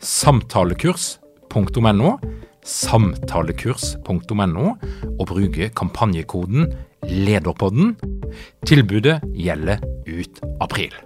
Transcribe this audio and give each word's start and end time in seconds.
samtalekurs.no, 0.00 2.14
samtalekurs.no, 2.64 4.66
og 5.18 5.26
bruke 5.28 5.68
kampanjekoden 5.76 6.72
LEDERPODDEN. 7.04 7.96
Tilbudet 8.66 9.20
gjelder 9.36 9.84
ut 10.08 10.40
april. 10.60 10.96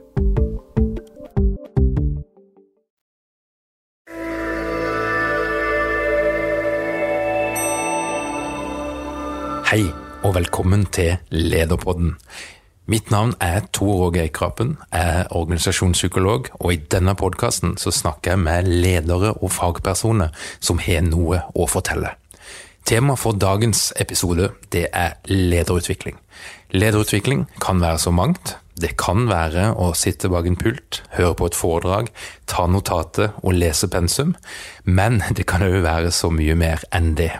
Hei 9.64 9.88
og 10.22 10.36
velkommen 10.36 10.84
til 10.94 11.16
Lederpodden. 11.34 12.14
Mitt 12.84 13.08
navn 13.10 13.30
er 13.40 13.62
Tor 13.72 14.10
Åge 14.10 14.20
Eikrapen, 14.20 14.74
er 14.92 15.30
organisasjonspsykolog, 15.32 16.50
og 16.60 16.72
i 16.74 16.82
denne 16.92 17.14
podkasten 17.16 17.78
snakker 17.80 18.34
jeg 18.34 18.42
med 18.44 18.68
ledere 18.68 19.30
og 19.38 19.54
fagpersoner 19.56 20.34
som 20.60 20.82
har 20.84 21.00
noe 21.06 21.40
å 21.56 21.64
fortelle. 21.64 22.12
Tema 22.84 23.16
for 23.16 23.40
dagens 23.40 23.86
episode 23.96 24.50
det 24.76 24.90
er 24.92 25.16
lederutvikling. 25.32 26.20
Lederutvikling 26.76 27.46
kan 27.56 27.80
være 27.80 28.04
så 28.04 28.12
mangt. 28.12 28.58
Det 28.76 28.98
kan 29.00 29.30
være 29.32 29.70
å 29.80 29.94
sitte 29.96 30.28
bak 30.28 30.44
en 30.44 30.60
pult, 30.60 31.00
høre 31.16 31.38
på 31.40 31.48
et 31.48 31.56
foredrag, 31.56 32.12
ta 32.44 32.68
notater 32.68 33.32
og 33.40 33.56
lese 33.56 33.88
pensum, 33.88 34.36
men 34.84 35.22
det 35.32 35.48
kan 35.48 35.64
òg 35.64 35.80
være 35.86 36.12
så 36.12 36.28
mye 36.28 36.52
mer 36.58 36.84
enn 36.92 37.14
det. 37.16 37.32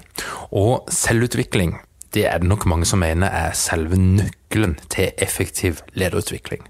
Og 0.56 0.88
selvutvikling 0.88 1.82
det 2.14 2.26
er 2.30 2.38
det 2.38 2.48
nok 2.48 2.66
mange 2.70 2.86
som 2.86 3.02
mener 3.02 3.26
er 3.26 3.56
selve 3.58 3.98
nøkkelen 3.98 4.76
til 4.92 5.10
effektiv 5.18 5.82
lederutvikling. 5.98 6.62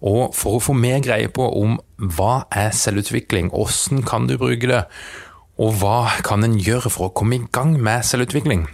Og 0.00 0.34
for 0.36 0.56
å 0.56 0.62
få 0.64 0.76
mer 0.76 1.02
greie 1.04 1.28
på 1.28 1.44
om 1.60 1.78
hva 1.98 2.46
er 2.54 2.72
selvutvikling, 2.76 3.52
hvordan 3.52 4.04
kan 4.08 4.28
du 4.28 4.38
bruke 4.40 4.70
det, 4.70 4.84
og 5.58 5.80
hva 5.80 6.20
kan 6.24 6.46
en 6.46 6.58
gjøre 6.62 6.90
for 6.94 7.08
å 7.08 7.14
komme 7.14 7.36
i 7.36 7.46
gang 7.52 7.74
med 7.82 8.06
selvutvikling, 8.06 8.68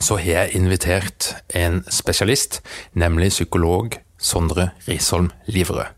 så 0.00 0.16
har 0.20 0.48
jeg 0.48 0.56
invitert 0.62 1.34
en 1.54 1.82
spesialist, 1.92 2.62
nemlig 2.96 3.34
psykolog 3.34 4.00
Sondre 4.16 4.70
Risholm 4.88 5.30
Liverød. 5.46 5.95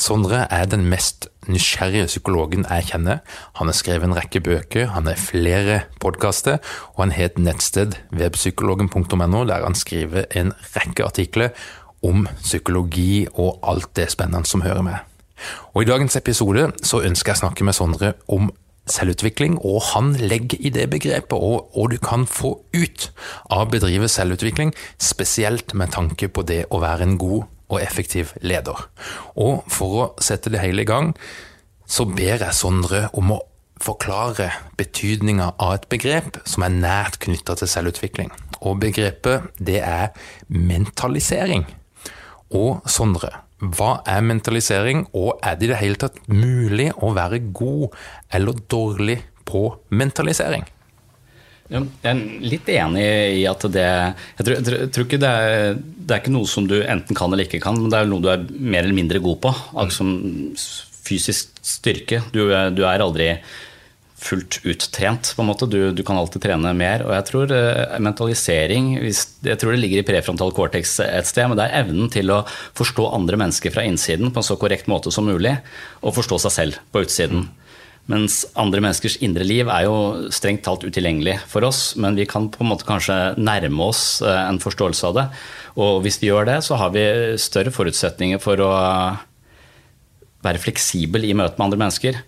Sondre 0.00 0.44
er 0.50 0.68
den 0.70 0.86
mest 0.90 1.28
nysgjerrige 1.48 2.08
psykologen 2.10 2.66
jeg 2.68 2.90
kjenner. 2.92 3.22
Han 3.60 3.70
har 3.70 3.76
skrevet 3.76 4.08
en 4.08 4.16
rekke 4.18 4.42
bøker, 4.44 4.92
han 4.94 5.08
har 5.08 5.20
flere 5.20 5.80
podkaster, 6.02 6.60
og 6.94 7.06
han 7.06 7.16
har 7.16 7.30
et 7.30 7.40
nettsted, 7.40 7.98
webpsykologen.no, 8.12 9.44
der 9.48 9.64
han 9.64 9.78
skriver 9.78 10.28
en 10.36 10.54
rekke 10.76 11.04
artikler 11.04 11.52
om 12.04 12.28
psykologi 12.42 13.26
og 13.34 13.58
alt 13.66 13.90
det 13.96 14.10
spennende 14.12 14.46
som 14.46 14.62
hører 14.62 14.84
med. 14.86 14.98
Og 15.74 15.82
I 15.82 15.90
dagens 15.90 16.16
episode 16.18 16.70
så 16.82 17.02
ønsker 17.06 17.32
jeg 17.32 17.38
å 17.38 17.44
snakke 17.46 17.66
med 17.66 17.76
Sondre 17.76 18.14
om 18.28 18.50
selvutvikling, 18.88 19.58
og 19.64 19.82
han 19.92 20.14
legger 20.16 20.60
i 20.64 20.72
det 20.74 20.88
begrepet, 20.90 21.36
og, 21.36 21.68
og 21.76 21.92
du 21.92 21.98
kan 22.02 22.26
få 22.26 22.54
ut 22.74 23.10
av 23.50 23.66
å 23.66 23.70
bedrive 23.72 24.08
selvutvikling, 24.10 24.72
spesielt 24.98 25.74
med 25.76 25.92
tanke 25.94 26.30
på 26.32 26.44
det 26.48 26.64
å 26.72 26.80
være 26.82 27.08
en 27.08 27.18
god 27.20 27.46
og 27.68 27.82
effektiv 27.82 28.32
leder. 28.40 28.88
Og 29.36 29.64
for 29.72 30.00
å 30.00 30.08
sette 30.22 30.52
det 30.52 30.62
hele 30.62 30.84
i 30.84 30.88
gang, 30.88 31.12
så 31.88 32.04
ber 32.08 32.42
jeg 32.42 32.56
Sondre 32.56 33.06
om 33.16 33.32
å 33.36 33.42
forklare 33.82 34.50
betydninga 34.78 35.52
av 35.62 35.76
et 35.76 35.88
begrep 35.92 36.40
som 36.48 36.64
er 36.66 36.74
nært 36.74 37.20
knytta 37.22 37.56
til 37.60 37.70
selvutvikling. 37.70 38.32
Og 38.60 38.80
begrepet, 38.82 39.52
det 39.58 39.80
er 39.86 40.10
mentalisering. 40.48 41.66
Og 42.54 42.82
Sondre, 42.88 43.30
hva 43.58 43.98
er 44.08 44.24
mentalisering, 44.24 45.06
og 45.12 45.38
er 45.42 45.58
det 45.58 45.68
i 45.68 45.72
det 45.72 45.80
hele 45.82 46.00
tatt 46.00 46.18
mulig 46.30 46.90
å 47.02 47.12
være 47.16 47.40
god 47.52 47.94
eller 48.34 48.60
dårlig 48.70 49.20
på 49.48 49.70
mentalisering? 49.90 50.66
Jeg 51.68 51.84
er 52.08 52.20
litt 52.48 52.68
enig 52.72 53.04
i 53.42 53.44
at 53.48 53.64
det 53.68 53.84
Jeg 53.84 54.44
tror, 54.46 54.54
jeg 54.56 54.90
tror 54.94 55.04
ikke 55.04 55.20
det 55.20 55.32
er, 55.44 55.74
det 55.76 56.14
er 56.14 56.22
ikke 56.22 56.32
noe 56.32 56.48
som 56.48 56.68
du 56.68 56.78
enten 56.80 57.16
kan 57.18 57.28
eller 57.28 57.44
ikke 57.44 57.60
kan, 57.60 57.76
men 57.76 57.92
det 57.92 58.00
er 58.00 58.08
noe 58.08 58.24
du 58.24 58.30
er 58.32 58.46
mer 58.48 58.86
eller 58.86 58.96
mindre 58.96 59.20
god 59.20 59.42
på. 59.44 59.52
Altså 59.76 60.06
fysisk 61.08 61.58
styrke. 61.64 62.22
Du, 62.32 62.46
du, 62.48 62.82
er 62.88 63.04
aldri 63.04 63.34
fullt 64.18 64.58
uttrent, 64.66 65.34
på 65.36 65.44
en 65.44 65.50
måte. 65.50 65.68
Du, 65.70 65.78
du, 65.94 66.02
kan 66.06 66.18
alltid 66.18 66.42
trene 66.42 66.72
mer. 66.76 67.04
Og 67.06 67.12
jeg 67.14 67.28
tror 67.28 67.52
uh, 67.52 67.98
mentalisering 68.02 68.90
Jeg 68.98 69.60
tror 69.60 69.74
det 69.74 69.82
ligger 69.84 70.02
i 70.02 70.08
prefrontal 70.08 70.54
cortex 70.56 70.96
et 71.04 71.28
sted, 71.28 71.46
men 71.48 71.60
det 71.60 71.68
er 71.68 71.84
evnen 71.84 72.10
til 72.12 72.32
å 72.34 72.42
forstå 72.78 73.12
andre 73.12 73.38
mennesker 73.44 73.76
fra 73.76 73.84
innsiden 73.86 74.32
på 74.32 74.42
en 74.42 74.48
så 74.50 74.58
korrekt 74.60 74.90
måte 74.90 75.12
som 75.14 75.28
mulig, 75.28 75.58
og 76.02 76.16
forstå 76.16 76.40
seg 76.46 76.56
selv 76.56 76.82
på 76.92 77.04
utsiden. 77.06 77.46
Mens 78.08 78.40
andre 78.56 78.80
menneskers 78.80 79.18
indre 79.24 79.44
liv 79.44 79.68
er 79.68 79.84
jo 79.84 79.96
strengt 80.32 80.62
talt 80.64 80.86
utilgjengelig 80.86 81.36
for 81.50 81.66
oss, 81.68 81.92
men 82.00 82.16
vi 82.16 82.24
kan 82.28 82.46
på 82.48 82.62
en 82.64 82.70
måte 82.70 82.86
kanskje 82.88 83.16
nærme 83.36 83.84
oss 83.84 84.22
eh, 84.24 84.44
en 84.48 84.60
forståelse 84.62 85.10
av 85.10 85.18
det. 85.18 85.26
Og 85.76 86.00
hvis 86.04 86.16
vi 86.22 86.30
gjør 86.30 86.48
det, 86.48 86.62
så 86.64 86.78
har 86.80 86.94
vi 86.94 87.04
større 87.40 87.74
forutsetninger 87.74 88.40
for 88.40 88.64
å 88.64 88.72
være 90.46 90.62
fleksibel 90.62 91.28
i 91.28 91.36
møte 91.36 91.58
med 91.58 91.68
andre 91.68 91.82
mennesker. 91.84 92.20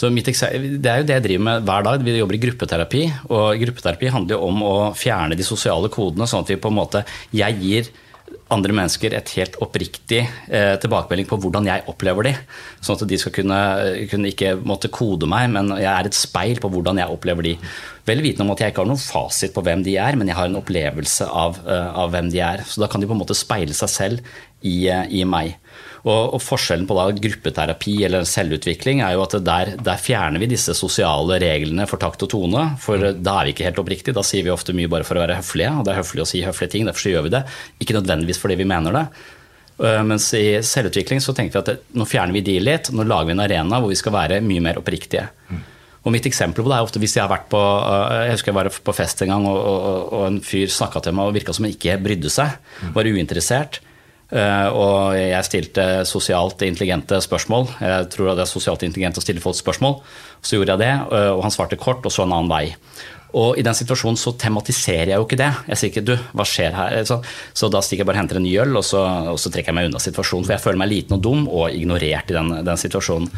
Så 0.00 0.08
Det 0.08 0.88
er 0.88 1.02
jo 1.02 1.06
det 1.06 1.14
jeg 1.14 1.24
driver 1.26 1.44
med 1.44 1.64
hver 1.68 1.82
dag. 1.84 2.02
Vi 2.02 2.16
jobber 2.16 2.34
i 2.34 2.40
gruppeterapi. 2.40 3.02
Og 3.28 3.60
gruppeterapi 3.60 4.08
handler 4.08 4.36
jo 4.36 4.46
om 4.48 4.62
å 4.64 4.76
fjerne 4.96 5.36
de 5.36 5.44
sosiale 5.44 5.90
kodene, 5.92 6.26
sånn 6.26 6.42
at 6.42 6.50
vi 6.50 6.56
på 6.56 6.72
en 6.72 6.78
måte 6.78 7.04
Jeg 7.36 7.60
gir 7.60 7.90
andre 8.54 8.74
mennesker 8.74 9.14
et 9.14 9.32
helt 9.38 9.56
oppriktig 9.62 10.20
eh, 10.26 10.74
tilbakemelding 10.82 11.28
på 11.30 11.38
hvordan 11.42 11.68
jeg 11.70 11.84
opplever 11.90 12.26
de. 12.28 12.34
Sånn 12.82 12.98
at 12.98 13.06
de 13.10 13.18
skal 13.20 13.34
kunne, 13.36 13.60
kunne, 14.10 14.32
ikke 14.32 14.56
måtte 14.58 14.90
kode 14.92 15.28
meg, 15.30 15.48
men 15.54 15.72
jeg 15.78 15.90
er 15.90 16.10
et 16.10 16.18
speil 16.18 16.60
på 16.62 16.70
hvordan 16.72 17.00
jeg 17.02 17.14
opplever 17.14 17.46
de. 17.46 17.54
Vel 18.08 18.22
vitende 18.24 18.46
om 18.46 18.54
at 18.54 18.62
jeg 18.62 18.72
ikke 18.72 18.84
har 18.84 18.90
noen 18.90 19.02
fasit 19.02 19.54
på 19.54 19.64
hvem 19.66 19.84
de 19.86 19.96
er, 20.00 20.16
men 20.18 20.30
jeg 20.30 20.38
har 20.38 20.48
en 20.48 20.60
opplevelse 20.60 21.26
av, 21.26 21.58
uh, 21.66 21.90
av 22.04 22.14
hvem 22.14 22.30
de 22.32 22.40
er. 22.44 22.64
Så 22.68 22.82
da 22.82 22.88
kan 22.90 23.02
de 23.02 23.08
på 23.10 23.16
en 23.16 23.20
måte 23.20 23.36
speile 23.38 23.76
seg 23.76 23.92
selv 23.92 24.30
i, 24.60 24.88
uh, 24.88 25.04
i 25.06 25.24
meg. 25.28 25.56
Og, 26.00 26.34
og, 26.34 26.40
Forskjellen 26.40 26.86
på 26.88 26.96
da 26.96 27.08
gruppeterapi 27.12 27.98
eller 28.06 28.24
selvutvikling 28.28 29.02
er 29.04 29.16
jo 29.16 29.24
at 29.26 29.36
der, 29.44 29.74
der, 29.76 30.00
fjerner 30.00 30.40
vi 30.40 30.48
disse 30.48 30.72
sosiale 30.76 31.36
reglene 31.42 31.84
for 31.90 32.00
takt 32.00 32.24
og 32.24 32.30
tone. 32.32 32.64
For 32.80 33.10
da 33.12 33.36
er 33.40 33.50
vi 33.50 33.54
ikke 33.54 33.66
helt 33.68 33.82
oppriktige. 33.82 34.16
Da 34.16 34.24
sier 34.26 34.46
vi 34.46 34.54
ofte 34.54 34.76
mye 34.76 34.90
bare 34.90 35.06
for 35.08 35.18
å 35.18 35.24
være 35.24 35.40
høflige. 35.42 35.74
Og 35.76 35.84
det 35.84 35.92
er 35.92 36.00
høflig 36.00 36.24
å 36.24 36.30
si 36.30 36.44
høflige 36.46 36.76
ting, 36.76 36.88
derfor 36.88 37.12
gjør 37.12 37.28
vi 37.28 37.34
det. 37.36 37.44
Ikke 37.84 37.98
nødvendigvis 37.98 38.40
fordi 38.40 38.56
vi 38.62 38.68
mener 38.70 38.96
det. 38.96 39.04
Øh, 39.80 40.00
mens 40.04 40.28
i 40.36 40.46
selvutvikling 40.64 41.20
så 41.24 41.36
tenker 41.36 41.56
vi 41.56 41.60
at 41.62 41.68
det, 41.72 41.76
nå 41.96 42.08
fjerner 42.08 42.36
vi 42.36 42.46
de 42.48 42.56
litt. 42.64 42.92
Nå 42.96 43.04
lager 43.08 43.28
vi 43.28 43.36
en 43.36 43.44
arena 43.44 43.80
hvor 43.80 43.92
vi 43.92 44.00
skal 44.00 44.16
være 44.16 44.40
mye 44.44 44.64
mer 44.70 44.80
oppriktige. 44.80 45.28
Og 46.00 46.14
mitt 46.14 46.24
eksempel 46.24 46.64
på 46.64 46.70
det 46.70 46.78
er 46.78 46.86
ofte 46.86 47.00
hvis 47.02 47.18
jeg 47.18 47.24
har 47.26 47.32
vært 47.32 47.50
på 47.52 47.60
øh, 47.60 48.14
jeg 48.24 48.38
husker 48.38 48.52
jeg 48.52 48.56
var 48.56 48.70
på 48.88 48.96
fest 48.96 49.20
en 49.24 49.34
gang, 49.34 49.46
og, 49.50 49.58
og, 49.60 50.10
og 50.16 50.26
en 50.30 50.40
fyr 50.44 50.72
snakka 50.72 51.04
til 51.04 51.16
meg 51.16 51.28
og 51.28 51.36
virka 51.36 51.52
som 51.56 51.68
han 51.68 51.76
ikke 51.76 52.00
brydde 52.00 52.32
seg. 52.32 52.56
Var 52.96 53.10
uinteressert. 53.12 53.82
Eh, 54.30 54.68
og 54.70 55.16
jeg 55.18 55.46
stilte 55.46 55.84
sosialt 56.06 56.62
intelligente 56.62 57.18
spørsmål. 57.22 57.66
Jeg 57.82 58.10
tror 58.14 58.32
det 58.38 58.44
er 58.44 58.50
sosialt 58.50 58.84
intelligent 58.86 59.18
å 59.18 59.24
stille 59.24 59.42
folk 59.42 59.58
spørsmål. 59.58 59.98
Så 60.40 60.56
gjorde 60.56 60.76
jeg 60.76 60.84
det, 60.84 60.92
eh, 61.18 61.30
og 61.34 61.42
han 61.44 61.54
svarte 61.54 61.80
kort 61.80 62.06
og 62.06 62.14
så 62.14 62.24
en 62.24 62.36
annen 62.36 62.52
vei. 62.52 62.76
Og 63.36 63.58
i 63.58 63.62
den 63.62 63.76
situasjonen 63.76 64.18
så 64.18 64.32
tematiserer 64.38 65.12
jeg 65.12 65.20
jo 65.20 65.26
ikke 65.26 65.38
det. 65.38 65.50
Jeg 65.70 65.78
sier 65.78 65.90
ikke 65.92 66.04
'du, 66.06 66.14
hva 66.34 66.46
skjer 66.46 66.74
her?' 66.74 67.04
Så, 67.06 67.20
så 67.54 67.68
da 67.70 67.80
stikker 67.80 68.02
jeg 68.02 68.08
bare 68.08 68.18
og 68.18 68.22
henter 68.22 68.40
en 68.40 68.46
ny 68.46 68.54
øl, 68.58 68.76
og 68.76 68.84
så, 68.84 69.02
og 69.32 69.38
så, 69.38 69.50
trekker 69.50 69.70
jeg 69.70 69.78
meg 69.78 69.88
unna 69.90 70.02
situasjonen. 70.02 70.46
For 70.46 70.54
jeg 70.56 70.64
føler 70.64 70.80
meg 70.82 70.90
liten 70.90 71.16
og 71.16 71.22
dum 71.22 71.46
og 71.48 71.70
ignorert 71.70 72.30
i 72.30 72.36
den, 72.36 72.50
den 72.66 72.80
situasjonen. 72.80 73.30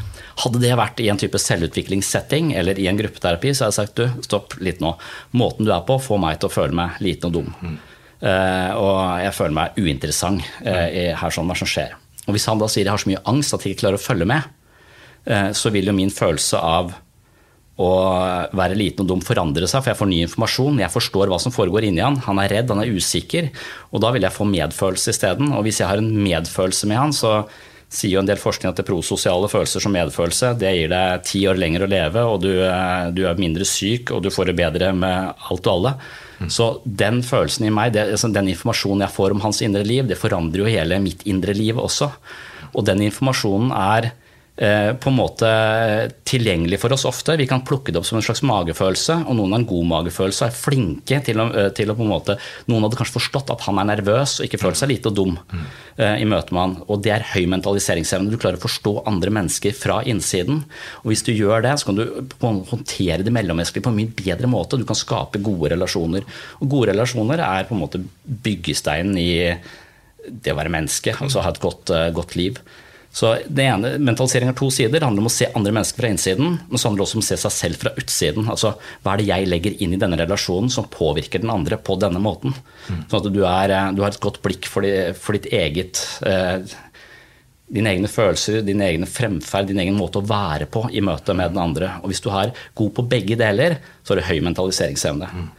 Hadde 0.42 0.62
det 0.62 0.72
vært 0.80 1.00
i 1.04 1.10
en 1.12 1.20
type 1.20 1.38
selvutviklingssetting 1.38 2.54
eller 2.56 2.80
i 2.80 2.88
en 2.88 3.00
gruppeterapi, 3.00 3.52
så 3.52 3.66
hadde 3.66 3.72
jeg 3.76 3.80
sagt 3.80 3.96
'du, 3.96 4.24
stopp 4.24 4.58
litt 4.60 4.80
nå'. 4.80 4.96
Måten 5.32 5.68
du 5.68 5.72
er 5.72 5.84
på, 5.84 6.00
får 6.00 6.18
meg 6.18 6.40
til 6.40 6.48
å 6.48 6.56
føle 6.56 6.72
meg 6.72 7.00
liten 7.00 7.28
og 7.28 7.32
dum. 7.32 7.54
Mm. 7.62 7.78
og 8.22 9.18
jeg 9.18 9.34
føler 9.34 9.54
meg 9.56 9.78
uinteressant 9.82 10.44
i 10.62 11.10
her 11.10 11.30
sånn 11.34 11.48
hva 11.50 11.56
som 11.58 11.66
skjer. 11.66 11.96
Og 12.28 12.36
hvis 12.36 12.46
han 12.46 12.60
da 12.60 12.68
sier 12.70 12.86
jeg 12.86 12.92
har 12.94 13.02
så 13.02 13.10
mye 13.10 13.22
angst 13.26 13.54
at 13.54 13.64
jeg 13.64 13.74
ikke 13.74 13.80
klarer 13.80 13.98
å 13.98 14.02
følge 14.02 14.28
med, 14.30 14.46
så 15.58 15.72
vil 15.74 15.90
jo 15.90 15.94
min 15.96 16.10
følelse 16.10 16.60
av 16.62 16.94
å 17.80 17.90
være 18.52 18.76
liten 18.76 19.04
og 19.04 19.08
dum 19.08 19.22
forandre 19.24 19.68
seg, 19.70 19.80
for 19.80 19.92
jeg 19.92 20.00
får 20.02 20.10
ny 20.10 20.20
informasjon. 20.26 20.80
Jeg 20.82 20.92
forstår 20.92 21.32
hva 21.32 21.38
som 21.40 21.54
foregår 21.54 21.88
inni 21.88 22.04
han. 22.04 22.18
Han 22.26 22.40
er 22.42 22.52
redd, 22.58 22.72
han 22.72 22.82
er 22.84 22.92
usikker. 22.92 23.48
Og 23.92 24.02
da 24.04 24.12
vil 24.12 24.26
jeg 24.26 24.36
få 24.36 24.46
medfølelse 24.48 25.14
isteden. 25.14 25.54
Og 25.56 25.64
hvis 25.64 25.80
jeg 25.80 25.88
har 25.88 26.02
en 26.02 26.10
medfølelse 26.12 26.90
med 26.90 27.00
han, 27.00 27.16
så 27.16 27.38
sier 27.92 28.14
jo 28.14 28.22
en 28.22 28.28
del 28.28 28.40
forskning 28.40 28.70
at 28.70 28.78
det 28.80 28.88
prososiale 28.88 29.48
følelser 29.52 29.84
som 29.84 29.92
medfølelse 29.92 30.54
det 30.60 30.70
gir 30.72 30.92
deg 30.92 31.24
ti 31.28 31.42
år 31.48 31.58
lenger 31.60 31.84
å 31.84 31.90
leve, 31.92 32.22
og 32.24 32.38
du, 32.40 32.52
du, 33.12 33.22
er 33.28 33.40
mindre 33.40 33.66
syk, 33.68 34.14
og 34.16 34.22
du 34.24 34.30
får 34.32 34.48
det 34.48 34.56
bedre 34.62 34.94
med 34.96 35.42
alt 35.52 35.68
og 35.68 35.74
alle. 35.74 35.92
Mm. 36.40 36.48
Så 36.52 36.70
den 36.84 37.20
følelsen 37.24 37.68
i 37.68 37.74
meg, 37.74 37.92
det, 37.96 38.06
altså 38.14 38.32
den 38.32 38.48
informasjonen 38.52 39.04
jeg 39.04 39.16
får 39.16 39.36
om 39.36 39.44
hans 39.44 39.60
indre 39.64 39.84
liv, 39.84 40.08
det 40.08 40.20
forandrer 40.20 40.64
jo 40.64 40.72
hele 40.72 41.00
mitt 41.04 41.24
indre 41.28 41.56
liv 41.56 41.80
også. 41.80 42.08
Og 42.72 42.88
den 42.88 43.04
informasjonen 43.04 43.76
er 43.76 44.12
Eh, 44.12 44.21
på 44.52 45.08
en 45.08 45.16
måte 45.16 45.48
tilgjengelig 46.28 46.76
for 46.82 46.92
oss 46.92 47.06
ofte. 47.08 47.38
Vi 47.40 47.46
kan 47.48 47.62
plukke 47.64 47.92
det 47.92 47.98
opp 47.98 48.04
som 48.04 48.18
en 48.18 48.24
slags 48.24 48.42
magefølelse, 48.44 49.14
og 49.24 49.36
noen 49.38 49.54
har 49.54 49.62
en 49.62 49.68
god 49.68 49.86
magefølelse 49.88 50.44
og 50.44 50.50
er 50.50 50.58
flinke 50.58 51.20
til 51.24 51.40
å, 51.40 51.46
eh, 51.56 51.70
til 51.72 51.88
å, 51.88 51.96
på 51.96 52.04
en 52.04 52.12
måte 52.12 52.36
Noen 52.68 52.84
hadde 52.84 52.98
kanskje 53.00 53.16
forstått 53.16 53.50
at 53.54 53.64
han 53.66 53.80
er 53.80 53.88
nervøs 53.88 54.36
og 54.38 54.46
ikke 54.46 54.60
følt 54.60 54.78
seg 54.78 54.90
lite 54.92 55.10
og 55.10 55.16
dum 55.16 55.32
mm. 55.38 55.64
i 56.20 56.26
møte 56.28 56.54
med 56.54 56.62
han. 56.62 56.74
Og 56.86 57.00
det 57.04 57.14
er 57.14 57.26
høy 57.32 57.46
mentaliseringsevne. 57.52 58.30
Du 58.32 58.38
klarer 58.40 58.60
å 58.60 58.64
forstå 58.64 58.94
andre 59.08 59.32
mennesker 59.34 59.74
fra 59.76 60.00
innsiden. 60.08 60.62
Og 61.02 61.10
hvis 61.12 61.24
du 61.26 61.32
gjør 61.32 61.64
det, 61.64 61.74
så 61.80 61.88
kan 61.88 61.98
du 61.98 62.04
håndtere 62.42 63.24
det 63.24 63.34
mellommenneskelige 63.34 63.86
på 63.86 63.92
en 63.92 63.98
mye 63.98 64.14
bedre 64.20 64.50
måte. 64.52 64.80
Du 64.80 64.86
kan 64.88 64.98
skape 64.98 65.42
gode 65.44 65.72
relasjoner. 65.74 66.28
Og 66.60 66.70
gode 66.76 66.92
relasjoner 66.92 67.42
er 67.44 67.68
på 67.68 67.76
en 67.76 67.82
måte 67.82 68.02
byggesteinen 68.24 69.18
i 69.20 69.32
det 70.22 70.54
å 70.54 70.58
være 70.58 70.72
menneske, 70.72 71.16
altså 71.18 71.42
ha 71.42 71.50
et 71.50 71.62
godt, 71.62 71.90
godt 72.14 72.36
liv. 72.38 72.60
Så 73.12 73.34
det 73.44 73.64
ene, 73.68 73.96
Mentalisering 74.00 74.48
har 74.48 74.56
to 74.56 74.70
sider. 74.72 74.96
Det 74.96 75.04
handler 75.04 75.26
om 75.26 75.28
å 75.28 75.32
se 75.34 75.50
andre 75.52 75.74
mennesker 75.76 76.00
fra 76.00 76.10
innsiden, 76.14 76.54
men 76.68 76.80
så 76.80 76.88
handler 76.88 77.02
det 77.02 77.08
også 77.08 77.18
om 77.18 77.24
å 77.24 77.26
se 77.26 77.36
seg 77.42 77.52
selv 77.54 77.82
fra 77.82 77.92
utsiden. 78.00 78.48
Altså, 78.48 78.72
Hva 79.04 79.12
er 79.12 79.20
det 79.20 79.26
jeg 79.28 79.50
legger 79.50 79.76
inn 79.84 79.92
i 79.92 80.00
denne 80.00 80.16
relasjonen 80.20 80.72
som 80.72 80.88
påvirker 80.88 81.42
den 81.42 81.52
andre 81.52 81.76
på 81.76 81.98
denne 82.00 82.22
måten? 82.24 82.56
Mm. 82.88 83.02
Sånn 83.10 83.20
at 83.20 83.28
du, 83.34 83.42
er, 83.44 83.74
eh, 83.76 83.90
du, 83.92 84.00
har 84.00 84.16
et 84.16 84.24
godt 84.24 84.40
blikk 84.44 84.70
for, 84.70 84.88
de, 84.88 85.12
for 85.18 85.36
ditt 85.36 85.50
eget 85.52 86.00
eh, 86.24 86.64
dine 87.72 87.92
egne 87.92 88.08
følelser, 88.10 88.60
din 88.64 88.80
egen 88.84 89.04
fremferd, 89.08 89.68
din 89.68 89.80
egen 89.84 89.96
måte 89.96 90.20
å 90.20 90.28
være 90.28 90.68
på 90.72 90.86
i 90.92 91.04
møte 91.04 91.36
med 91.36 91.52
den 91.52 91.60
andre. 91.60 91.94
Og 92.00 92.12
Hvis 92.12 92.24
du 92.24 92.30
er 92.32 92.56
god 92.78 92.94
på 92.96 93.04
begge 93.12 93.36
deler, 93.40 93.76
så 94.00 94.12
har 94.12 94.20
du 94.20 94.28
høy 94.28 94.40
mentaliseringsevne. 94.48 95.28
Mm. 95.32 95.50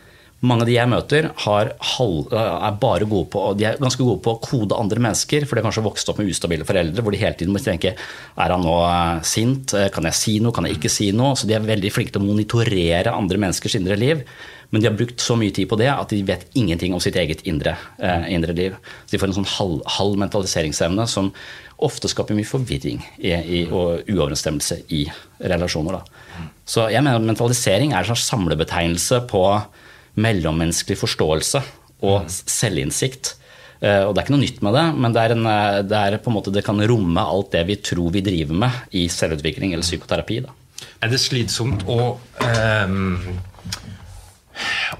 Mange 0.43 0.65
av 0.65 0.67
de 0.67 0.73
jeg 0.75 0.91
møter, 0.91 1.29
halv, 1.39 2.33
er 2.35 2.79
bare 2.81 3.05
gode 3.07 3.29
på, 3.31 3.43
de 3.55 3.67
er 3.69 3.77
ganske 3.79 4.03
gode 4.03 4.19
på 4.25 4.33
å 4.33 4.41
kode 4.43 4.75
andre 4.75 4.99
mennesker, 5.05 5.45
for 5.47 5.55
de 5.55 5.61
har 5.61 5.69
kanskje 5.69 5.85
vokst 5.85 6.09
opp 6.11 6.17
med 6.19 6.31
ustabile 6.33 6.67
foreldre 6.67 7.05
hvor 7.05 7.15
de 7.15 7.21
hele 7.21 7.37
tiden 7.39 7.55
må 7.55 7.61
tenke 7.63 7.93
er 7.93 8.51
han 8.51 8.65
nå 8.65 8.73
eh, 8.83 9.21
sint, 9.27 9.71
eh, 9.77 9.87
kan 9.93 10.03
jeg 10.09 10.19
si 10.19 10.33
noe, 10.43 10.51
kan 10.55 10.67
jeg 10.67 10.75
ikke 10.79 10.91
si 10.91 11.13
noe? 11.15 11.37
Så 11.39 11.47
de 11.47 11.55
er 11.55 11.63
veldig 11.63 11.91
flinke 11.95 12.11
til 12.11 12.25
å 12.25 12.27
monitorere 12.27 13.13
andre 13.15 13.39
menneskers 13.39 13.77
indre 13.79 13.95
liv. 13.99 14.25
Men 14.73 14.81
de 14.81 14.89
har 14.89 14.97
brukt 14.97 15.21
så 15.21 15.37
mye 15.37 15.53
tid 15.53 15.69
på 15.69 15.77
det 15.77 15.87
at 15.91 16.11
de 16.11 16.19
vet 16.25 16.43
ingenting 16.57 16.95
om 16.95 17.01
sitt 17.03 17.15
eget 17.21 17.45
indre, 17.47 17.75
eh, 18.03 18.25
indre 18.33 18.55
liv. 18.57 18.75
Så 19.05 19.13
de 19.13 19.19
får 19.21 19.29
en 19.29 19.37
sånn 19.37 19.51
halv, 19.53 19.83
halv 19.95 20.17
mentaliseringsevne 20.25 21.05
som 21.07 21.29
ofte 21.83 22.09
skaper 22.11 22.35
mye 22.35 22.49
forvirring 22.49 22.99
i, 23.21 23.31
i, 23.31 23.61
og 23.69 24.03
uoverensstemmelse 24.09 24.79
i 24.97 25.05
relasjoner. 25.39 25.99
Da. 25.99 26.43
Så 26.65 26.89
jeg 26.91 27.05
mener 27.05 27.23
mentalisering 27.23 27.93
er 27.93 28.01
en 28.01 28.11
slags 28.11 28.27
samlebetegnelse 28.31 29.21
på 29.31 29.45
mellommenneskelig 30.19 30.99
forståelse 30.99 31.61
og 32.03 32.25
mm. 32.25 32.33
selvinnsikt. 32.51 33.35
Uh, 33.83 34.07
og 34.07 34.13
Det 34.13 34.21
er 34.21 34.25
ikke 34.25 34.35
noe 34.35 34.43
nytt 34.45 34.61
med 34.63 34.77
det, 34.77 34.83
men 34.95 35.15
det, 35.15 35.23
en, 35.33 35.47
eh, 35.49 35.79
det, 35.83 36.19
måte, 36.31 36.53
det, 36.55 36.63
kan 36.63 36.79
romme 36.87 37.19
alt 37.19 37.51
det 37.51 37.65
vi 37.67 37.75
tror 37.83 38.13
vi 38.15 38.21
driver 38.23 38.61
med 38.61 38.95
i 38.95 39.09
selvutvikling 39.11 39.73
eller 39.73 39.83
psykoterapi. 39.83 40.37
Da. 40.45 40.53
Er 41.03 41.11
det 41.11 41.19
slitsomt 41.19 41.83
å, 41.91 42.13
um, 42.87 43.17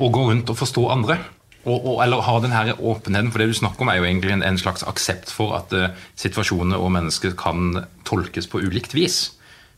å 0.04 0.10
gå 0.12 0.25
rundt 0.27 0.51
og 0.51 0.60
forstå 0.60 0.83
andre? 0.92 1.18
Og, 1.63 1.77
og, 1.77 1.95
eller 2.04 2.25
ha 2.27 2.33
denne 2.44 2.75
åpenheten, 2.75 3.31
for 3.31 3.39
det 3.39 3.54
du 3.54 3.56
snakker 3.56 3.86
om 3.86 3.94
er 3.94 4.01
jo 4.01 4.09
egentlig 4.09 4.33
en, 4.36 4.44
en 4.44 4.59
slags 4.59 4.83
aksept 4.83 5.31
for 5.31 5.56
at 5.56 5.71
uh, 5.71 5.94
situasjoner 6.19 6.75
og 6.75 6.92
mennesker 6.98 7.38
kan 7.39 7.86
tolkes 8.04 8.51
på 8.51 8.66
ulikt 8.66 8.98
vis. 8.98 9.30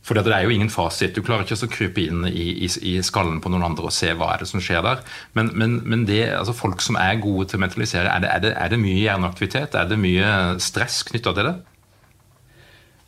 For 0.06 0.14
det 0.14 0.30
er 0.30 0.44
jo 0.46 0.54
ingen 0.54 0.70
fasit. 0.70 1.16
Du 1.16 1.24
klarer 1.26 1.42
ikke 1.42 1.66
å 1.66 1.70
krype 1.70 2.04
inn 2.06 2.26
i, 2.28 2.48
i, 2.62 2.68
i, 2.92 2.96
skallen 3.02 3.40
på 3.42 3.50
noen 3.50 3.66
andre 3.66 3.88
og 3.88 3.94
se 3.94 4.12
hva 4.14 4.32
er 4.32 4.44
det 4.44 4.50
som 4.52 4.62
skjer 4.62 4.84
der. 4.86 5.00
Men, 5.34 5.50
men, 5.58 5.80
men 5.82 6.04
det, 6.06 6.28
altså 6.36 6.54
folk 6.54 6.84
som 6.84 6.98
er 7.00 7.18
gode 7.22 7.48
til 7.50 7.58
å 7.58 7.64
mentalisere, 7.64 8.12
er 8.12 8.22
det, 8.22 8.30
er 8.30 8.44
det, 8.44 8.52
er 8.54 8.70
det 8.70 8.82
mye 8.82 9.00
hjerneaktivitet? 9.00 9.74
Er 9.74 9.88
det 9.90 9.98
mye 9.98 10.28
stress 10.62 11.00
knytta 11.08 11.34
til 11.34 11.50
det? 11.50 11.56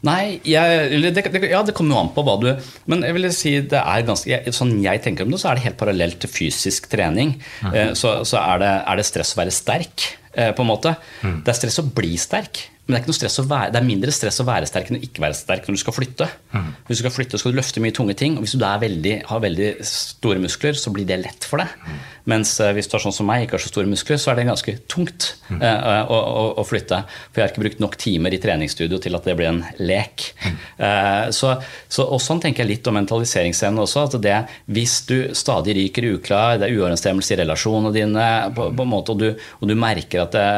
Nei, 0.07 0.39
jeg, 0.47 0.99
det, 1.03 1.23
ja, 1.51 1.61
det 1.67 1.75
kommer 1.75 1.97
jo 1.97 2.01
an 2.05 2.11
på 2.15 2.23
hva 2.23 2.37
du 2.39 2.47
Men 2.87 3.01
jeg 3.03 3.17
vil 3.17 3.27
si 3.35 3.55
det 3.67 3.81
er 3.81 4.05
ganske, 4.07 4.37
sånn 4.55 4.77
jeg 4.85 5.03
tenker 5.03 5.27
om 5.27 5.35
det, 5.35 5.41
så 5.43 5.51
er 5.51 5.59
det 5.59 5.65
helt 5.65 5.81
parallelt 5.81 6.21
til 6.23 6.31
fysisk 6.31 6.87
trening. 6.91 7.35
Mm 7.63 7.73
-hmm. 7.73 7.95
så, 7.99 8.25
så 8.25 8.39
er, 8.39 8.59
det, 8.63 8.73
er, 8.87 8.97
det, 8.97 9.07
stress 9.07 9.35
å 9.35 9.41
være 9.41 9.55
sterk, 9.55 10.19
eh, 10.35 10.53
på 10.55 10.63
en 10.63 10.71
måte. 10.71 10.95
Mm. 11.23 11.43
Det 11.43 11.51
er 11.51 11.59
stress 11.59 11.79
å 11.79 11.91
bli 11.95 12.17
sterk. 12.17 12.63
Men 12.89 13.05
det 13.05 13.29
er, 13.29 13.45
være, 13.45 13.69
det 13.75 13.77
er 13.83 13.85
mindre 13.85 14.13
stress 14.17 14.41
å 14.41 14.47
være 14.49 14.67
sterk 14.69 14.89
enn 14.89 14.97
å 14.97 15.03
ikke 15.05 15.21
være 15.21 15.37
sterk 15.37 15.67
når 15.69 15.77
du 15.77 15.81
skal 15.83 15.93
flytte. 15.93 16.29
Mm. 16.55 16.69
Hvis 16.89 16.97
du 16.97 17.03
skal 17.03 17.13
flytte, 17.13 17.41
skal 17.41 17.53
du 17.53 17.59
løfte 17.59 17.83
mye 17.85 17.93
tunge 17.93 18.15
ting. 18.17 18.39
Og 18.39 18.47
hvis 18.47 18.55
du 18.57 18.65
veldig, 18.65 19.13
har 19.29 19.43
veldig 19.45 19.69
store 19.85 20.41
muskler, 20.41 20.79
så 20.81 20.93
blir 20.95 21.05
det 21.09 21.19
lett 21.21 21.45
for 21.45 21.61
deg. 21.61 21.75
Mm. 21.85 21.99
Mens 22.33 22.55
uh, 22.65 22.71
hvis 22.73 22.89
du 22.89 22.97
er 22.97 23.05
sånn 23.05 23.17
som 23.19 23.29
meg, 23.29 23.45
ikke 23.45 23.59
har 23.59 23.65
så 23.67 23.73
store 23.75 23.91
muskler, 23.93 24.17
så 24.21 24.33
er 24.33 24.41
det 24.41 24.47
ganske 24.49 24.75
tungt 24.89 25.29
mm. 25.51 25.61
eh, 25.61 26.01
å, 26.09 26.17
å, 26.17 26.47
å, 26.63 26.65
flytte. 26.69 27.03
For 27.29 27.43
jeg 27.43 27.45
har 27.45 27.53
ikke 27.53 27.65
brukt 27.67 27.85
nok 27.85 28.01
timer 28.01 28.33
i 28.33 28.41
treningsstudio 28.41 29.03
til 29.05 29.21
at 29.21 29.29
det 29.29 29.37
blir 29.37 29.51
en 29.53 29.63
lek. 29.85 30.31
Eh, 30.79 31.29
så, 31.35 31.55
så, 31.91 32.05
og 32.07 32.21
sånn 32.25 32.41
tenker 32.41 32.63
jeg 32.63 32.71
litt 32.71 32.89
om 32.89 32.95
mentaliseringsevne 32.97 33.85
også. 33.85 34.05
at 34.07 34.19
det, 34.25 34.37
Hvis 34.71 35.01
du 35.09 35.17
stadig 35.37 35.77
ryker 35.77 36.07
uklar, 36.15 36.57
det 36.61 36.69
er 36.69 36.77
uoverensstemmelse 36.77 37.35
i 37.35 37.41
relasjonene 37.43 37.93
dine, 37.93 38.29
på, 38.57 38.71
på 38.73 38.87
en 38.87 38.93
måte, 38.97 39.13
og, 39.17 39.25
du, 39.25 39.49
og 39.59 39.69
du 39.69 39.77
merker 39.77 40.25
at 40.25 40.37
det, 40.37 40.51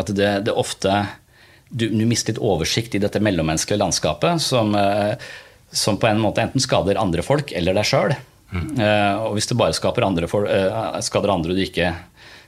at 0.00 0.16
det, 0.16 0.32
det 0.48 0.56
ofte 0.58 1.04
du, 1.74 1.88
du 1.90 2.04
mister 2.06 2.32
litt 2.32 2.42
oversikt 2.42 2.94
i 2.94 3.02
dette 3.02 3.20
mellommenneskelige 3.22 3.80
landskapet 3.82 4.42
som, 4.42 4.74
eh, 4.78 5.14
som, 5.74 5.98
på 5.98 6.06
en 6.06 6.22
måte 6.22 6.44
enten 6.44 6.62
skader 6.62 7.00
andre 7.00 7.24
folk 7.26 7.50
eller 7.52 7.74
deg 7.74 7.88
sjøl. 7.88 8.14
Mm. 8.54 8.68
Uh, 8.78 9.14
og 9.24 9.32
hvis 9.34 9.48
det 9.50 9.56
bare 9.58 9.74
skaper 9.74 10.04
andre 10.06 10.28
for, 10.30 10.46
uh, 10.46 10.94
skader 11.02 11.32
andre 11.32 11.50
og 11.50 11.58
du 11.58 11.64
ikke 11.64 11.88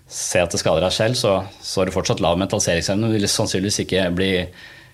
ser 0.06 0.44
at 0.44 0.52
det 0.54 0.60
skader 0.60 0.84
deg 0.84 0.94
selv, 0.94 1.18
så, 1.18 1.32
så 1.58 1.80
har 1.80 1.88
du 1.88 1.94
fortsatt 1.96 2.22
lav 2.22 2.38
mentaliseringsevne. 2.38 3.08
Du 3.10 3.16
vil 3.16 3.26
sannsynligvis 3.26 3.80
ikke 3.82 4.04
bli 4.14 4.30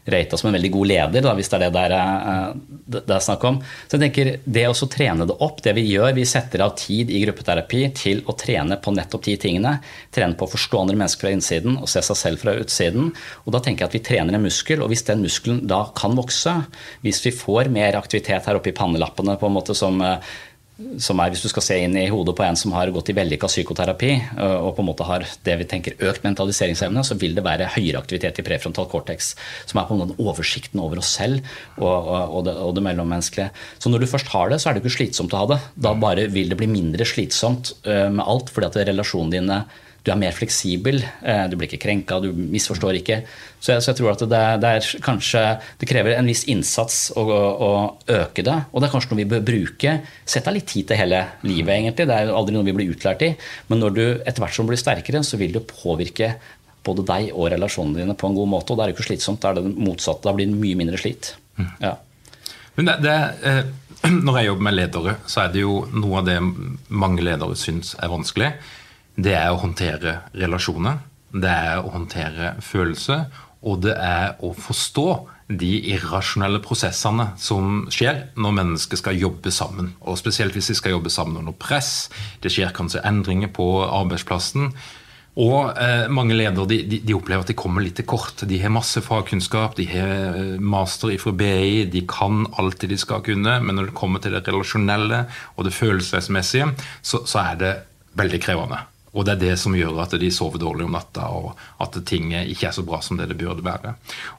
rata 0.05 0.37
som 0.37 0.49
en 0.49 0.57
veldig 0.57 0.71
god 0.75 0.89
leder, 0.91 1.25
da, 1.25 1.33
hvis 1.39 1.51
det 1.53 1.59
er 1.59 1.65
det 1.65 1.73
der, 1.77 1.95
uh, 1.95 2.81
det 2.97 3.03
er 3.07 3.23
snakk 3.23 3.45
om. 3.49 3.61
Så 3.87 3.97
jeg 3.97 4.03
tenker 4.07 4.31
Det 4.43 4.65
å 4.69 4.89
trene 4.91 5.27
det 5.29 5.37
opp, 5.45 5.63
det 5.63 5.75
vi 5.79 5.85
gjør, 5.87 6.13
vi 6.17 6.27
setter 6.29 6.65
av 6.65 6.75
tid 6.79 7.11
i 7.11 7.23
gruppeterapi 7.23 7.83
til 7.97 8.23
å 8.27 8.35
trene 8.39 8.79
på 8.83 8.95
nettopp 8.95 9.27
de 9.29 9.37
tingene. 9.41 9.77
Trene 10.15 10.37
på 10.39 10.49
å 10.49 10.53
forstå 10.53 10.83
andre 10.83 10.99
mennesker 10.99 11.27
fra 11.27 11.35
innsiden 11.35 11.79
og 11.79 11.91
se 11.91 12.03
seg 12.03 12.19
selv 12.19 12.43
fra 12.43 12.57
utsiden. 12.59 13.13
Og 13.47 13.55
da 13.55 13.63
tenker 13.63 13.85
jeg 13.85 13.93
at 13.93 13.99
vi 13.99 14.05
trener 14.11 14.39
en 14.39 14.47
muskel, 14.47 14.83
og 14.83 14.91
hvis 14.93 15.07
den 15.09 15.23
muskelen 15.23 15.63
da 15.71 15.85
kan 15.97 16.17
vokse, 16.19 16.57
hvis 17.07 17.23
vi 17.27 17.35
får 17.37 17.71
mer 17.73 17.99
aktivitet 18.01 18.49
her 18.49 18.59
oppe 18.59 18.73
i 18.73 18.77
pannelappene 18.77 19.39
på 19.39 19.49
en 19.49 19.57
måte 19.61 19.77
som 19.79 20.03
uh, 20.03 20.19
som 21.03 21.21
er 21.23 21.33
hvis 21.33 21.45
du 21.45 21.49
skal 21.51 21.65
se 21.65 21.77
inn 21.85 21.97
i 21.99 22.09
hodet 22.13 22.35
på 22.39 22.45
en 22.47 22.59
som 22.59 22.75
har 22.77 22.91
gått 22.95 23.13
i 23.13 23.17
vellykka 23.17 23.51
psykoterapi 23.51 24.11
og 24.39 24.73
på 24.77 24.83
en 24.83 24.89
måte 24.89 25.07
har 25.09 25.25
det 25.47 25.57
vi 25.61 25.69
tenker 25.69 26.01
økt 26.09 26.25
mentaliseringsevne, 26.27 27.05
så 27.07 27.17
vil 27.21 27.37
det 27.37 27.45
være 27.47 27.71
høyere 27.75 28.01
aktivitet 28.03 28.41
i 28.41 28.47
prefrontal 28.47 28.89
cortex, 28.91 29.33
som 29.69 29.81
er 29.81 29.89
på 29.89 29.97
en 29.97 30.03
måte 30.05 30.19
oversikten 30.23 30.83
over 30.83 31.03
oss 31.03 31.15
selv 31.19 31.41
og, 31.79 31.87
og, 31.87 32.19
og, 32.23 32.41
det, 32.49 32.57
og, 32.57 32.75
det, 32.77 32.87
mellommenneskelige. 32.89 33.53
Så 33.79 33.93
når 33.93 34.03
du 34.03 34.11
først 34.11 34.33
har 34.35 34.53
det, 34.53 34.61
så 34.63 34.71
er 34.71 34.77
det 34.77 34.85
ikke 34.85 34.97
slitsomt 34.99 35.37
å 35.37 35.45
ha 35.45 35.53
det. 35.55 35.61
Da 35.89 35.95
bare 35.99 36.29
vil 36.33 36.53
det 36.53 36.59
bli 36.61 36.71
mindre 36.71 37.07
slitsomt 37.09 37.75
med 37.87 38.23
alt, 38.25 38.53
fordi 38.53 38.71
at 38.71 38.85
relasjonene 38.93 39.39
dine 39.39 39.63
du 40.03 40.11
er 40.11 40.19
mer 40.19 40.35
fleksibel, 40.35 40.99
eh, 41.23 41.45
du 41.51 41.55
blir 41.57 41.69
ikke 41.71 41.85
krenka, 41.85 42.19
du 42.23 42.33
misforstår 42.35 42.99
ikke. 42.99 43.21
Så 43.63 43.77
jeg, 43.77 43.83
så 43.85 43.93
jeg 43.93 43.99
tror 44.01 44.11
at 44.13 44.25
det, 44.27 44.41
det, 44.63 44.71
er 44.71 45.03
kanskje 45.05 45.43
Det 45.79 45.87
krever 45.87 46.17
en 46.17 46.27
viss 46.27 46.43
innsats 46.51 47.13
å, 47.15 47.23
å, 47.23 47.71
øke 48.11 48.43
det. 48.43 48.57
Og 48.73 48.83
det 48.83 48.89
er 48.89 48.95
kanskje 48.97 49.13
noe 49.13 49.21
vi 49.21 49.29
bør 49.31 49.45
bruke. 49.47 49.95
Sett 50.27 50.49
deg 50.49 50.59
litt 50.59 50.67
tid 50.73 50.89
til 50.91 50.99
hele 50.99 51.23
livet, 51.47 51.77
egentlig. 51.77 52.09
Det 52.11 52.17
er 52.17 52.35
aldri 52.35 52.57
noe 52.57 52.67
vi 52.67 52.75
blir 52.81 52.91
utlært 52.97 53.23
i. 53.29 53.31
Men 53.71 53.85
når 53.85 53.95
du 53.95 54.05
etter 54.09 54.43
hvert 54.43 54.59
som 54.59 54.67
blir 54.67 54.83
sterkere, 54.83 55.23
så 55.27 55.39
vil 55.39 55.55
du 55.55 55.63
påvirke 55.71 56.35
både 56.83 57.07
deg 57.07 57.31
og 57.31 57.53
relasjonene 57.55 58.03
dine 58.03 58.19
på 58.19 58.27
en 58.27 58.41
god 58.41 58.53
måte. 58.57 58.75
Og 58.75 58.81
da 58.81 58.85
er 58.85 58.91
det 58.91 58.99
ikke 58.99 59.13
slitsomt. 59.13 59.43
Da 59.45 59.53
er 59.53 59.61
det 59.61 59.69
det 59.69 59.87
motsatte. 59.87 60.27
Da 60.27 60.35
blir 60.35 60.51
det 60.51 60.59
mye 60.59 60.83
mindre 60.83 60.99
slit. 60.99 61.37
Mm. 61.61 61.73
Ja. 61.85 61.95
Men 62.75 62.91
det, 62.91 62.99
det, 63.07 63.17
eh, 63.47 63.65
når 64.27 64.41
jeg 64.41 64.51
jobber 64.51 64.67
med 64.67 64.81
ledere, 64.81 65.19
så 65.31 65.45
er 65.45 65.55
det 65.55 65.63
jo 65.63 65.85
noe 65.95 66.25
av 66.25 66.27
det 66.27 66.41
mange 66.91 67.23
ledere 67.23 67.55
syns 67.55 67.95
er 68.03 68.11
vanskelig 68.11 68.57
det 69.17 69.35
er 69.37 69.51
å 69.53 69.61
håndtere 69.61 70.21
relasjoner, 70.37 71.03
det 71.33 71.53
er 71.53 71.81
å 71.81 71.93
håndtere 71.93 72.55
følelser, 72.65 73.27
og 73.63 73.85
det 73.85 73.95
er 73.95 74.35
å 74.43 74.53
forstå 74.57 75.09
de 75.53 75.71
irrasjonelle 75.93 76.61
prosessene 76.65 77.29
som 77.41 77.85
skjer 77.93 78.25
når 78.41 78.57
mennesker 78.57 79.01
skal 79.01 79.19
jobbe 79.21 79.53
sammen. 79.55 79.93
Og 80.01 80.19
Spesielt 80.21 80.57
hvis 80.57 80.73
de 80.73 80.79
skal 80.79 80.97
jobbe 80.97 81.13
sammen 81.13 81.43
under 81.43 81.57
press. 81.57 82.09
Det 82.43 82.53
skjer 82.53 82.75
kanskje 82.75 83.05
endringer 83.07 83.53
på 83.53 83.67
arbeidsplassen. 83.85 84.73
Og 85.41 85.79
eh, 85.81 86.11
mange 86.13 86.37
ledere 86.37 86.69
de, 86.69 86.83
de, 86.93 87.15
opplever 87.17 87.47
at 87.47 87.49
de 87.53 87.57
kommer 87.57 87.85
litt 87.85 87.97
til 87.97 88.09
kort. 88.09 88.45
De 88.49 88.59
har 88.61 88.73
masse 88.73 89.01
fagkunnskap, 89.01 89.79
de 89.79 89.87
har 89.89 90.37
eh, 90.37 90.57
master 90.61 91.15
fra 91.23 91.33
BI, 91.33 91.87
de 91.93 92.05
kan 92.09 92.45
alt 92.61 92.85
de 92.85 92.99
skal 93.01 93.25
kunne. 93.25 93.57
Men 93.65 93.79
når 93.79 93.91
det 93.91 93.97
kommer 93.97 94.21
til 94.21 94.37
det 94.37 94.45
relasjonelle 94.49 95.25
og 95.57 95.69
det 95.69 95.77
følelsesmessige, 95.77 96.73
så, 97.01 97.25
så 97.25 97.47
er 97.47 97.61
det 97.65 97.75
veldig 98.21 98.43
krevende. 98.45 98.83
Og 99.13 99.27
det 99.27 99.35
er 99.35 99.41
det 99.43 99.57
som 99.61 99.75
gjør 99.77 100.01
at 100.01 100.15
de 100.21 100.31
sover 100.33 100.61
dårlig 100.63 100.87
om 100.87 100.95
natta, 100.97 101.29
og 101.29 101.57
at 101.85 101.99
ting 102.09 102.33
ikke 102.33 102.71
er 102.71 102.77
så 102.77 102.85
bra 102.87 103.03
som 103.05 103.19
det 103.21 103.29
det 103.29 103.37
burde 103.41 103.65
være. 103.65 103.95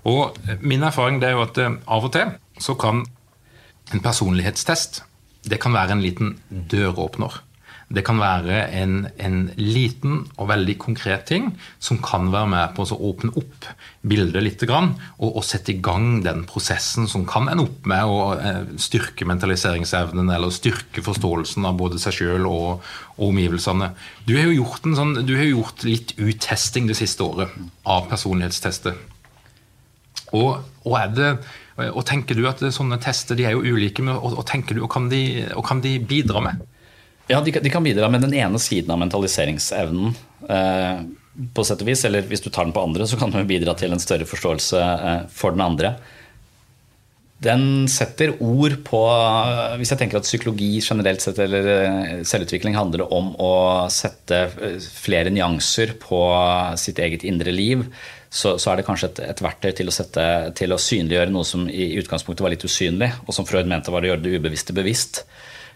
Og 0.09 0.37
eh, 0.47 0.57
Min 0.61 0.83
erfaring 0.83 1.21
er 1.23 1.35
jo 1.35 1.43
at 1.45 1.57
eh, 1.61 1.75
av 1.87 2.09
og 2.09 2.13
til 2.15 2.33
så 2.61 2.73
kan 2.79 3.03
en 3.93 4.01
personlighetstest 4.01 5.03
det 5.43 5.59
kan 5.59 5.73
være 5.75 5.97
en 5.97 6.03
liten 6.03 6.37
døråpner. 6.49 7.41
Det 7.93 8.01
kan 8.05 8.17
være 8.17 8.63
en, 8.73 8.93
en, 9.21 9.37
liten 9.59 10.23
og 10.41 10.47
veldig 10.49 10.75
konkret 10.81 11.27
ting 11.29 11.51
som 11.83 11.99
kan 12.01 12.31
være 12.33 12.49
med 12.49 12.73
på 12.73 12.87
å 12.87 12.97
åpne 13.11 13.33
opp 13.37 13.67
bildet 14.01 14.41
litt 14.41 14.65
og, 14.65 14.95
og, 15.27 15.43
sette 15.45 15.75
i 15.75 15.81
gang 15.83 16.23
den 16.25 16.41
prosessen 16.49 17.05
som 17.11 17.27
kan 17.29 17.51
ende 17.51 17.67
opp 17.67 17.85
med 17.89 18.09
å 18.09 18.17
eh, 18.33 18.73
styrke 18.81 19.27
mentaliseringsevnen 19.29 20.31
eller 20.33 20.53
styrke 20.53 21.05
forståelsen 21.05 21.69
av 21.69 21.77
både 21.77 22.01
seg 22.01 22.17
sjøl 22.17 22.49
og, 22.49 22.81
og, 23.13 23.27
omgivelsene. 23.29 23.91
Du 24.25 24.33
har, 24.39 24.49
jo 24.49 24.63
gjort, 24.63 24.89
sånn, 24.97 25.15
du 25.27 25.35
har 25.37 25.49
gjort 25.51 25.85
litt 25.85 26.17
uttesting 26.17 26.89
det 26.89 26.97
siste 26.97 27.25
året 27.27 27.53
av 27.85 28.09
personlighetstester. 28.09 28.97
Og, 30.33 30.63
og, 30.89 30.99
det, 31.13 31.35
og, 31.91 32.01
tenker 32.09 32.37
du 32.37 32.47
at 32.49 32.63
sånne 32.73 32.97
tester 33.03 33.37
de 33.37 33.45
er 33.45 33.53
jo 33.53 33.75
ulike, 33.77 34.01
og, 34.09 34.39
og 34.41 35.09
de, 35.13 35.25
og 35.53 35.67
kan 35.67 35.83
de 35.83 35.99
bidra 36.01 36.41
med? 36.49 36.69
Ja, 37.27 37.39
de, 37.41 37.51
de, 37.55 37.69
kan 37.71 37.83
bidra 37.83 38.09
med 38.11 38.21
den 38.25 38.33
ene 38.35 38.59
siden 38.59 38.91
av 38.91 38.99
mentaliseringsevnen. 38.99 40.15
Eh, 40.49 41.03
på 41.55 41.63
sett 41.65 41.81
og 41.81 41.87
vis, 41.89 42.03
eller 42.05 42.25
Hvis 42.29 42.43
du 42.43 42.49
tar 42.49 42.67
den 42.67 42.75
på 42.75 42.83
andre, 42.83 43.07
så 43.07 43.17
kan 43.17 43.31
den 43.33 43.47
bidra 43.49 43.73
til 43.77 43.93
en 43.93 44.01
større 44.01 44.27
forståelse 44.27 44.81
eh, 44.81 45.23
for 45.33 45.55
den 45.55 45.63
andre. 45.65 45.95
Den 47.43 47.89
setter 47.91 48.35
ord 48.43 48.77
på 48.87 48.99
Hvis 49.79 49.91
jeg 49.91 49.99
tenker 49.99 50.19
at 50.19 50.27
psykologi 50.27 50.77
generelt 50.83 51.23
sett 51.23 51.39
eller 51.43 51.69
eh, 51.73 52.11
selvutvikling 52.27 52.77
handler 52.77 53.07
om 53.11 53.33
å 53.41 53.53
sette 53.91 54.43
eh, 54.53 54.77
flere 54.79 55.33
nyanser 55.33 55.95
på 56.03 56.21
sitt 56.79 57.01
eget 57.03 57.25
indre 57.27 57.55
liv, 57.55 57.87
så, 58.33 58.55
så 58.57 58.71
er 58.71 58.79
det 58.79 58.87
kanskje 58.87 59.11
et, 59.11 59.23
et 59.29 59.43
verktøy 59.45 59.71
til 59.77 59.89
å, 59.89 59.93
sette, 59.93 60.27
til 60.57 60.73
å 60.73 60.81
synliggjøre 60.81 61.33
noe 61.33 61.45
som 61.45 61.67
i 61.69 61.91
utgangspunktet 62.01 62.45
var 62.45 62.53
litt 62.53 62.65
usynlig, 62.65 63.11
og 63.27 63.35
som 63.35 63.45
Freud 63.45 63.69
mente 63.69 63.93
var 63.93 64.05
å 64.05 64.13
gjøre 64.13 64.23
det 64.25 64.39
ubevisste 64.39 64.73
bevisst. 64.73 65.21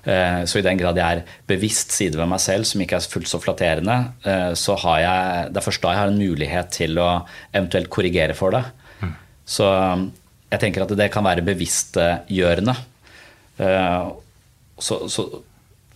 Eh, 0.07 0.41
så 0.47 0.59
i 0.61 0.63
den 0.63 0.79
grad 0.79 0.95
jeg 0.95 1.19
er 1.19 1.39
bevisst 1.49 1.91
sider 1.91 2.21
ved 2.21 2.29
meg 2.31 2.39
selv 2.39 2.67
som 2.67 2.79
ikke 2.83 2.95
er 2.95 3.09
fullt 3.11 3.27
så 3.27 3.41
flatterende, 3.43 3.97
eh, 4.23 4.51
så 4.55 4.77
har 4.85 5.01
jeg, 5.03 5.49
det 5.51 5.59
er 5.59 5.65
først 5.65 5.83
da 5.83 5.91
jeg 5.91 6.01
har 6.01 6.13
en 6.13 6.21
mulighet 6.21 6.71
til 6.77 7.01
å 7.03 7.09
eventuelt 7.51 7.91
korrigere 7.91 8.37
for 8.37 8.55
det. 8.55 8.63
Mm. 9.01 9.11
Så 9.57 9.67
jeg 10.47 10.63
tenker 10.63 10.85
at 10.85 10.95
det 10.95 11.09
kan 11.11 11.27
være 11.27 11.43
bevisstgjørende. 11.49 12.77
Eh, 13.59 14.07
så, 14.79 15.01
så, 15.11 15.27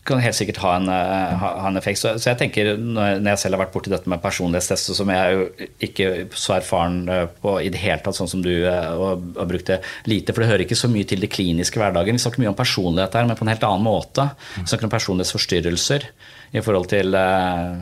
kan 0.04 0.22
helt 0.22 0.34
sikkert 0.34 0.58
ha 0.64 0.72
en, 0.80 0.88
eh, 0.90 1.34
ha, 1.38 1.50
en 1.68 1.78
effekt. 1.78 2.00
Så, 2.02 2.16
så, 2.18 2.32
jeg 2.32 2.40
tenker, 2.40 2.72
når 2.78 3.28
jeg 3.30 3.42
selv 3.44 3.56
har 3.56 3.64
vært 3.66 3.74
borti 3.76 3.92
dette 3.94 4.10
med 4.10 4.22
personlighetstest, 4.24 4.94
som 4.98 5.12
jeg 5.14 5.22
er 5.22 5.36
jo 5.36 5.68
ikke 5.88 6.08
så 6.34 6.56
erfaren 6.58 7.04
eh, 7.06 7.28
på 7.44 7.54
i 7.62 7.70
det 7.74 7.82
hele 7.84 8.02
tatt, 8.02 8.18
sånn 8.18 8.32
som 8.32 8.42
du 8.42 8.50
eh, 8.50 8.72
har 8.98 9.50
brukt 9.50 9.70
det 9.70 9.82
lite, 10.10 10.34
for 10.34 10.42
det 10.42 10.50
hører 10.50 10.66
ikke 10.66 10.80
så 10.80 10.90
mye 10.90 11.06
til 11.10 11.22
det 11.22 11.30
kliniske 11.34 11.82
hverdagen. 11.82 12.18
Vi 12.18 12.24
snakker 12.26 12.42
mye 12.42 12.54
om 12.54 12.58
personlighet 12.58 13.20
her, 13.20 13.30
men 13.30 13.38
på 13.38 13.46
en 13.46 13.54
helt 13.54 13.68
annen 13.68 13.86
måte. 13.86 14.32
Vi 14.58 14.66
snakker 14.72 14.90
om 14.90 14.96
personlighetsforstyrrelser 14.96 16.10
i 16.58 16.66
forhold 16.66 16.90
til 16.96 17.22
eh, 17.22 17.78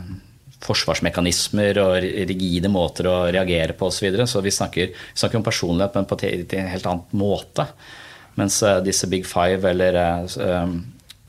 forsvarsmekanismer 0.60 1.80
og 1.86 2.04
rigide 2.04 2.68
måter 2.68 3.08
å 3.08 3.18
reagere 3.32 3.80
på 3.80 3.88
osv. 3.88 4.02
Så, 4.02 4.08
videre. 4.10 4.28
så 4.28 4.44
vi 4.44 4.52
snakker, 4.52 4.92
vi 4.92 5.24
snakker, 5.24 5.40
om 5.40 5.48
personlighet, 5.48 5.96
men 5.96 6.08
på 6.10 6.20
en 6.20 6.72
helt 6.76 6.92
annen 6.92 7.20
måte. 7.24 7.70
Mens 8.36 8.60
disse 8.84 9.08
big 9.12 9.24
five 9.28 9.72
eller 9.72 9.96
uh, 10.00 10.76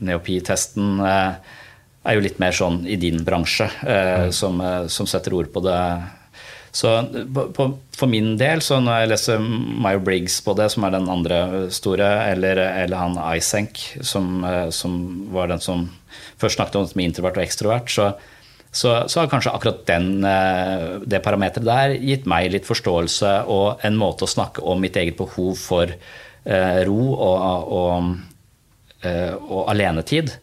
Neopi-testen 0.04 1.02
eh, 1.04 1.58
er 2.08 2.16
jo 2.16 2.24
litt 2.24 2.40
mer 2.40 2.56
sånn 2.56 2.82
i 2.88 2.96
din 3.00 3.20
bransje, 3.26 3.68
eh, 3.84 4.26
mm. 4.26 4.32
som, 4.34 4.62
eh, 4.64 4.86
som, 4.92 5.08
setter 5.08 5.36
ord 5.36 5.50
på 5.52 5.62
det. 5.64 5.80
Så 6.72 6.92
på, 7.34 7.66
for 7.98 8.08
min 8.10 8.36
del, 8.40 8.62
så 8.62 8.78
når 8.80 9.02
jeg 9.02 9.10
leser 9.10 9.40
Myo 9.42 10.00
Briggs 10.06 10.38
på 10.46 10.54
det, 10.58 10.68
som 10.72 10.86
er 10.86 10.94
den 10.94 11.10
andre 11.10 11.40
store, 11.74 12.08
eller, 12.30 12.62
eller 12.84 13.00
han 13.00 13.18
Isenk, 13.34 13.80
som, 14.06 14.38
som, 14.70 15.00
var 15.34 15.50
den 15.50 15.62
som 15.64 15.88
først 16.38 16.60
snakket 16.60 16.78
om 16.78 16.86
det 16.86 16.96
med 17.00 17.10
introvert 17.10 17.40
og 17.40 17.42
ekstrovert, 17.42 17.90
så, 17.90 18.06
så, 18.70 18.94
så, 19.10 19.18
har 19.18 19.32
kanskje 19.32 19.50
akkurat 19.50 19.82
den, 19.90 20.22
det 21.10 21.20
parameteret 21.26 21.66
der 21.66 21.96
gitt 21.98 22.30
meg 22.30 22.52
litt 22.54 22.70
forståelse 22.70 23.34
og 23.50 23.82
en 23.82 23.98
måte 23.98 24.28
å 24.28 24.30
snakke 24.30 24.62
om 24.62 24.78
mitt 24.78 24.94
eget 24.94 25.18
behov 25.18 25.58
for 25.58 25.90
ro 26.86 27.00
og, 27.18 27.74
og 27.80 28.12
og 29.04 29.70
alenetid. 29.72 30.34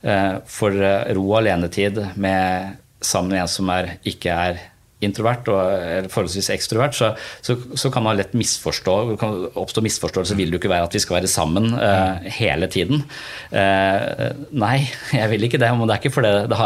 Eh, 0.00 0.34
for 0.48 0.72
eh, 0.72 1.12
ro 1.12 1.26
og 1.28 1.40
alenetid 1.42 1.98
med, 2.16 2.76
sammen 3.04 3.34
med 3.34 3.42
en 3.42 3.50
som 3.52 3.68
er, 3.72 3.96
ikke 4.08 4.32
er 4.32 4.60
introvert 5.04 5.48
og 5.48 6.08
forholdsvis 6.12 6.50
ekstrovert, 6.52 6.96
så, 6.96 7.10
så, 7.44 7.56
så, 7.72 7.88
kan 7.92 8.04
man 8.04 8.18
lett 8.18 8.34
misforstå 8.36 8.96
kan 9.20 9.46
oppstå 9.56 9.80
misforståelse. 9.84 10.36
Vil 10.36 10.52
jo 10.52 10.60
ikke 10.60 10.72
være 10.72 10.88
at 10.90 10.96
vi 10.96 11.00
skal 11.00 11.16
være 11.16 11.30
sammen 11.32 11.70
uh, 11.72 12.20
hele 12.36 12.68
tiden? 12.68 13.00
Uh, 13.48 14.26
nei, 14.52 14.82
jeg 15.16 15.30
vil 15.32 15.48
ikke 15.48 15.60
det. 15.62 15.72
Men 15.72 15.88
det 15.88 15.96
er 15.96 16.12
fordi 16.12 16.34
det, 16.52 16.60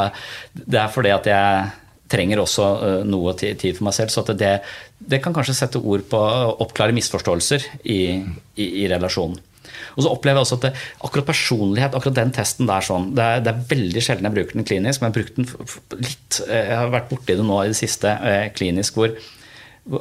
det 0.66 0.82
er 0.82 0.90
fordi 0.90 1.14
at 1.14 1.30
jeg 1.30 1.70
trenger 2.10 2.42
også 2.42 2.66
uh, 2.82 2.98
noe 3.06 3.36
tid 3.38 3.70
for 3.70 3.86
meg 3.86 3.94
selv. 4.00 4.10
Så 4.10 4.26
det, 4.34 4.56
det, 4.98 5.22
kan 5.22 5.36
kanskje 5.36 5.54
sette 5.60 5.78
ord 5.78 6.02
på 6.10 6.18
å 6.18 6.56
oppklare 6.66 6.96
misforståelser 6.98 7.70
i, 7.86 8.00
i, 8.58 8.70
i 8.82 8.88
relasjonen. 8.90 9.38
Og 9.94 10.04
så 10.04 10.10
opplever 10.10 10.40
jeg 10.40 10.46
også 10.46 10.58
at 10.58 10.66
det, 10.66 10.72
akkurat 11.06 11.28
personlighet, 11.28 11.96
akkurat 11.96 12.18
den 12.18 12.34
testen 12.34 12.70
der 12.70 12.84
sånn, 12.84 13.12
det 13.16 13.24
er, 13.24 13.44
det 13.44 13.52
er, 13.52 13.66
veldig 13.74 14.02
sjelden 14.04 14.28
jeg 14.28 14.36
bruker 14.38 14.58
den 14.58 14.68
klinisk, 14.68 15.02
men 15.02 15.10
jeg 15.10 15.12
har 15.12 15.18
brukt 15.20 15.38
den 15.38 16.02
litt 16.08 16.40
eh, 16.48 16.64
Jeg 16.70 16.80
har 16.80 16.92
vært 16.94 17.12
borti 17.12 17.38
det 17.38 17.46
nå 17.46 17.60
i 17.62 17.70
det 17.70 17.78
siste 17.78 18.16
eh, 18.30 18.48
klinisk, 18.56 18.98
hvor, 18.98 19.14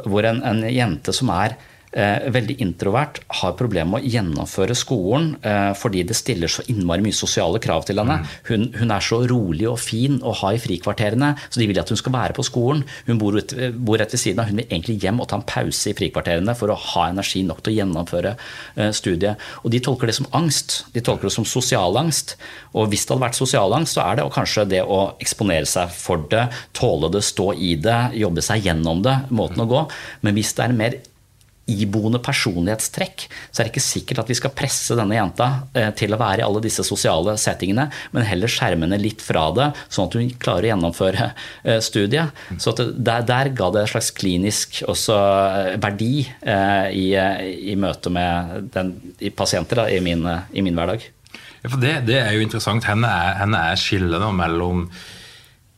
hvor 0.10 0.30
en, 0.30 0.42
en 0.48 0.66
jente 0.70 1.16
som 1.16 1.32
er 1.36 1.58
veldig 1.94 2.56
introvert, 2.64 3.20
har 3.42 3.56
problemer 3.58 3.92
med 3.94 4.06
å 4.06 4.12
gjennomføre 4.14 4.76
skolen 4.78 5.34
eh, 5.46 5.72
fordi 5.78 6.04
det 6.08 6.18
stiller 6.18 6.52
så 6.52 6.66
innmari 6.72 7.04
mye 7.06 7.16
sosiale 7.16 7.62
krav 7.64 7.86
til 7.88 8.02
henne. 8.02 8.20
Mm. 8.22 8.32
Hun, 8.50 8.66
hun, 8.80 8.94
er 8.94 9.06
så 9.06 9.20
rolig 9.30 9.68
og 9.70 9.80
fin 9.82 10.20
å 10.26 10.34
ha 10.42 10.54
i 10.54 10.62
frikvarterene, 10.62 11.34
så 11.48 11.62
de 11.62 11.68
vil 11.70 11.82
at 11.82 11.92
hun 11.94 12.00
skal 12.00 12.16
være 12.16 12.38
på 12.38 12.46
skolen. 12.48 12.84
Hun 13.08 13.22
bor, 13.22 13.38
ut, 13.38 13.56
bor 13.78 14.00
rett 14.02 14.14
ved 14.14 14.22
siden 14.22 14.42
av, 14.42 14.50
hun 14.50 14.62
vil 14.62 14.68
egentlig 14.70 15.00
hjem 15.04 15.22
og 15.24 15.30
ta 15.30 15.40
en 15.40 15.48
pause 15.50 15.92
i 15.92 15.98
frikvarterene 15.98 16.58
for 16.58 16.74
å 16.74 16.80
ha 16.94 17.08
energi 17.12 17.44
nok 17.48 17.64
til 17.64 17.76
å 17.76 17.78
gjennomføre 17.82 18.36
eh, 18.36 18.92
studiet. 18.96 19.48
Og 19.64 19.74
de 19.74 19.82
tolker 19.84 20.10
det 20.10 20.18
som 20.18 20.30
angst. 20.36 20.82
De 20.96 21.04
tolker 21.06 21.30
det 21.30 21.36
som 21.38 21.48
sosialangst. 21.48 22.36
Og 22.74 22.90
hvis 22.92 23.06
det 23.06 23.16
hadde 23.16 23.28
vært 23.28 23.40
sosialangst, 23.40 23.98
så 23.98 24.06
er 24.08 24.20
det 24.20 24.28
kanskje 24.34 24.68
det 24.72 24.84
å 24.84 25.02
eksponere 25.22 25.70
seg 25.70 25.94
for 25.94 26.26
det, 26.32 26.48
tåle 26.76 27.12
det, 27.14 27.24
stå 27.26 27.52
i 27.54 27.76
det, 27.82 28.00
jobbe 28.18 28.44
seg 28.46 28.66
gjennom 28.68 29.04
det, 29.06 29.18
måten 29.34 29.64
å 29.64 29.70
gå. 29.70 29.88
Men 30.26 30.38
hvis 30.38 30.56
det 30.58 30.66
er 30.66 30.78
mer 30.78 31.02
iboende 31.72 32.20
personlighetstrekk, 32.24 33.26
så 33.52 33.62
er 33.62 33.68
det 33.68 33.72
ikke 33.72 33.84
sikkert 33.84 34.24
at 34.24 34.32
vi 34.32 34.36
skal 34.36 34.52
presse 34.56 34.98
denne 35.00 35.16
jenta 35.16 35.48
eh, 35.78 35.90
til 35.96 36.12
å 36.12 36.20
være 36.20 36.44
i 36.44 36.46
alle 36.46 36.62
disse 36.64 36.84
sosiale 36.84 37.38
settingene, 37.40 37.88
men 38.12 38.28
heller 38.28 38.52
skjerme 38.52 38.84
henne 38.84 39.00
litt 39.00 39.24
fra 39.24 39.46
det, 39.56 39.70
sånn 39.88 40.10
at 40.10 40.18
hun 40.20 40.34
klarer 40.44 40.68
å 40.68 40.72
gjennomføre 40.74 41.30
eh, 41.30 41.80
studiet. 41.84 42.44
Så 42.60 42.76
der, 42.76 43.24
der, 43.24 43.54
ga 43.56 43.72
det 43.72 43.86
en 43.86 43.92
slags 43.94 44.12
klinisk 44.18 44.82
også, 44.92 45.16
eh, 45.16 45.72
verdi 45.84 46.12
i, 46.24 47.08
i 47.16 47.76
møte 47.80 48.12
med 48.14 48.70
den, 48.74 48.94
i 49.24 49.32
pasienter 49.34 49.84
da, 49.84 49.90
i, 49.92 50.00
min, 50.04 50.26
i, 50.52 50.64
min, 50.66 50.76
hverdag. 50.76 51.06
Ja, 51.64 51.70
for 51.70 51.80
det, 51.80 51.96
det, 52.10 52.20
er 52.20 52.36
jo 52.36 52.44
interessant. 52.44 52.86
Henne 52.90 53.08
er, 53.08 53.38
henne 53.40 53.60
er 53.72 53.80
skillet 53.80 54.24
mellom 54.36 54.88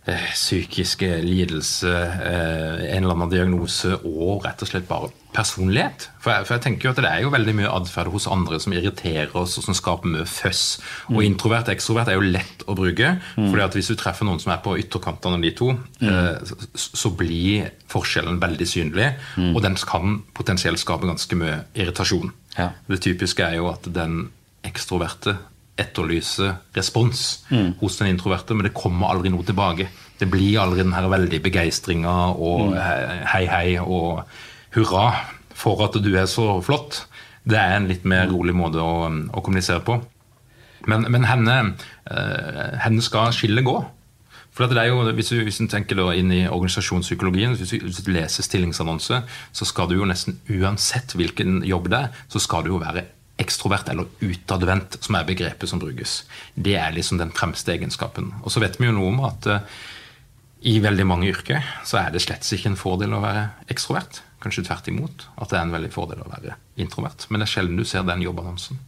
psykiske 0.06 1.08
lidelser, 1.26 2.02
eh, 2.22 2.96
en 2.96 3.04
eller 3.04 3.16
annen 3.16 3.32
diagnose 3.32 3.96
og 4.06 4.44
rett 4.46 4.62
og 4.62 4.70
slett 4.70 4.86
bare 4.90 5.10
personlighet. 5.34 6.06
For 6.22 6.32
jeg, 6.32 6.46
for 6.46 6.56
jeg, 6.56 6.64
tenker 6.64 6.88
jo 6.88 6.92
at 6.94 7.02
Det 7.02 7.10
er 7.10 7.24
jo 7.26 7.32
veldig 7.34 7.56
mye 7.58 7.72
atferd 7.74 8.12
hos 8.14 8.28
andre 8.32 8.60
som 8.62 8.76
irriterer 8.76 9.34
oss 9.36 9.58
og 9.58 9.66
som 9.66 9.76
skaper 9.76 10.12
mye 10.14 10.28
føss. 10.30 10.64
Og 11.10 11.20
mm. 11.20 11.26
introvert 11.26 11.72
og 11.72 11.74
ekstrovert 11.74 12.12
er 12.12 12.20
jo 12.20 12.30
lett 12.38 12.64
å 12.70 12.78
bruke. 12.78 13.16
Mm. 13.36 13.50
fordi 13.50 13.66
at 13.66 13.76
Hvis 13.80 13.90
du 13.92 13.96
treffer 14.00 14.30
noen 14.30 14.40
som 14.40 14.54
er 14.54 14.62
på 14.64 14.78
ytterkantene 14.80 15.40
av 15.40 15.44
de 15.48 15.54
to, 15.58 15.72
mm. 15.74 16.08
eh, 16.12 16.54
så, 16.76 16.94
så, 17.02 17.12
blir 17.16 17.72
forskjellen 17.92 18.40
veldig 18.40 18.70
synlig. 18.70 19.10
Mm. 19.36 19.52
Og 19.56 19.62
den 19.66 19.76
kan 19.90 20.22
potensielt 20.38 20.80
skape 20.80 21.10
ganske 21.10 21.40
mye 21.40 21.64
irritasjon. 21.74 22.32
Ja. 22.56 22.72
Det 22.88 23.02
typiske 23.04 23.44
er 23.44 23.58
jo 23.58 23.72
at 23.74 23.90
den 23.92 24.28
ekstroverte 24.66 25.38
etterlyser 25.80 26.56
respons 26.76 27.46
mm. 27.50 27.76
hos 27.82 27.98
den 28.00 28.14
introverte, 28.14 28.56
men 28.56 28.70
det 28.70 28.76
kommer 28.78 29.12
aldri 29.12 29.32
noe 29.34 29.46
tilbake. 29.48 29.90
Det 30.20 30.28
blir 30.32 30.62
aldri 30.64 30.86
den 30.86 30.96
her 30.96 31.10
veldig 31.12 31.42
begeistringa 31.44 32.16
og 32.36 32.72
mm. 32.72 32.78
hei, 33.34 33.44
hei 33.52 33.68
og 33.84 34.24
hurra 34.76 35.10
for 35.56 35.84
at 35.86 35.98
du 36.04 36.12
er 36.16 36.28
så 36.32 36.60
flott. 36.64 37.06
Det 37.46 37.58
er 37.60 37.76
en 37.78 37.90
litt 37.90 38.06
mer 38.08 38.30
rolig 38.32 38.56
måte 38.58 38.82
å, 38.82 39.08
å 39.08 39.44
kommunisere 39.44 39.84
på. 39.86 40.00
Men, 40.90 41.08
men 41.12 41.28
henne, 41.28 41.58
uh, 42.10 42.80
henne, 42.84 43.04
skal 43.04 43.34
skillet 43.36 43.66
gå. 43.66 43.76
For 44.56 44.72
det 44.72 44.80
er 44.80 44.92
jo, 44.94 45.02
hvis 45.18 45.34
du, 45.34 45.42
hvis 45.44 45.60
du 45.60 45.68
tenker 45.72 46.00
inn 46.16 46.32
i 46.32 46.46
organisasjonspsykologien, 46.48 47.58
hvis 47.60 47.74
du, 47.74 47.88
hvis 47.90 48.00
du 48.06 48.12
leser 48.16 48.46
stillingsannonse, 48.46 49.20
så 49.28 49.68
skal 49.68 49.90
du 49.92 49.98
jo 49.98 50.08
nesten 50.08 50.40
uansett 50.48 51.18
hvilken 51.18 51.60
jobb 51.68 51.90
det 51.92 52.06
er, 52.06 52.24
så 52.32 52.40
skal 52.40 52.64
du 52.64 52.72
jo 52.72 52.80
være 52.84 53.04
ekstrovert 53.42 53.90
eller 53.92 54.08
utadvendt, 54.24 54.98
som 55.04 55.18
er 55.18 55.28
begrepet 55.28 55.70
som 55.70 55.82
brukes. 55.82 56.22
Det 56.56 56.78
er 56.80 56.96
liksom 56.96 57.20
den 57.20 57.34
fremste 57.36 57.74
egenskapen. 57.74 58.32
Og 58.44 58.54
så 58.54 58.64
vet 58.64 58.80
vi 58.80 58.88
jo 58.88 58.96
noe 58.96 59.12
om 59.12 59.22
at 59.28 59.50
uh, 59.52 59.76
i 60.66 60.78
veldig 60.82 61.06
mange 61.08 61.30
yrker 61.30 61.66
så 61.86 62.00
er 62.00 62.14
det 62.14 62.24
slett 62.24 62.48
ikke 62.56 62.72
en 62.72 62.80
fordel 62.80 63.14
å 63.14 63.22
være 63.24 63.50
ekstrovert. 63.72 64.22
Kanskje 64.44 64.66
tvert 64.68 64.88
imot. 64.90 65.28
At 65.36 65.52
det 65.52 65.60
er 65.60 65.68
en 65.68 65.76
veldig 65.76 65.92
fordel 65.94 66.24
å 66.24 66.32
være 66.32 66.56
introvert. 66.82 67.28
Men 67.30 67.42
det 67.42 67.50
er 67.50 67.54
sjelden 67.58 67.80
du 67.80 67.86
ser 67.88 68.08
den 68.08 68.24
jobbannonsen. 68.26 68.80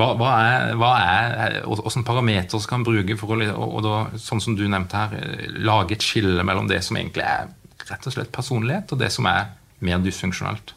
Hva, 0.00 0.14
er, 0.40 0.70
hva 0.80 0.92
er 0.96 1.58
Hvilke 1.68 2.00
parametere 2.08 2.60
skal 2.64 2.80
man 2.80 2.86
bruke 2.86 3.16
for 3.20 3.34
å 3.34 3.48
og, 3.52 3.80
da, 3.84 3.96
sånn 4.18 4.40
som 4.40 4.56
du 4.56 4.64
nevnte 4.64 4.98
her, 4.98 5.50
lage 5.60 5.98
et 5.98 6.06
skille 6.06 6.46
mellom 6.48 6.70
det 6.70 6.80
som 6.86 6.96
egentlig 6.96 7.26
er 7.28 7.50
rett 7.90 8.06
og 8.08 8.14
slett 8.14 8.32
personlighet, 8.32 8.94
og 8.94 9.02
det 9.02 9.10
som 9.12 9.28
er 9.28 9.52
mer 9.84 10.00
dysfunksjonelt? 10.02 10.72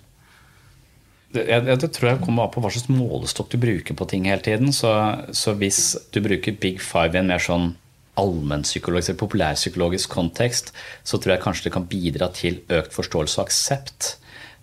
Det, 1.33 1.45
jeg, 1.49 1.79
tror 1.95 2.09
jeg 2.09 2.21
kommer 2.23 2.45
an 2.45 2.53
på 2.53 2.61
hva 2.63 2.69
slags 2.71 2.91
målestokk 2.91 3.49
du 3.51 3.57
bruker 3.59 3.97
på 3.97 4.07
ting 4.11 4.27
hele 4.29 4.43
tiden. 4.45 4.71
Så, 4.75 4.91
så 5.35 5.55
hvis 5.57 5.95
du 6.13 6.21
bruker 6.23 6.59
Big 6.61 6.83
Five 6.83 7.17
i 7.17 7.21
en 7.21 7.31
mer 7.31 7.43
sånn 7.43 7.73
allmennpsykologisk 8.19 9.11
eller 9.11 9.19
populærpsykologisk 9.19 10.13
kontekst, 10.13 10.71
så 11.03 11.19
tror 11.19 11.35
jeg 11.35 11.43
kanskje 11.43 11.67
det 11.67 11.73
kan 11.75 11.87
bidra 11.89 12.29
til 12.35 12.61
økt 12.71 12.95
forståelse 12.95 13.39
og 13.41 13.49
aksept. 13.49 14.13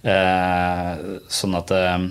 Eh, 0.09 0.93
sånn 1.31 1.59
at 1.59 1.75
eh, 1.77 2.07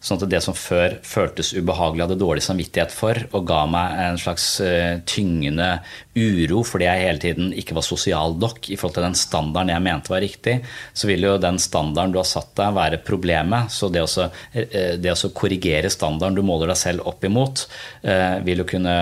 Sånn 0.00 0.16
at 0.16 0.30
det 0.32 0.38
som 0.40 0.56
før 0.56 0.94
føltes 1.04 1.50
ubehagelig, 1.52 2.06
hadde 2.06 2.16
dårlig 2.22 2.42
samvittighet 2.46 2.92
for 2.94 3.18
og 3.36 3.44
ga 3.48 3.58
meg 3.68 3.98
en 4.00 4.20
slags 4.20 4.46
uh, 4.64 4.96
tyngende 5.04 5.68
uro 6.16 6.62
fordi 6.64 6.86
jeg 6.88 7.02
hele 7.04 7.20
tiden 7.20 7.50
ikke 7.52 7.76
var 7.76 7.84
sosial 7.84 8.38
nok 8.40 8.70
i 8.72 8.78
forhold 8.80 8.96
til 8.96 9.04
den 9.04 9.18
standarden 9.20 9.74
jeg 9.74 9.84
mente 9.84 10.12
var 10.12 10.24
riktig, 10.24 10.56
så 10.96 11.10
vil 11.10 11.28
jo 11.28 11.36
den 11.42 11.60
standarden 11.60 12.14
du 12.14 12.20
har 12.22 12.30
satt 12.30 12.54
deg, 12.56 12.72
være 12.78 13.02
problemet. 13.04 13.68
Så 13.74 13.90
det, 13.92 14.06
å 14.06 15.32
korrigere 15.36 15.92
standarden 15.92 16.40
du 16.40 16.46
måler 16.48 16.72
deg 16.72 16.80
selv 16.80 17.04
opp 17.10 17.28
imot, 17.28 17.66
uh, 18.08 18.40
vil 18.46 18.64
jo 18.64 18.70
kunne 18.72 18.96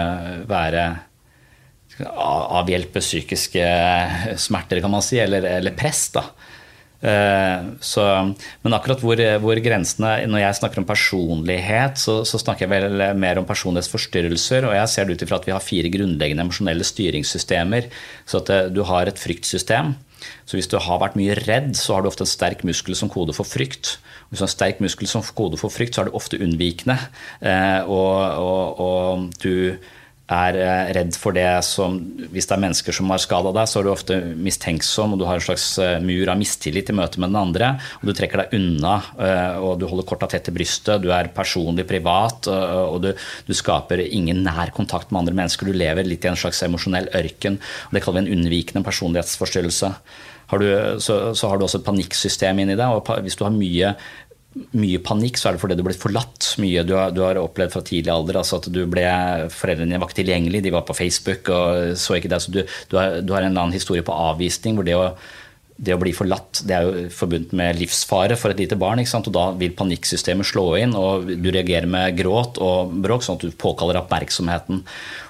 være 0.51 0.89
avhjelpe 1.99 3.01
psykiske 3.03 3.65
smerter, 4.39 4.83
kan 4.83 4.93
man 4.93 5.03
si, 5.03 5.19
eller, 5.23 5.47
eller 5.59 5.79
press. 5.79 6.09
da. 6.15 6.27
Eh, 6.99 7.69
så, 7.85 8.05
men 8.65 8.75
akkurat 8.75 9.03
hvor, 9.05 9.21
hvor, 9.39 9.61
grensene 9.63 10.27
Når 10.27 10.41
jeg 10.43 10.57
snakker 10.59 10.81
om 10.81 10.87
personlighet, 10.89 12.01
så, 12.03 12.17
så, 12.27 12.41
snakker 12.43 12.67
jeg 12.67 12.73
vel 12.73 13.05
mer 13.15 13.39
om 13.39 13.47
personlighetsforstyrrelser. 13.47 14.67
Og 14.67 14.75
jeg 14.75 14.93
ser 14.93 15.07
det 15.07 15.19
ut 15.19 15.25
ifra 15.27 15.39
at 15.39 15.47
vi 15.47 15.55
har 15.55 15.65
fire 15.65 15.93
grunnleggende 15.95 16.47
emosjonelle 16.47 16.87
styringssystemer. 16.87 17.89
Så 18.27 18.43
at 18.43 18.55
eh, 18.55 18.69
du 18.75 18.83
har 18.89 19.11
et 19.11 19.23
fryktsystem. 19.23 19.95
Så 20.49 20.59
hvis 20.59 20.71
du 20.71 20.79
har 20.83 20.99
vært 20.99 21.19
mye 21.19 21.37
redd, 21.39 21.75
så 21.79 21.95
har 21.95 22.03
du 22.03 22.11
ofte 22.11 22.25
en 22.27 22.31
sterk 22.31 22.65
muskel 22.67 22.97
som 22.99 23.11
kode 23.13 23.37
for 23.37 23.47
frykt. 23.47 23.99
Hvis 24.29 24.41
du 24.41 24.45
har 24.45 24.51
en 24.51 24.57
sterk 24.57 24.83
muskel 24.83 25.11
som 25.11 25.23
kode 25.23 25.61
for 25.61 25.73
frykt, 25.73 25.95
så 25.95 26.03
er 26.03 26.11
du 26.11 26.19
ofte 26.19 26.41
unnvikende. 26.43 26.99
Eh, 27.39 27.81
og, 27.87 28.19
og, 28.43 28.83
og 28.83 29.39
du 29.45 29.79
er 30.29 30.59
eh, 30.61 30.91
redd 30.97 31.17
for 31.17 31.37
det 31.37 31.47
som 31.65 31.97
Hvis 32.29 32.49
det 32.49 32.55
er 32.57 32.63
mennesker 32.63 32.95
som 32.95 33.09
har 33.13 33.21
skada 33.23 33.53
deg, 33.57 33.69
så 33.69 33.81
er 33.81 33.87
du 33.87 33.91
ofte 33.93 34.19
mistenksom, 34.37 35.15
og 35.15 35.23
du 35.23 35.27
har 35.29 35.41
en 35.41 35.45
slags 35.45 35.67
eh, 35.83 35.97
mur 36.05 36.29
av 36.29 36.39
mistillit 36.41 36.93
i 36.93 36.97
møte 36.97 37.21
med 37.23 37.33
den 37.33 37.41
andre. 37.41 37.73
og 38.01 38.11
Du 38.11 38.15
trekker 38.17 38.45
deg 38.45 38.57
unna, 38.59 38.99
eh, 39.17 39.59
og 39.65 39.81
du 39.81 39.89
holder 39.89 40.09
korta 40.09 40.29
tett 40.31 40.47
til 40.49 40.57
brystet. 40.57 41.03
Du 41.05 41.11
er 41.15 41.33
personlig 41.35 41.87
privat, 41.89 42.49
og 42.49 43.01
du, 43.05 43.13
du, 43.49 43.55
skaper 43.57 44.03
ingen 44.05 44.45
nær 44.45 44.73
kontakt 44.77 45.11
med 45.11 45.23
andre 45.23 45.37
mennesker. 45.41 45.69
Du 45.69 45.77
lever 45.77 46.07
litt 46.07 46.27
i 46.27 46.31
en 46.31 46.39
slags 46.39 46.61
emosjonell 46.67 47.09
ørken. 47.17 47.59
og 47.89 47.97
Det 47.97 48.05
kaller 48.05 48.21
vi 48.21 48.27
en 48.27 48.39
unnvikende 48.39 48.85
personlighetsforstyrrelse. 48.87 49.93
Har 50.49 50.63
du, 50.63 50.69
så, 51.05 51.19
så, 51.37 51.49
har 51.49 51.59
du 51.59 51.67
også 51.67 51.83
et 51.83 51.89
panikksystem 51.89 52.63
inni 52.63 52.77
det. 52.79 52.87
og 52.87 53.09
Hvis 53.25 53.37
du 53.37 53.45
har 53.45 53.53
mye 53.53 53.93
mye 54.57 54.99
panikk, 55.05 55.39
så 55.39 55.49
er 55.49 55.57
det 55.57 55.63
fordi 55.63 55.77
du 55.79 55.85
ble 55.87 55.95
forlatt. 55.97 56.53
Mye 56.63 56.85
du 56.87 56.95
har, 56.97 57.13
du 57.15 57.21
har 57.25 57.41
opplevd 57.41 57.75
fra 57.75 57.83
tidlig 57.85 58.13
alder. 58.13 58.41
altså 58.41 58.59
at 58.59 58.71
du 58.73 58.81
ble, 58.91 59.05
Foreldrene 59.55 59.93
dine 59.93 60.01
var 60.01 60.11
ikke 60.11 60.23
tilgjengelige, 60.23 60.67
de 60.67 60.75
var 60.75 60.87
på 60.89 60.97
Facebook 60.97 61.51
og 61.55 61.99
så 62.01 62.19
ikke 62.19 62.33
det. 62.33 62.41
så 62.43 62.55
Du, 62.55 62.63
du, 62.65 62.97
har, 62.97 63.21
du 63.21 63.35
har 63.35 63.45
en 63.45 63.53
eller 63.53 63.69
annen 63.69 63.77
historie 63.77 64.05
på 64.05 64.17
avvisning 64.17 64.79
hvor 64.79 64.89
det 64.89 64.97
å 64.97 65.13
det 65.79 65.95
å 65.95 66.01
bli 66.01 66.11
forlatt 66.11 66.65
det 66.67 66.75
er 66.75 66.87
jo 66.87 67.03
forbundet 67.15 67.53
med 67.57 67.77
livsfare 67.79 68.35
for 68.39 68.51
et 68.51 68.59
lite 68.59 68.77
barn. 68.79 68.99
og 68.99 69.29
Da 69.31 69.45
vil 69.55 69.77
panikksystemet 69.79 70.49
slå 70.51 70.65
inn, 70.81 70.95
og 70.99 71.29
du 71.31 71.51
reagerer 71.55 71.87
med 71.87 72.17
gråt 72.19 72.59
og 72.59 72.97
bråk, 73.05 73.23
sånn 73.23 73.39
at 73.39 73.47
du 73.47 73.55
påkaller 73.55 74.01
oppmerksomheten. 74.01 74.83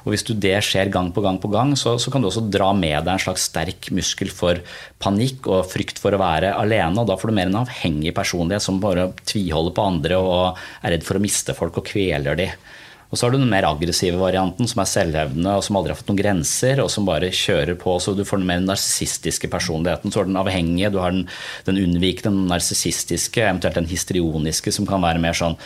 Og 0.07 0.09
Hvis 0.15 0.25
du 0.25 0.33
det 0.33 0.57
skjer 0.65 0.89
gang 0.89 1.13
på 1.13 1.21
gang, 1.21 1.37
på 1.39 1.53
gang, 1.53 1.77
så, 1.77 1.99
så 2.01 2.11
kan 2.11 2.25
du 2.25 2.31
også 2.31 2.47
dra 2.49 2.73
med 2.73 3.05
deg 3.05 3.13
en 3.13 3.25
slags 3.27 3.45
sterk 3.51 3.91
muskel 3.93 4.33
for 4.33 4.63
panikk 4.99 5.51
og 5.53 5.69
frykt 5.69 6.01
for 6.01 6.17
å 6.17 6.23
være 6.23 6.55
alene. 6.57 6.97
og 6.97 7.13
Da 7.13 7.19
får 7.21 7.29
du 7.29 7.37
mer 7.37 7.53
en 7.53 7.63
avhengig 7.67 8.17
personlighet 8.17 8.65
som 8.65 8.81
bare 8.81 9.11
tviholder 9.29 9.77
på 9.77 9.89
andre 9.93 10.23
og 10.23 10.65
er 10.81 10.97
redd 10.97 11.05
for 11.05 11.21
å 11.21 11.25
miste 11.25 11.57
folk 11.59 11.77
og 11.83 11.93
kveler 11.93 12.41
de. 12.41 12.49
Og 13.09 13.17
så 13.17 13.25
har 13.25 13.33
du 13.33 13.39
den 13.39 13.49
mer 13.49 13.65
aggressive 13.65 14.19
varianten, 14.21 14.69
som 14.69 14.83
er 14.83 14.89
selvhevdende 14.91 15.55
og 15.57 15.63
som 15.65 15.79
aldri 15.79 15.95
har 15.95 16.01
fått 16.01 16.11
noen 16.11 16.21
grenser, 16.21 16.83
og 16.83 16.91
som 16.93 17.07
bare 17.09 17.31
kjører 17.33 17.79
på. 17.81 17.95
Så 18.05 18.13
du 18.13 18.21
får 18.29 18.43
den 18.43 18.51
mer 18.51 18.61
narsistiske 18.61 19.49
personligheten. 19.49 20.13
Så 20.13 20.27
du 20.27 20.33
den 20.33 20.41
avhengige, 20.41 20.93
du 20.93 21.01
har 21.01 21.15
den, 21.17 21.25
den 21.65 21.81
unnvikende, 21.81 22.35
den 22.35 22.51
narsissistiske, 22.53 23.47
eventuelt 23.47 23.81
den 23.81 23.89
histrioniske, 23.89 24.75
som 24.77 24.89
kan 24.89 25.05
være 25.05 25.25
mer 25.25 25.37
sånn 25.39 25.57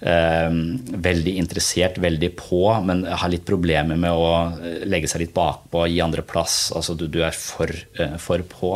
veldig 0.00 1.34
interessert, 1.36 1.98
veldig 2.00 2.30
på, 2.38 2.62
men 2.86 3.02
har 3.04 3.28
litt 3.28 3.44
problemer 3.44 3.98
med 4.00 4.16
å 4.16 4.28
eh, 4.56 4.84
legge 4.88 5.10
seg 5.10 5.24
litt 5.24 5.34
bakpå, 5.36 5.84
gi 5.90 6.00
andre 6.00 6.24
plass. 6.24 6.70
Altså 6.76 6.94
du, 6.96 7.06
du 7.12 7.20
er 7.26 7.36
for, 7.36 7.68
eh, 7.68 8.16
for 8.20 8.40
på. 8.48 8.72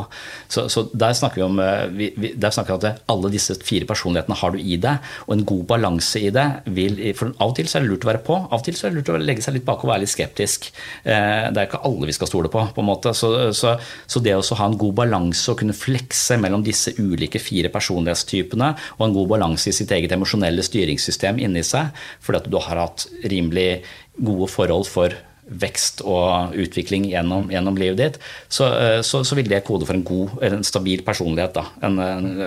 Så, 0.53 0.67
så, 0.73 0.85
der 0.93 1.17
snakker 1.17 1.41
vi 1.41 1.47
om 1.47 1.61
eh, 1.63 1.87
vi, 1.95 2.33
der 2.37 2.53
snakker 2.55 2.77
vi 2.77 2.91
at 2.91 3.05
alle 3.11 3.33
disse 3.33 3.57
fire 3.65 3.89
personlighetene 3.89 4.37
har 4.41 4.55
du 4.55 4.61
i 4.61 4.77
deg, 4.81 5.11
og 5.27 5.37
en 5.37 5.47
god 5.49 5.65
balanse 5.73 6.21
i 6.21 6.33
det 6.35 6.47
vil 6.77 7.01
for 7.17 7.33
Av 7.43 7.51
og 7.51 7.57
til 7.57 7.67
så 7.69 7.79
er 7.79 7.85
det 7.85 7.91
lurt 7.91 8.05
å 8.05 8.09
være 8.11 8.23
på, 8.25 8.37
av 8.45 8.61
og 8.61 8.65
til 8.67 8.77
så 8.77 8.87
er 8.87 8.93
det 8.93 9.01
lurt 9.01 9.13
å 9.15 9.19
legge 9.21 9.45
seg 9.45 9.57
litt 9.57 9.67
bakpå 9.67 9.89
og 9.89 9.95
være 9.95 10.05
litt 10.05 10.13
skeptisk. 10.13 10.69
Det 11.05 11.15
er 11.15 11.67
ikke 11.67 11.81
alle 11.87 12.09
vi 12.09 12.15
skal 12.17 12.29
stole 12.31 12.51
på, 12.53 12.63
på 12.75 12.83
en 12.83 12.89
måte. 12.89 13.13
Så, 13.17 13.31
så, 13.57 13.75
så 13.81 14.23
det 14.25 14.37
å 14.37 14.59
ha 14.61 14.69
en 14.69 14.77
god 14.81 14.95
balanse 15.01 15.51
og 15.51 15.59
kunne 15.61 15.77
flekse 15.77 16.39
mellom 16.41 16.65
disse 16.65 16.95
ulike 17.01 17.41
fire 17.43 17.71
personlighetstypene, 17.75 18.71
og 18.99 19.05
en 19.07 19.17
god 19.17 19.33
balanse 19.35 19.71
i 19.71 19.77
sitt 19.77 19.93
eget 19.95 20.15
emosjonelle 20.15 20.65
styringssystem 20.65 21.14
system 21.15 21.41
inni 21.43 21.63
seg 21.67 21.95
fordi 22.25 22.43
at 22.43 22.51
du 22.51 22.59
har 22.61 22.83
hatt 22.83 23.07
rimelig 23.25 23.85
gode 24.19 24.51
forhold 24.53 24.91
for 24.91 25.15
vekst 25.45 26.01
og 26.09 26.55
utvikling 26.57 27.05
gjennom, 27.11 27.51
gjennom 27.53 27.77
livet 27.77 27.99
ditt, 28.01 28.19
så, 28.49 28.69
eh, 28.79 29.01
så, 29.05 29.21
så, 29.27 29.37
vil 29.37 29.49
det 29.51 29.61
kode 29.67 29.87
for 29.87 29.97
en 29.97 30.05
god, 30.07 30.39
en 30.47 30.65
stabil 30.65 31.03
personlighet. 31.05 31.59
En, 31.85 31.99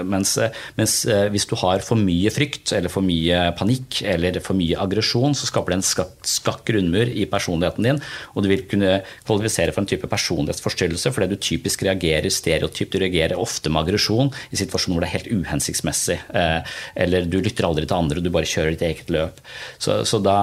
mens, 0.09 0.33
mens, 0.79 0.95
eh, 1.05 1.27
hvis 1.33 1.45
du 1.49 1.53
har 1.61 1.83
for 1.85 1.99
mye 1.99 2.31
frykt 2.33 2.73
eller 2.75 2.91
for 2.91 3.05
mye 3.05 3.51
panikk 3.57 4.01
eller 4.07 4.39
for 4.43 4.57
mye 4.57 4.79
aggresjon, 4.81 5.35
så 5.37 5.49
skaper 5.49 5.75
det 5.75 5.79
en 5.79 5.85
skakk, 5.85 6.15
skak 6.27 6.63
grunnmur 6.67 7.11
i 7.11 7.27
personligheten 7.29 7.89
din, 7.89 8.01
og 8.33 8.43
du 8.43 8.51
vil 8.51 8.65
kunne 8.69 8.99
kvalifisere 9.27 9.75
for 9.75 9.83
en 9.83 9.89
type 9.89 10.09
personlighetsforstyrrelse 10.09 11.13
fordi 11.13 11.29
du 11.31 11.37
typisk 11.37 11.85
reagerer 11.87 12.33
stereotypt. 12.33 12.95
Du 12.95 13.03
reagerer 13.03 13.37
ofte 13.39 13.71
med 13.71 13.85
aggresjon 13.85 14.33
i 14.49 14.59
situasjoner 14.59 14.97
hvor 14.97 15.05
det 15.05 15.11
er 15.11 15.17
helt 15.19 15.31
uhensiktsmessig. 15.43 16.17
Eh, 16.33 16.75
eller 17.05 17.29
du 17.29 17.39
lytter 17.43 17.69
aldri 17.69 17.85
til 17.85 17.99
andre, 17.99 18.23
du 18.23 18.33
bare 18.33 18.49
kjører 18.49 18.73
ditt 18.73 18.85
eget 18.87 19.13
løp. 19.13 19.41
Så, 19.77 20.01
så 20.07 20.19
da, 20.23 20.37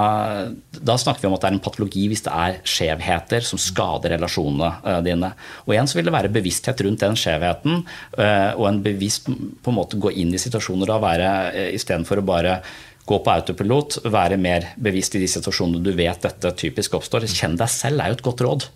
da 0.79 0.99
snakker 1.01 1.25
vi 1.25 1.33
om 1.33 1.37
at 1.37 1.45
det 1.45 1.51
er 1.51 1.59
en 1.59 1.65
patologi 1.65 2.07
hvis 2.11 2.25
det 2.27 2.33
er 2.33 2.44
er 2.45 2.61
skjevheter 2.69 3.45
som 3.47 3.61
skader 3.61 4.15
relasjonene 4.15 4.71
eh, 4.85 5.01
dine. 5.07 5.33
Og 5.67 5.75
igjen 5.75 5.91
så 5.91 5.99
vil 5.99 6.09
det 6.09 6.15
være 6.15 6.33
bevissthet 6.35 6.83
rundt 6.87 7.05
den 7.05 7.19
skjevheten, 7.19 7.85
eh, 8.19 8.51
og 8.55 8.69
en 8.71 8.81
bevisst 8.85 9.29
på 9.29 9.73
en 9.73 9.79
måte 9.79 10.01
gå 10.01 10.13
inn 10.23 10.35
i 10.35 10.41
situasjoner 10.41 10.91
da 10.91 11.01
være 11.03 11.33
eh, 11.53 11.71
istedenfor 11.79 12.23
å 12.23 12.27
bare 12.29 12.57
gå 13.05 13.19
på 13.21 13.35
autopilot, 13.35 13.99
være 14.09 14.41
mer 14.41 14.71
bevisst 14.81 15.19
i 15.19 15.21
de 15.21 15.29
situasjonene 15.29 15.85
du 15.85 15.93
vet 15.97 16.23
dette 16.25 16.55
typisk 16.57 16.97
oppstår. 16.97 17.27
Kjenn 17.29 17.59
deg 17.61 17.69
selv 17.73 18.01
er 18.01 18.11
jo 18.11 18.17
et 18.17 18.25
godt 18.25 18.45
råd. 18.47 18.67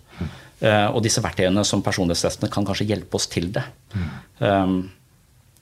Og 0.59 0.99
disse 1.01 1.23
verktøyene 1.23 1.63
som 1.65 1.81
personlighetstestene 1.81 2.49
kan 2.51 2.67
kanskje 2.67 2.89
hjelpe 2.91 3.15
oss 3.15 3.25
til 3.31 3.47
det. 3.55 3.63
Um, 4.43 4.83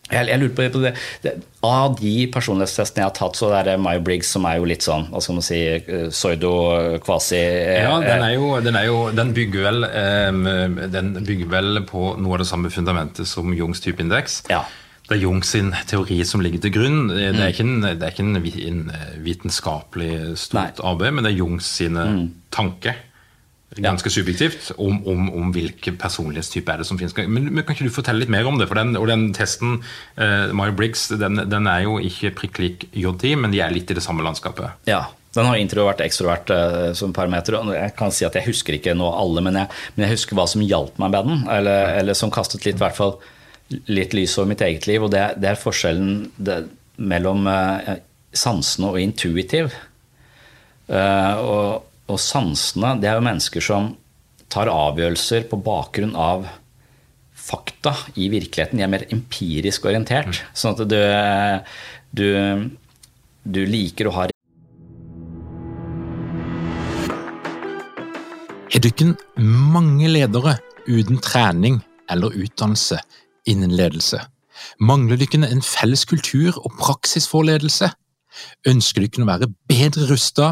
jeg, 0.07 0.27
jeg 0.29 0.39
lurer 0.39 0.53
på 0.55 0.81
det, 0.81 0.93
det, 1.23 1.33
Av 1.67 1.95
de 1.99 2.13
personlighetstestene 2.31 3.03
jeg 3.03 3.09
har 3.09 3.15
tatt, 3.17 3.39
så 3.39 3.51
er 3.57 3.67
det 3.67 3.77
Myo 3.83 4.01
Briggs 4.05 4.31
som 4.35 4.47
er 4.47 4.59
jo 4.61 4.67
litt 4.69 4.85
sånn 4.85 5.07
hva 5.11 5.21
skal 5.23 5.39
man 5.39 5.45
si, 5.45 5.59
eh, 5.75 6.07
pseudo-kvasi 6.13 7.39
eh, 7.41 7.83
Ja, 7.83 7.97
den, 8.03 8.25
er 8.25 8.35
jo, 8.37 8.51
den, 8.63 8.79
er 8.79 8.87
jo, 8.87 8.97
den, 9.15 9.33
bygger 9.35 9.67
vel, 9.67 9.87
den 10.93 11.13
bygger 11.27 11.53
vel 11.53 11.81
på 11.89 12.11
noe 12.21 12.37
av 12.37 12.43
det 12.43 12.49
samme 12.49 12.71
fundamentet 12.73 13.29
som 13.29 13.55
Jungs 13.55 13.83
typeindeks. 13.83 14.43
Ja. 14.51 14.63
Det 15.07 15.15
er 15.15 15.21
Jung 15.23 15.39
sin 15.47 15.71
teori 15.87 16.19
som 16.27 16.41
ligger 16.43 16.65
til 16.65 16.73
grunn. 16.75 16.97
Det 17.13 17.29
er 17.29 17.35
mm. 17.35 17.43
ikke 17.47 17.63
en, 17.63 17.75
det 17.85 18.03
er 18.03 18.11
ikke 18.11 18.25
en 18.27 18.81
vitenskapelig 19.23 20.13
stort 20.39 20.81
Nei. 20.81 20.87
arbeid, 20.91 21.15
men 21.15 21.27
det 21.27 21.31
er 21.31 21.39
Jungs 21.39 21.69
sine 21.79 22.07
mm. 22.11 22.25
tanker 22.51 22.99
ganske 23.75 24.09
subjektivt 24.09 24.71
om, 24.79 25.01
om, 25.07 25.27
om 25.35 25.51
hvilken 25.55 25.97
personlighetstype 25.99 26.71
er 26.71 26.81
det 26.81 26.87
som 26.87 26.99
finnes. 26.99 27.15
Men, 27.27 27.49
men, 27.51 27.63
Kan 27.65 27.75
ikke 27.75 27.89
du 27.89 27.93
fortelle 27.93 28.23
litt 28.23 28.31
mer 28.31 28.47
om 28.47 28.59
det? 28.59 28.69
For 28.69 28.79
den, 28.79 28.95
og 28.99 29.07
den 29.11 29.29
testen, 29.35 29.81
uh, 30.19 30.53
Meyer-Briggs, 30.55 31.09
den, 31.19 31.43
den, 31.51 31.69
er 31.69 31.83
jo 31.85 31.97
ikke 32.03 32.33
prikk 32.37 32.61
lik 32.63 32.87
JT, 32.95 33.33
men 33.43 33.53
de 33.53 33.61
er 33.63 33.73
litt 33.75 33.91
i 33.91 33.97
det 33.97 34.03
samme 34.05 34.25
landskapet. 34.25 34.79
Ja, 34.89 35.03
den 35.35 35.49
har 35.49 35.59
introvert 35.59 36.01
ekstrovert 36.05 36.53
uh, 36.53 36.93
som 36.97 37.15
parameter. 37.15 37.59
Jeg 37.75 37.95
kan 37.99 38.13
si 38.15 38.25
at 38.27 38.37
jeg 38.39 38.47
husker 38.47 38.77
ikke 38.77 38.95
nå 38.97 39.09
alle, 39.11 39.43
men 39.45 39.59
jeg, 39.59 39.71
men 39.95 40.07
jeg 40.07 40.15
husker 40.15 40.39
hva 40.39 40.47
som 40.49 40.63
hjalp 40.63 41.01
meg 41.03 41.11
med 41.13 41.33
den. 41.33 41.43
Eller, 41.57 41.91
eller 41.99 42.17
som 42.17 42.31
kastet 42.33 42.65
litt, 42.67 42.79
hvert 42.79 42.97
fall, 42.97 43.17
litt 43.91 44.15
lys 44.15 44.37
over 44.39 44.53
mitt 44.53 44.63
eget 44.63 44.87
liv. 44.87 45.03
Og 45.03 45.11
det, 45.11 45.25
det 45.43 45.51
er 45.51 45.59
forskjellen 45.59 46.15
det, 46.39 46.61
mellom 46.97 47.51
uh, 47.51 47.97
sansene 48.31 48.93
og 48.93 49.01
intuitiv. 49.01 49.75
og 50.87 51.86
og 52.07 52.19
sansene, 52.21 52.95
det 53.01 53.09
er 53.09 53.19
jo 53.19 53.25
mennesker 53.25 53.63
som 53.63 53.91
tar 54.51 54.71
avgjørelser 54.71 55.47
på 55.51 55.59
bakgrunn 55.63 56.15
av 56.15 56.47
fakta 57.47 57.93
i 58.15 58.29
virkeligheten. 58.31 58.79
De 58.79 58.85
er 58.85 58.91
mer 58.91 59.05
empirisk 59.13 59.87
orientert. 59.89 60.31
Mm. 60.31 60.55
Sånn 60.57 60.75
at 60.75 60.83
du, 60.91 60.97
du, 62.15 62.27
du 63.43 63.61
liker 63.67 64.09
å 64.09 64.15
ha 64.17 64.27
Er 68.67 68.83
du 68.83 68.89
ikke 68.91 69.13
mange 69.41 70.09
ledere 70.11 70.57
uten 70.85 71.17
trening 71.23 71.79
eller 72.11 72.35
utdannelse 72.35 72.99
innen 73.49 73.71
ledelse? 73.73 74.19
Mangler 74.83 75.17
du 75.17 75.23
ikke 75.25 75.39
en 75.47 75.63
felles 75.65 76.03
kultur 76.05 76.59
og 76.59 76.75
praksis 76.77 77.25
for 77.31 77.47
ledelse? 77.47 77.89
Ønsker 78.69 79.01
du 79.01 79.07
ikke 79.07 79.23
å 79.23 79.29
være 79.31 79.49
bedre 79.71 80.05
rusta 80.11 80.51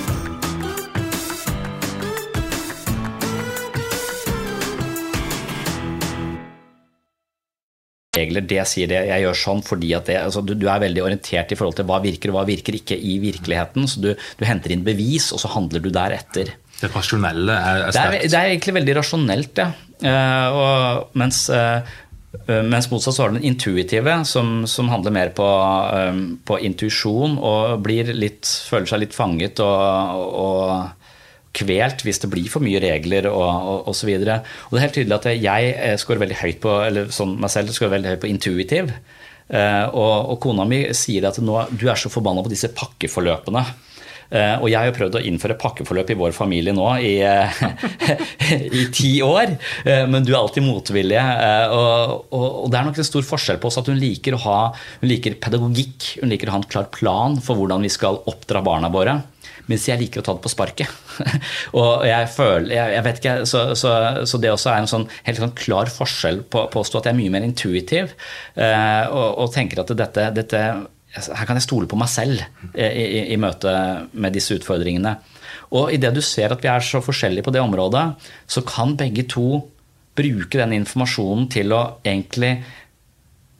regler, 8.11 8.43
det 8.43 8.63
sier 8.67 8.89
det. 8.91 9.05
Jeg 9.07 9.23
gjør 9.23 9.37
sånn 9.39 9.61
fordi 9.63 9.93
at 9.95 10.09
det, 10.09 10.17
altså, 10.19 10.43
du, 10.43 10.51
du, 10.59 10.65
er 10.67 10.83
veldig 10.83 11.03
orientert 11.05 11.53
i 11.53 11.57
forhold 11.57 11.77
til 11.79 11.87
hva 11.87 12.01
virker 12.03 12.33
og 12.33 12.41
hva 12.41 12.43
virker 12.49 12.75
ikke 12.75 12.97
i 12.97 13.15
virkeligheten. 13.23 13.87
Så 13.87 14.03
du, 14.03 14.11
du 14.11 14.43
henter 14.47 14.73
inn 14.75 14.83
bevis, 14.83 15.29
og 15.31 15.39
så 15.43 15.51
handler 15.53 15.83
du 15.83 15.87
deretter. 15.95 16.51
Det 16.81 16.89
rasjonelle 16.91 17.55
er, 17.55 17.85
er 17.87 17.95
sterkt? 17.95 18.17
Det, 18.17 18.31
det, 18.33 18.39
er 18.39 18.51
egentlig 18.51 18.77
veldig 18.81 18.97
rasjonelt, 18.99 19.63
ja. 19.63 19.69
Uh, 20.01 20.57
og, 20.57 21.15
mens, 21.21 21.43
uh, 21.53 21.85
mens 22.65 22.89
motsatt 22.91 23.15
så 23.15 23.23
har 23.23 23.31
du 23.31 23.37
den 23.37 23.47
intuitive, 23.53 24.17
som, 24.27 24.65
som 24.67 24.91
handler 24.91 25.15
mer 25.15 25.31
på, 25.37 25.47
um, 25.47 26.23
på 26.43 26.59
intuisjon 26.67 27.37
og 27.37 27.87
litt, 27.87 28.49
føler 28.67 28.91
seg 28.91 29.05
litt 29.05 29.15
fanget 29.15 29.61
og, 29.63 30.25
og 30.41 31.00
kvelt 31.55 32.05
hvis 32.05 32.21
det 32.23 32.31
blir 32.31 32.49
for 32.51 32.63
mye 32.63 32.81
regler 32.83 33.27
og 33.31 33.89
osv. 33.91 34.11
Og, 34.15 34.27
og, 34.27 34.51
og 34.69 34.75
det 34.75 34.79
er 34.79 34.85
helt 34.85 34.97
tydelig 34.99 35.17
at 35.17 35.29
jeg 35.35 35.73
eh, 35.75 35.97
scorer 35.99 36.23
veldig 36.23 36.39
høyt 36.41 36.61
på 36.63 36.77
eller 36.87 37.11
sånn 37.13 37.37
meg 37.41 37.53
selv 37.53 37.75
scorer 37.75 37.97
veldig 37.97 38.15
høyt 38.15 38.23
på 38.23 38.31
intuitiv. 38.31 38.95
Uh, 39.51 39.83
og, 39.91 40.11
og, 40.31 40.37
kona 40.39 40.63
mi 40.63 40.85
sier 40.95 41.25
at 41.27 41.35
nå, 41.43 41.57
du 41.75 41.89
er 41.91 41.99
så 41.99 42.07
forbanna 42.11 42.43
på 42.45 42.51
disse 42.53 42.69
pakkeforløpene. 42.71 43.63
Uh, 44.31 44.61
og 44.63 44.69
jeg 44.71 44.77
har 44.77 44.87
jo 44.87 44.93
prøvd 44.95 45.17
å 45.19 45.23
innføre 45.27 45.57
pakkeforløp 45.59 46.13
i 46.13 46.15
vår 46.21 46.31
familie 46.31 46.71
nå 46.71 46.85
i, 47.03 47.17
i 48.79 48.85
ti 48.95 49.11
år, 49.25 49.57
men 50.07 50.23
du 50.23 50.31
er 50.31 50.37
alltid 50.39 50.63
motvillig. 50.63 51.19
Og, 51.19 52.31
og, 52.31 52.69
det 52.71 52.79
er 52.79 52.87
nok 52.87 53.01
en 53.03 53.09
stor 53.09 53.27
forskjell 53.27 53.59
på 53.59 53.67
oss 53.67 53.81
at 53.81 53.91
hun 53.91 53.99
liker 53.99 54.37
å 54.37 54.43
ha 54.45 54.57
hun 54.71 55.11
liker 55.11 55.35
pedagogikk, 55.43 56.13
hun 56.21 56.31
liker 56.31 56.47
å 56.47 56.55
ha 56.55 56.61
en 56.61 56.71
klar 56.71 56.87
plan 56.95 57.35
for 57.43 57.59
hvordan 57.59 57.83
vi 57.83 57.91
skal 57.91 58.23
oppdra 58.31 58.63
barna 58.63 58.93
våre. 58.93 59.19
Mens 59.71 59.87
jeg 59.87 60.01
liker 60.01 60.21
å 60.21 60.25
ta 60.25 60.35
det 60.35 60.43
på 60.43 60.51
sparket. 60.51 61.01
og 61.79 62.05
jeg 62.07 62.29
føler, 62.35 62.71
jeg, 62.75 62.95
jeg 62.97 63.05
vet 63.07 63.21
ikke, 63.21 63.35
så, 63.49 63.63
så, 63.79 63.91
så, 64.27 64.39
det 64.41 64.51
også 64.51 64.71
er 64.73 64.81
en 64.81 64.91
sånn 64.91 65.07
helt 65.27 65.43
sånn 65.43 65.57
klar 65.57 65.91
forskjell 65.91 66.43
på 66.51 66.65
å 66.65 66.71
påstå 66.73 66.99
at 66.99 67.09
jeg 67.09 67.15
er 67.15 67.21
mye 67.21 67.33
mer 67.33 67.45
intuitiv 67.47 68.11
eh, 68.11 69.05
og, 69.07 69.27
og, 69.29 69.51
tenker 69.55 69.83
at 69.83 69.93
dette, 69.97 70.27
dette, 70.35 70.63
her 71.15 71.47
kan 71.47 71.59
jeg 71.59 71.67
stole 71.67 71.89
på 71.91 71.99
meg 71.99 72.11
selv 72.11 72.43
i, 72.75 72.85
i, 72.85 73.21
i 73.35 73.39
møte 73.39 73.73
med 74.11 74.35
disse 74.35 74.55
utfordringene. 74.59 75.17
Og 75.77 75.91
idet 75.95 76.13
du 76.15 76.21
ser 76.23 76.51
at 76.51 76.63
vi 76.63 76.71
er 76.71 76.83
så 76.83 77.01
forskjellige 77.03 77.47
på 77.47 77.53
det 77.55 77.63
området, 77.63 78.05
så 78.47 78.63
kan 78.67 78.97
begge 78.99 79.27
to 79.31 79.63
bruke 80.17 80.59
den 80.59 80.75
informasjonen 80.81 81.47
til 81.51 81.71
å 81.75 81.83
egentlig 82.03 82.57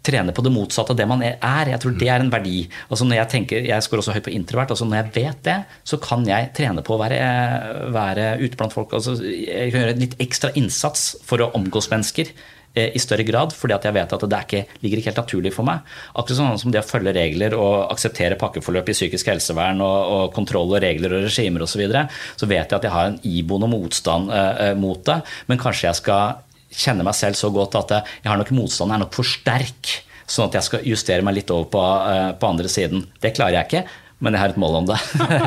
trene 0.06 0.34
på 0.34 0.44
det 0.46 0.54
motsatte 0.54 0.94
av 0.94 1.00
det 1.00 1.08
man 1.10 1.24
er. 1.26 1.72
Jeg 1.72 1.82
tror 1.82 1.98
det 1.98 2.10
er 2.10 2.24
en 2.24 2.32
verdi. 2.34 2.64
Altså 2.90 3.08
når 3.08 3.22
Jeg 3.22 3.32
tenker, 3.36 3.68
jeg 3.70 3.86
scorer 3.86 4.04
også 4.04 4.16
høyt 4.16 4.28
på 4.28 4.36
introvert. 4.36 4.74
altså 4.74 4.88
Når 4.88 5.02
jeg 5.02 5.12
vet 5.20 5.44
det, 5.46 5.60
så 5.84 6.00
kan 6.02 6.26
jeg 6.28 6.54
trene 6.58 6.86
på 6.86 6.96
å 6.96 7.02
være, 7.02 7.20
være 7.94 8.32
ute 8.42 8.58
blant 8.58 8.74
folk. 8.74 8.96
Altså 8.98 9.18
jeg 9.22 9.70
kan 9.72 9.86
gjøre 9.86 10.02
litt 10.02 10.18
ekstra 10.24 10.52
innsats 10.58 11.14
for 11.26 11.44
å 11.44 11.52
omgås 11.58 11.92
mennesker 11.94 12.34
eh, 12.74 12.90
i 12.98 13.02
større 13.02 13.26
grad, 13.28 13.54
fordi 13.54 13.78
at 13.78 13.86
jeg 13.86 13.98
vet 14.00 14.18
at 14.18 14.28
det 14.34 14.44
ikke, 14.48 14.66
ligger 14.82 15.02
ikke 15.02 15.12
helt 15.12 15.24
naturlig 15.24 15.54
for 15.54 15.70
meg. 15.70 15.86
Akkurat 16.16 16.40
sånn 16.42 16.62
som 16.62 16.74
det 16.74 16.82
å 16.82 16.88
følge 16.88 17.14
regler 17.16 17.58
og 17.58 17.92
akseptere 17.94 18.40
pakkeforløp 18.42 18.90
i 18.90 18.98
psykisk 18.98 19.30
helsevern 19.30 19.84
og, 19.86 20.14
og 20.16 20.38
kontroll 20.38 20.74
og 20.74 20.82
regler 20.82 21.20
og 21.20 21.28
regimer 21.30 21.66
osv., 21.66 21.76
så, 21.78 21.84
videre, 21.84 22.08
så 22.38 22.50
vet 22.50 22.66
jeg 22.66 22.80
at 22.80 22.88
jeg 22.88 22.96
har 22.96 23.12
en 23.12 23.20
iboende 23.28 23.70
motstand 23.70 24.34
eh, 24.34 24.72
mot 24.78 25.06
det. 25.06 25.22
Men 25.52 25.62
kanskje 25.62 25.92
jeg 25.92 26.02
skal 26.02 26.42
kjenner 26.72 27.08
meg 27.08 27.18
selv 27.18 27.40
så 27.40 27.52
godt 27.54 27.78
at 27.80 27.98
jeg 28.00 28.30
har 28.30 28.40
nok 28.40 28.54
motstanden 28.56 28.98
er 28.98 29.04
nok 29.06 29.18
for 29.18 29.28
sterk. 29.28 29.98
Sånn 30.32 30.48
at 30.48 30.56
jeg 30.60 30.68
skal 30.68 30.88
justere 30.88 31.26
meg 31.28 31.42
litt 31.42 31.52
over 31.52 31.68
på, 31.72 31.82
uh, 31.82 32.32
på 32.40 32.54
andre 32.54 32.72
siden. 32.72 33.04
Det 33.20 33.34
klarer 33.36 33.60
jeg 33.60 33.70
ikke. 33.70 33.84
Men 34.22 34.36
jeg 34.36 34.44
har 34.44 34.52
et 34.54 34.60
mål 34.62 34.76
om 34.84 34.90
det. 34.92 34.98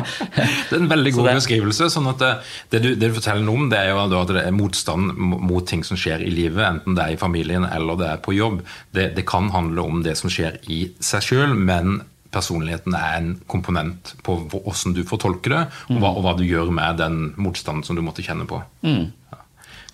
det 0.67 0.75
er 0.75 0.81
en 0.81 0.89
veldig 0.91 1.13
god 1.15 1.29
beskrivelse. 1.37 1.87
sånn 1.93 2.09
at 2.11 2.19
det, 2.19 2.31
det, 2.73 2.81
du, 2.83 2.89
det, 2.91 3.07
du, 3.07 3.15
forteller 3.15 3.45
noe 3.47 3.61
om, 3.61 3.69
det 3.71 3.79
er 3.79 3.93
jo 3.93 4.01
at 4.03 4.33
det 4.35 4.41
er 4.43 4.55
motstand 4.55 5.13
mot 5.15 5.63
ting 5.67 5.85
som 5.87 5.99
skjer 5.99 6.25
i 6.25 6.33
livet, 6.33 6.59
enten 6.67 6.97
det 6.97 7.05
er 7.05 7.15
i 7.15 7.21
familien 7.21 7.63
eller 7.69 8.01
det 8.01 8.09
er 8.11 8.19
på 8.25 8.35
jobb. 8.35 8.59
Det, 8.91 9.13
det 9.15 9.23
kan 9.29 9.47
handle 9.55 9.87
om 9.87 10.03
det 10.03 10.17
som 10.19 10.31
skjer 10.33 10.59
i 10.67 10.81
seg 10.99 11.23
sjøl, 11.23 11.55
men 11.55 12.01
personligheten 12.35 12.95
er 12.99 13.13
en 13.21 13.29
komponent 13.47 14.11
på 14.25 14.37
hvordan 14.51 14.95
du 14.97 15.05
fortolker 15.07 15.55
det, 15.55 15.63
og 15.87 16.01
hva, 16.01 16.11
og 16.11 16.25
hva, 16.25 16.35
du 16.35 16.43
gjør 16.43 16.73
med 16.75 16.99
den 16.99 17.29
motstanden 17.39 17.85
som 17.87 17.95
du 17.95 18.03
måtte 18.03 18.25
kjenne 18.25 18.47
på. 18.49 18.59
Mm. 18.83 19.05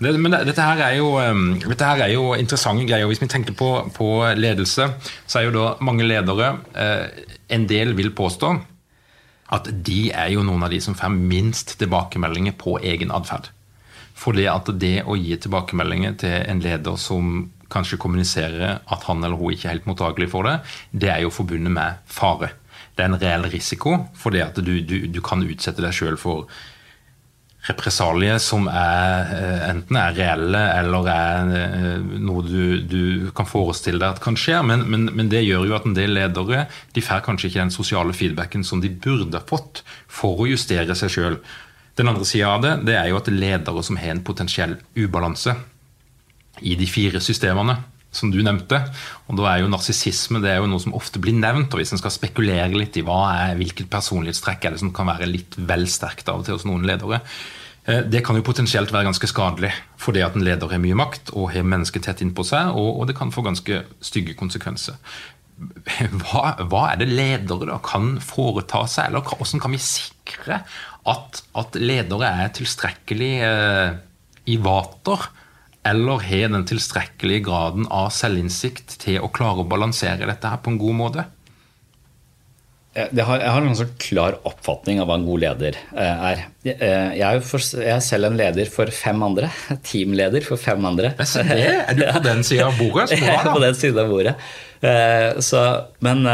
Det, 0.01 0.15
men 0.17 0.33
dette 0.33 0.65
her, 0.65 0.79
er 0.81 0.95
jo, 0.97 1.11
dette 1.61 1.85
her 1.85 2.07
er 2.07 2.15
jo 2.15 2.31
interessante 2.33 2.87
greier. 2.89 3.05
Hvis 3.09 3.21
vi 3.21 3.29
tenker 3.29 3.53
på, 3.57 3.69
på 3.93 4.09
ledelse, 4.33 4.87
så 5.29 5.39
er 5.39 5.45
jo 5.45 5.53
da 5.53 5.65
mange 5.85 6.07
ledere 6.07 6.55
uh, 6.73 7.05
En 7.51 7.67
del 7.69 7.93
vil 7.97 8.13
påstå 8.15 8.55
at 9.51 9.67
de 9.85 10.05
er 10.15 10.29
jo 10.31 10.45
noen 10.47 10.63
av 10.63 10.71
de 10.71 10.79
som 10.81 10.95
får 10.95 11.11
minst 11.11 11.75
tilbakemeldinger 11.81 12.55
på 12.57 12.77
egen 12.79 13.11
atferd. 13.11 13.49
At 14.47 14.69
det 14.79 15.01
å 15.03 15.17
gi 15.19 15.35
tilbakemeldinger 15.35 16.15
til 16.21 16.37
en 16.47 16.61
leder 16.63 16.95
som 16.95 17.49
kanskje 17.71 17.99
kommuniserer 17.99 18.79
at 18.79 19.05
han 19.07 19.23
eller 19.23 19.39
hun 19.39 19.51
ikke 19.51 19.67
er 19.67 19.75
helt 19.75 19.89
mottagelig 19.89 20.29
for 20.31 20.47
det, 20.47 20.57
det 20.91 21.11
er 21.11 21.23
jo 21.25 21.33
forbundet 21.33 21.73
med 21.73 21.99
fare. 22.07 22.53
Det 22.95 23.03
er 23.03 23.11
en 23.11 23.19
reell 23.19 23.47
risiko, 23.51 23.97
fordi 24.19 24.41
at 24.43 24.59
du, 24.59 24.73
du, 24.87 25.07
du 25.11 25.21
kan 25.25 25.43
utsette 25.43 25.83
deg 25.83 25.95
sjøl 25.95 26.19
for 26.19 26.47
represalier 27.67 28.39
som 28.41 28.65
er, 28.67 29.33
eh, 29.35 29.69
enten 29.69 29.97
er 29.99 30.15
reelle 30.17 30.61
eller 30.79 31.09
er 31.13 31.51
eh, 31.59 32.05
noe 32.21 32.41
du, 32.45 32.81
du 32.81 33.31
kan 33.37 33.45
forestille 33.45 34.01
deg 34.01 34.15
at 34.15 34.23
kan 34.23 34.37
skje. 34.39 34.57
Men, 34.65 34.87
men, 34.89 35.09
men, 35.13 35.29
det 35.29 35.43
gjør 35.45 35.67
jo 35.69 35.75
at 35.77 35.85
en 35.85 35.97
del 35.97 36.15
ledere 36.17 36.65
de 36.95 37.03
får 37.05 37.21
kanskje 37.27 37.51
ikke 37.51 37.61
den 37.61 37.75
sosiale 37.75 38.15
feedbacken 38.17 38.65
som 38.65 38.81
de 38.81 38.89
burde 38.89 39.43
fått 39.49 39.83
for 40.09 40.41
å 40.41 40.49
justere 40.49 40.97
seg 40.97 41.13
sjøl. 41.13 41.37
Den 41.99 42.09
andre 42.09 42.25
sida 42.25 42.55
av 42.55 42.65
det, 42.65 42.73
det 42.89 42.97
er 42.97 43.11
jo 43.11 43.19
at 43.19 43.29
ledere 43.29 43.85
som 43.85 43.99
har 44.01 44.15
en 44.15 44.25
potensiell 44.25 44.79
ubalanse 44.97 45.53
i 46.65 46.73
de 46.77 46.87
fire 46.89 47.21
systemene, 47.21 47.77
som 48.11 48.31
du 48.31 48.41
nevnte. 48.43 48.81
Og 49.31 49.39
da 49.39 49.47
er 49.49 49.63
jo 49.63 49.71
Narsissisme 49.71 50.41
det 50.43 50.51
er 50.51 50.59
jo 50.59 50.69
noe 50.69 50.83
som 50.83 50.95
ofte 50.97 51.21
blir 51.23 51.35
nevnt. 51.37 51.71
og 51.71 51.81
Hvis 51.81 51.95
en 51.95 52.01
skal 52.01 52.13
spekulere 52.13 52.69
litt 52.75 52.99
i 52.99 53.05
hva 53.07 53.23
er, 53.47 53.57
hvilket 53.59 53.91
personlighetstrekk 53.91 54.67
er 54.67 54.75
det 54.75 54.83
som 54.83 54.93
kan 54.95 55.09
være 55.09 55.29
litt 55.31 55.57
vel 55.57 55.87
sterkt 55.89 56.29
av 56.29 56.41
og 56.41 56.47
til 56.47 56.59
hos 56.59 56.67
noen 56.67 56.85
ledere, 56.87 57.21
eh, 57.87 58.03
det 58.03 58.23
kan 58.27 58.37
jo 58.37 58.45
potensielt 58.45 58.91
være 58.93 59.09
ganske 59.09 59.31
skadelig. 59.31 59.73
Fordi 60.01 60.23
at 60.27 60.35
en 60.35 60.45
leder 60.45 60.75
har 60.75 60.83
mye 60.83 60.99
makt 60.99 61.33
og 61.33 61.53
har 61.55 61.67
mennesket 61.67 62.07
tett 62.07 62.23
innpå 62.25 62.45
seg, 62.47 62.75
og, 62.75 62.99
og, 62.99 63.05
det 63.09 63.17
kan 63.17 63.33
få 63.33 63.45
ganske 63.47 63.83
stygge 64.03 64.35
konsekvenser. 64.39 64.99
Hva, 66.23 66.55
hva, 66.65 66.79
er 66.89 67.03
det 67.03 67.11
ledere 67.11 67.67
da 67.69 67.75
kan 67.85 68.15
foreta 68.25 68.79
seg, 68.89 69.11
eller 69.11 69.21
hvordan 69.21 69.61
kan 69.61 69.75
vi 69.75 69.77
sikre 69.77 70.63
at, 71.11 71.41
at 71.53 71.77
ledere 71.77 72.31
er 72.41 72.49
tilstrekkelig 72.57 73.29
eh, 73.45 73.91
i 74.49 74.55
vater? 74.57 75.27
Eller 75.87 76.21
har 76.21 76.49
den 76.53 76.65
tilstrekkelige 76.69 77.45
graden 77.47 77.87
av 77.89 78.11
selvinnsikt 78.13 78.99
til 79.01 79.21
å 79.23 79.31
klare 79.33 79.63
å 79.63 79.69
balansere 79.69 80.27
dette 80.29 80.51
her 80.51 80.61
på 80.61 80.73
en 80.73 80.81
god 80.81 80.97
måte? 80.99 81.29
Jeg 82.91 83.23
har, 83.23 83.39
jeg 83.39 83.47
har, 83.47 83.61
en 83.61 83.69
ganske 83.69 84.01
klar 84.03 84.35
oppfatning 84.43 84.97
av 84.99 85.07
hva 85.07 85.15
en 85.15 85.23
god 85.23 85.39
leder 85.39 85.77
eh, 85.95 86.23
er. 86.27 86.41
Eh, 86.67 87.13
jeg 87.15 87.23
er, 87.23 87.37
for, 87.47 87.63
jeg 87.63 87.93
er, 87.93 88.01
selv 88.03 88.27
en 88.27 88.35
leder 88.35 88.67
for 88.67 88.91
fem 88.91 89.23
andre. 89.23 89.47
Teamleder 89.87 90.43
for 90.43 90.59
fem 90.59 90.83
andre. 90.89 91.13
Det, 91.15 91.61
er 91.71 91.95
du 91.95 92.03
på 92.03 92.23
den 92.29 92.43
sida 92.43 92.67
av 92.67 92.75
bordet? 92.75 93.13
Jeg 93.15 93.31
er 93.31 93.47
på 93.47 93.63
den 93.63 93.77
siden 93.79 94.01
av 94.03 94.11
bordet. 94.11 94.35
Eh, 94.83 95.39
så, 95.39 95.63
men 96.03 96.27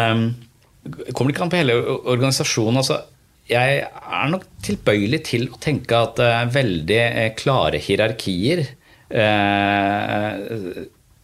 kommer 1.14 1.30
det 1.30 1.36
ikke 1.36 1.46
an 1.46 1.54
på 1.54 1.62
hele 1.62 1.78
organisasjonen. 1.94 2.82
Altså, 2.82 3.04
jeg 3.48 3.84
er 3.86 4.32
nok 4.34 4.44
tilbøyelig 4.66 5.22
til 5.30 5.46
å 5.54 5.60
tenke 5.64 6.02
at 6.04 6.18
veldig 6.52 7.00
klare 7.40 7.80
hierarkier 7.80 8.66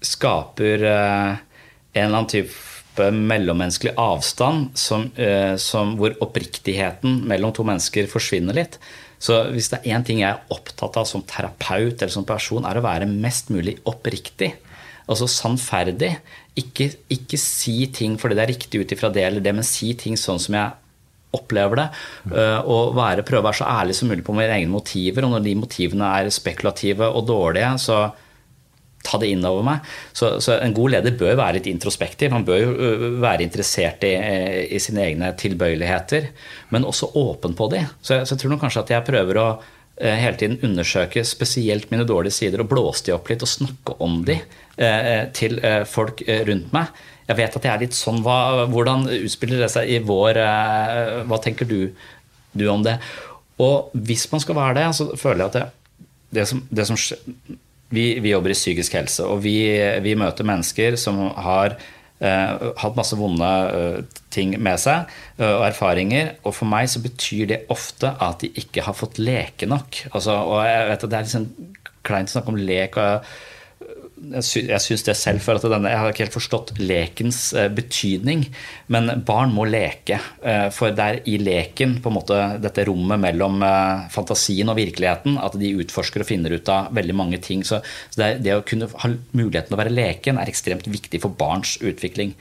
skaper 0.03 0.85
en 1.93 2.05
eller 2.07 2.17
annen 2.17 2.29
type 2.31 3.09
mellommenneskelig 3.11 3.93
avstand 3.97 4.77
som, 4.77 5.11
eh, 5.15 5.55
som, 5.55 5.95
hvor 5.97 6.15
oppriktigheten 6.21 7.23
mellom 7.29 7.53
to 7.53 7.65
mennesker 7.65 8.09
forsvinner 8.09 8.57
litt. 8.57 8.79
Så 9.19 9.39
hvis 9.53 9.69
det 9.71 9.79
er 9.81 9.95
én 9.95 10.05
ting 10.05 10.19
jeg 10.21 10.33
er 10.33 10.53
opptatt 10.53 10.97
av 10.99 11.07
som 11.09 11.23
terapeut 11.23 11.95
eller 11.95 12.13
som 12.13 12.27
person, 12.27 12.65
er 12.65 12.77
å 12.77 12.85
være 12.85 13.07
mest 13.09 13.49
mulig 13.53 13.77
oppriktig. 13.89 14.53
Altså 15.07 15.27
sannferdig. 15.27 16.17
Ikke, 16.59 16.89
ikke 17.11 17.39
si 17.39 17.87
ting 17.93 18.17
fordi 18.21 18.37
det 18.37 18.43
er 18.43 18.53
riktig 18.53 18.83
ut 18.83 18.91
ifra 18.93 19.09
det 19.13 19.23
eller 19.25 19.43
det, 19.43 19.53
men 19.55 19.65
si 19.65 19.93
ting 19.97 20.17
sånn 20.19 20.41
som 20.41 20.57
jeg 20.57 20.82
opplever 21.33 21.79
det. 21.81 21.87
Og 22.69 22.93
være, 22.97 23.25
prøve 23.27 23.41
å 23.41 23.47
være 23.47 23.59
så 23.61 23.69
ærlig 23.69 23.95
som 23.97 24.11
mulig 24.11 24.25
på 24.25 24.35
mine 24.37 24.53
egne 24.53 24.73
motiver. 24.73 25.25
Og 25.25 25.33
når 25.35 25.47
de 25.47 25.55
motivene 25.57 26.11
er 26.19 26.29
spekulative 26.33 27.09
og 27.09 27.25
dårlige, 27.29 27.71
så 27.81 28.03
ta 29.03 29.19
det 29.19 29.33
inn 29.33 29.43
over 29.45 29.65
meg. 29.67 29.93
Så, 30.15 30.37
så, 30.43 30.55
en 30.63 30.75
god 30.75 30.95
leder 30.95 31.17
bør 31.19 31.37
være 31.39 31.59
litt 31.59 31.69
introspektiv. 31.71 32.31
Han 32.33 32.47
bør 32.47 32.61
jo 32.61 33.13
være 33.23 33.45
interessert 33.45 34.05
i, 34.07 34.13
i, 34.69 34.81
sine 34.83 35.03
egne 35.09 35.33
tilbøyeligheter, 35.39 36.29
men 36.73 36.87
også 36.87 37.11
åpen 37.19 37.57
på 37.59 37.69
de. 37.73 37.83
Så, 37.99 38.23
så 38.23 38.35
jeg 38.35 38.43
tror 38.43 38.55
nok 38.55 38.63
kanskje 38.65 38.85
at 38.85 38.93
jeg 38.95 39.09
prøver 39.11 39.41
å 39.41 39.47
hele 40.01 40.37
tiden 40.39 40.57
undersøke 40.65 41.21
spesielt 41.27 41.91
mine 41.91 42.05
dårlige 42.09 42.33
sider 42.39 42.63
og 42.63 42.71
blåse 42.71 43.05
de 43.05 43.13
opp 43.13 43.29
litt 43.29 43.43
og 43.45 43.51
snakke 43.51 43.93
om 44.01 44.23
de 44.25 44.39
eh, 44.81 45.27
til 45.37 45.59
eh, 45.61 45.83
folk 45.85 46.23
rundt 46.49 46.73
meg. 46.73 47.03
Jeg 47.27 47.39
vet 47.39 47.55
at 47.57 47.65
jeg 47.67 47.73
er 47.73 47.83
litt 47.85 47.97
sånn. 47.97 48.21
Hva, 48.25 48.65
hvordan 48.71 49.07
utspiller 49.23 49.63
det 49.63 49.71
seg 49.73 49.89
i 49.91 50.01
vår 50.03 50.39
eh, 50.43 51.21
Hva 51.29 51.39
tenker 51.43 51.69
du, 51.69 51.93
du, 52.51 52.65
om 52.71 52.83
det? 52.85 52.97
Og 53.63 53.93
hvis 53.93 54.25
man 54.31 54.43
skal 54.43 54.57
være 54.57 54.79
det, 54.81 54.87
så 54.97 55.09
føler 55.19 55.45
jeg 55.45 55.51
at 55.51 55.57
det, 55.57 55.65
det 56.39 56.47
som, 56.49 56.63
det 56.69 56.87
som 56.89 56.99
vi, 57.93 58.05
vi, 58.19 58.31
jobber 58.31 58.53
i 58.53 58.57
psykisk 58.57 58.95
helse, 58.97 59.25
og 59.29 59.43
vi, 59.45 59.57
vi 60.01 60.15
møter 60.17 60.47
mennesker 60.47 60.97
som 60.99 61.19
har 61.45 61.75
eh, 61.77 62.65
hatt 62.81 62.97
masse 62.97 63.17
vonde 63.19 63.51
eh, 63.69 64.19
ting 64.33 64.55
med 64.57 64.81
seg 64.81 65.05
uh, 65.37 65.59
og 65.59 65.67
erfaringer. 65.67 66.33
Og 66.41 66.55
for 66.57 66.69
meg 66.69 66.89
så 66.89 67.03
betyr 67.03 67.49
det 67.51 67.63
ofte 67.73 68.15
at 68.17 68.41
de 68.41 68.49
ikke 68.63 68.85
har 68.87 68.97
fått 68.97 69.21
leke 69.21 69.69
nok. 69.69 70.07
Altså, 70.11 70.39
og 70.41 70.63
jeg 70.65 70.87
vet 70.89 71.05
at 71.05 71.11
Det 71.13 71.19
er 71.19 71.27
liksom 71.27 71.49
kleint 72.03 72.31
å 72.31 72.37
snakke 72.37 72.55
om 72.55 72.57
lek. 72.59 72.97
og 72.97 73.27
jeg 74.31 74.81
syns 74.81 75.03
det 75.05 75.15
selv, 75.19 75.41
for 75.43 75.57
at 75.57 75.65
denne, 75.67 75.91
jeg 75.91 75.99
har 75.99 76.11
ikke 76.11 76.23
helt 76.23 76.35
forstått 76.35 76.71
lekens 76.79 77.39
eh, 77.57 77.69
betydning. 77.73 78.45
Men 78.93 79.09
barn 79.27 79.51
må 79.55 79.65
leke. 79.67 80.19
Eh, 80.41 80.67
for 80.73 80.93
det 80.95 81.05
er 81.05 81.19
i 81.29 81.35
leken, 81.41 81.97
på 82.03 82.11
en 82.11 82.17
måte 82.17 82.37
dette 82.63 82.85
rommet 82.87 83.19
mellom 83.21 83.59
eh, 83.65 84.05
fantasien 84.13 84.71
og 84.71 84.79
virkeligheten, 84.79 85.35
at 85.43 85.57
de 85.59 85.73
utforsker 85.83 86.23
og 86.23 86.29
finner 86.29 86.55
ut 86.55 86.71
av 86.71 86.93
veldig 86.95 87.17
mange 87.19 87.41
ting. 87.43 87.65
Så, 87.67 87.81
det, 88.15 88.37
det, 88.45 88.55
å 88.55 88.65
kunne 88.67 88.89
ha 88.91 89.11
muligheten 89.35 89.71
til 89.71 89.77
å 89.77 89.81
være 89.81 89.95
leken 89.95 90.39
er 90.41 90.51
ekstremt 90.51 90.87
viktig 90.87 91.21
for 91.23 91.35
barns 91.39 91.75
utvikling. 91.83 92.33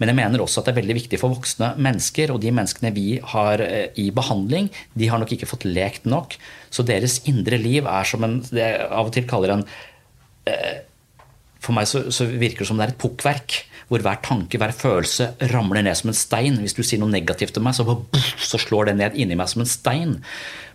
Men 0.00 0.12
jeg 0.12 0.20
mener 0.22 0.44
også 0.44 0.62
at 0.62 0.70
det 0.70 0.76
er 0.76 0.80
veldig 0.80 0.98
viktig 1.02 1.20
for 1.22 1.36
voksne 1.36 1.74
mennesker. 1.76 2.32
Og 2.32 2.40
de 2.42 2.54
menneskene 2.54 2.94
vi 2.96 3.20
har 3.34 3.62
i 3.98 4.08
behandling, 4.14 4.70
de 4.96 5.10
har 5.10 5.20
nok 5.20 5.36
ikke 5.36 5.48
fått 5.50 5.68
lekt 5.68 6.08
nok. 6.08 6.38
Så 6.72 6.84
deres 6.86 7.20
indre 7.28 7.58
liv 7.60 7.86
er 7.88 8.08
som 8.08 8.24
en 8.26 8.40
det 8.46 8.62
jeg 8.62 8.86
av 8.86 9.08
og 9.08 9.14
til 9.14 9.26
kaller 9.28 9.56
en 9.56 9.64
for 11.66 11.76
meg 11.76 11.88
så, 11.90 12.06
så, 12.14 12.28
virker 12.30 12.64
det 12.64 12.70
som 12.70 12.78
det 12.78 12.86
er 12.86 12.94
et 12.94 13.00
pukkverk. 13.02 13.58
Hvor 13.86 14.02
hver 14.02 14.18
tanke, 14.24 14.58
hver 14.58 14.74
følelse 14.74 15.32
ramler 15.52 15.84
ned 15.86 15.94
som 15.94 16.10
en 16.10 16.18
stein. 16.18 16.56
Hvis 16.58 16.74
du 16.74 16.82
sier 16.82 16.98
noe 16.98 17.12
negativt 17.12 17.54
til 17.54 17.62
meg, 17.62 17.76
så, 17.78 17.84
så 18.50 18.58
slår 18.58 18.90
det 18.90 18.96
ned 18.98 19.18
inni 19.20 19.38
meg 19.38 19.50
som 19.52 19.62
en 19.62 19.70
stein. 19.70 20.16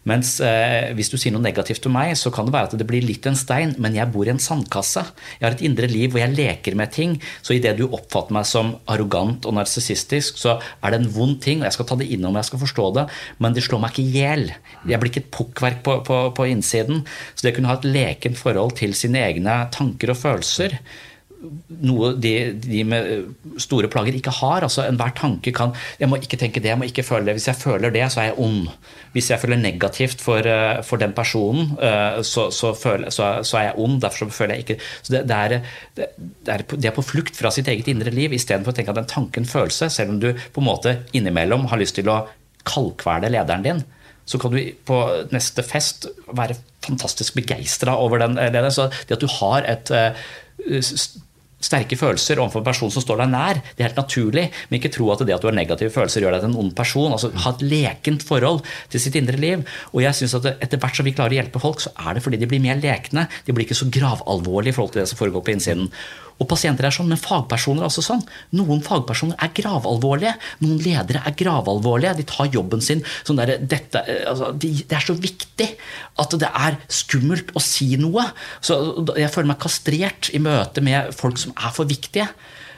Mens 0.09 0.39
eh, 0.41 0.89
hvis 0.97 1.11
du 1.11 1.17
sier 1.19 1.33
noe 1.33 1.43
negativt 1.43 1.83
til 1.83 1.93
meg, 1.93 2.15
så 2.17 2.31
kan 2.33 2.47
det 2.47 2.55
være 2.55 2.71
at 2.71 2.79
det 2.79 2.87
blir 2.89 3.05
litt 3.05 3.27
en 3.29 3.37
stein, 3.37 3.75
men 3.81 3.93
jeg 3.97 4.09
bor 4.13 4.25
i 4.25 4.33
en 4.33 4.41
sandkasse. 4.41 5.03
Jeg 5.37 5.45
har 5.45 5.57
et 5.57 5.63
indre 5.67 5.89
liv 5.91 6.09
hvor 6.13 6.23
jeg 6.23 6.33
leker 6.33 6.77
med 6.79 6.93
ting. 6.95 7.13
Så 7.45 7.53
idet 7.57 7.75
du 7.77 7.85
oppfatter 7.85 8.33
meg 8.33 8.47
som 8.49 8.73
arrogant 8.89 9.45
og 9.45 9.55
narsissistisk, 9.59 10.41
så 10.41 10.57
er 10.81 10.93
det 10.93 11.01
en 11.03 11.11
vond 11.13 11.37
ting, 11.43 11.61
og 11.61 11.69
jeg 11.69 11.77
skal 11.77 11.89
ta 11.91 11.99
det 12.01 12.09
innom, 12.15 12.39
jeg 12.39 12.49
skal 12.49 12.63
forstå 12.63 12.87
det, 12.97 13.05
men 13.43 13.53
det 13.57 13.65
slår 13.67 13.83
meg 13.83 13.93
ikke 13.93 14.07
i 14.07 14.17
hjel. 14.17 14.47
Jeg 14.89 15.01
blir 15.01 15.13
ikke 15.13 15.25
et 15.25 15.31
pukkverk 15.37 15.85
på, 15.85 15.99
på, 16.07 16.19
på 16.37 16.49
innsiden. 16.49 17.05
Så 17.35 17.45
det 17.45 17.53
å 17.53 17.59
kunne 17.59 17.73
ha 17.73 17.77
et 17.77 17.89
lekent 17.91 18.41
forhold 18.41 18.79
til 18.81 18.97
sine 18.97 19.21
egne 19.27 19.61
tanker 19.75 20.15
og 20.15 20.21
følelser 20.23 20.79
noe 21.81 22.11
de, 22.21 22.31
de, 22.61 22.81
med 22.85 23.57
store 23.61 23.89
plager 23.91 24.17
ikke 24.17 24.33
har. 24.41 24.65
altså 24.65 24.85
Enhver 24.85 25.13
tanke 25.17 25.53
kan 25.55 25.73
Jeg 25.99 26.09
må 26.11 26.19
ikke 26.21 26.37
tenke 26.39 26.61
det, 26.61 26.69
jeg 26.71 26.79
må 26.79 26.87
ikke 26.89 27.05
føle 27.05 27.25
det. 27.29 27.37
Hvis 27.39 27.47
jeg 27.49 27.59
føler 27.59 27.93
det, 27.93 28.03
så 28.13 28.21
er 28.21 28.29
jeg 28.29 28.39
ond. 28.45 28.67
Hvis 29.15 29.31
jeg 29.31 29.41
føler 29.41 29.61
negativt 29.61 30.21
for, 30.21 30.45
eh, 30.47 30.81
for 30.87 31.01
den 31.01 31.15
personen, 31.17 31.73
eh, 31.81 32.21
så, 32.27 32.49
så, 32.53 32.73
føler, 32.77 33.09
så, 33.09 33.31
så, 33.43 33.57
er 33.57 33.69
jeg 33.69 33.79
ond. 33.85 34.01
Derfor 34.01 34.29
føler 34.33 34.55
jeg 34.55 34.67
ikke 34.67 34.77
så 35.01 35.15
det, 35.15 35.23
det, 35.29 35.39
er, 35.39 35.71
det, 35.97 36.09
er, 36.47 36.65
det, 36.75 36.85
er, 36.85 36.95
på 36.95 37.05
flukt 37.05 37.37
fra 37.37 37.51
sitt 37.53 37.71
eget 37.71 37.89
indre 37.91 38.13
liv 38.13 38.33
istedenfor 38.37 38.73
å 38.73 38.77
tenke 38.77 38.93
at 38.93 39.01
den 39.01 39.09
tanken 39.09 39.49
følelse, 39.49 39.89
selv 39.89 40.15
om 40.15 40.21
du 40.21 40.31
på 40.31 40.61
en 40.61 40.69
måte 40.69 40.99
innimellom 41.17 41.67
har 41.71 41.81
lyst 41.81 41.97
til 41.97 42.11
å 42.11 42.21
kaldkvele 42.67 43.31
lederen 43.33 43.65
din 43.65 43.83
så 44.31 44.39
kan 44.39 44.53
du 44.53 44.59
på 44.87 44.97
neste 45.33 45.63
fest 45.65 46.05
være 46.29 46.55
fantastisk 46.85 47.35
begeistra 47.39 47.97
over 47.99 48.21
den 48.21 48.37
lederen. 48.37 48.71
Så 48.71 48.87
det 49.09 49.17
at 49.17 49.23
du 49.23 49.29
har 49.39 49.65
et 49.67 49.91
uh, 49.91 50.13
sterke 51.65 51.97
følelser 51.99 52.41
overfor 52.41 52.61
en 52.61 52.69
person 52.69 52.93
som 52.93 53.03
står 53.03 53.23
deg 53.23 53.31
nær. 53.33 53.61
Det 53.75 53.83
er 53.83 53.89
helt 53.89 54.01
naturlig, 54.01 54.47
men 54.69 54.79
ikke 54.79 54.93
tro 54.95 55.11
at 55.13 55.23
det 55.25 55.35
at 55.35 55.43
du 55.43 55.49
har 55.49 55.57
negative 55.57 55.93
følelser, 55.93 56.25
gjør 56.25 56.37
deg 56.37 56.45
til 56.45 56.51
en 56.51 56.59
ond 56.63 56.73
person. 56.77 57.11
altså 57.11 57.31
Ha 57.45 57.53
et 57.55 57.65
lekent 57.65 58.25
forhold 58.25 58.63
til 58.91 59.03
sitt 59.03 59.17
indre 59.19 59.39
liv. 59.41 59.65
Og 59.93 60.03
jeg 60.05 60.17
synes 60.17 60.37
at 60.39 60.49
Etter 60.61 60.81
hvert 60.81 60.97
som 60.97 61.07
vi 61.07 61.13
klarer 61.15 61.33
å 61.33 61.39
hjelpe 61.39 61.61
folk, 61.61 61.81
så 61.83 61.93
er 61.97 62.17
det 62.17 62.25
fordi 62.25 62.39
de 62.41 62.49
blir 62.49 62.61
mer 62.63 62.79
lekne. 62.81 63.27
De 63.45 63.53
blir 63.55 63.65
ikke 63.65 63.77
så 63.77 63.89
gravalvorlige 63.91 64.73
i 64.73 64.77
forhold 64.77 64.93
til 64.95 65.03
det 65.03 65.09
som 65.11 65.19
foregår 65.21 65.45
på 65.45 65.55
innsiden. 65.55 65.89
Og 66.41 66.47
pasienter 66.49 66.87
er 66.87 66.95
sånn, 66.95 67.11
men 67.11 67.21
fagpersoner 67.21 67.83
er 67.83 67.89
også 67.91 68.03
sånn. 68.05 68.23
Noen 68.57 68.81
fagpersoner 68.85 69.37
er 69.41 69.51
gravalvorlige. 69.57 70.33
Noen 70.63 70.79
ledere 70.81 71.21
er 71.27 71.35
gravalvorlige. 71.37 72.15
De 72.17 72.25
tar 72.31 72.49
jobben 72.53 72.81
sin 72.81 73.03
sånn 73.27 73.37
der, 73.37 73.59
dette, 73.61 74.01
altså, 74.31 74.49
de, 74.57 74.73
Det 74.81 74.97
er 74.97 75.05
så 75.05 75.17
viktig 75.17 75.69
at 76.21 76.37
det 76.41 76.49
er 76.49 76.79
skummelt 76.91 77.53
å 77.53 77.63
si 77.63 77.93
noe. 78.01 78.25
Så 78.63 78.79
jeg 79.19 79.29
føler 79.33 79.53
meg 79.53 79.61
kastrert 79.61 80.31
i 80.33 80.41
møte 80.41 80.83
med 80.85 81.13
folk 81.17 81.37
som 81.41 81.53
er 81.53 81.75
for 81.75 81.89
viktige. 81.89 82.27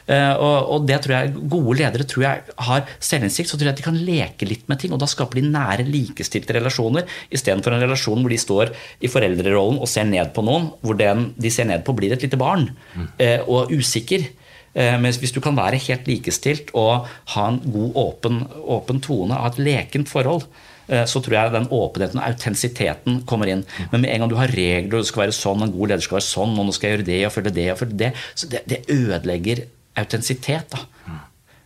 Eh, 0.03 0.33
og, 0.35 0.83
det 0.87 0.99
tror 1.03 1.15
jeg 1.15 1.33
Gode 1.47 1.77
ledere 1.79 2.07
tror 2.09 2.25
jeg 2.25 2.55
har 2.67 2.93
selvinnsikt, 2.99 3.49
så 3.49 3.57
tror 3.57 3.69
jeg 3.69 3.75
at 3.75 3.81
de 3.81 3.85
kan 3.85 3.99
leke 4.09 4.47
litt 4.47 4.67
med 4.71 4.81
ting. 4.81 4.95
Og 4.95 5.01
da 5.01 5.09
skaper 5.09 5.39
de 5.39 5.47
nære, 5.47 5.87
likestilte 5.87 6.57
relasjoner 6.57 7.07
istedenfor 7.33 7.75
en 7.75 7.85
relasjon 7.85 8.23
hvor 8.23 8.33
de 8.33 8.41
står 8.41 8.73
i 9.03 9.11
foreldrerollen 9.11 9.81
og 9.81 9.89
ser 9.91 10.07
ned 10.09 10.33
på 10.35 10.43
noen, 10.45 10.71
hvor 10.83 10.97
den 10.99 11.29
de 11.39 11.51
ser 11.53 11.69
ned 11.69 11.85
på, 11.87 11.95
blir 11.97 12.15
et 12.15 12.23
lite 12.23 12.39
barn 12.39 12.69
mm. 12.95 13.07
og 13.51 13.71
usikker. 13.73 14.25
Men 14.73 15.05
hvis 15.05 15.33
du 15.35 15.39
kan 15.43 15.57
være 15.57 15.81
helt 15.85 16.07
likestilt 16.09 16.71
og 16.77 17.09
ha 17.35 17.43
en 17.45 17.59
god, 17.61 17.91
åpen, 18.01 18.39
åpen 18.73 19.01
tone, 19.05 19.37
ha 19.37 19.51
et 19.51 19.59
lekent 19.61 20.09
forhold, 20.09 20.47
så 20.89 21.21
tror 21.21 21.35
jeg 21.37 21.53
den 21.53 21.69
åpenheten 21.69 22.19
og 22.19 22.25
autentisiteten 22.25 23.21
kommer 23.29 23.51
inn. 23.53 23.61
Men 23.91 24.01
med 24.03 24.09
en 24.13 24.23
gang 24.23 24.33
du 24.33 24.39
har 24.39 24.51
regler, 24.51 24.97
og 24.97 25.03
det 25.03 25.11
skal 25.11 25.27
være 25.27 25.37
sånn, 25.37 25.67
en 25.67 25.75
god 25.75 25.93
leder 25.93 26.07
skal 26.07 26.19
være 26.19 26.29
sånn, 26.31 26.57
og 26.57 26.67
nå 26.67 26.75
skal 26.75 26.89
jeg 26.89 26.97
gjøre 26.97 27.09
det 27.11 27.21
og 27.27 27.35
følge 27.37 27.55
det 27.59 27.69
og 27.75 27.79
følge 27.83 28.01
det, 28.01 28.11
så 28.33 28.49
det, 28.55 28.65
det 28.71 28.81
ødelegger 28.97 29.65
autentisitet. 29.99 30.73
da. 30.73 30.85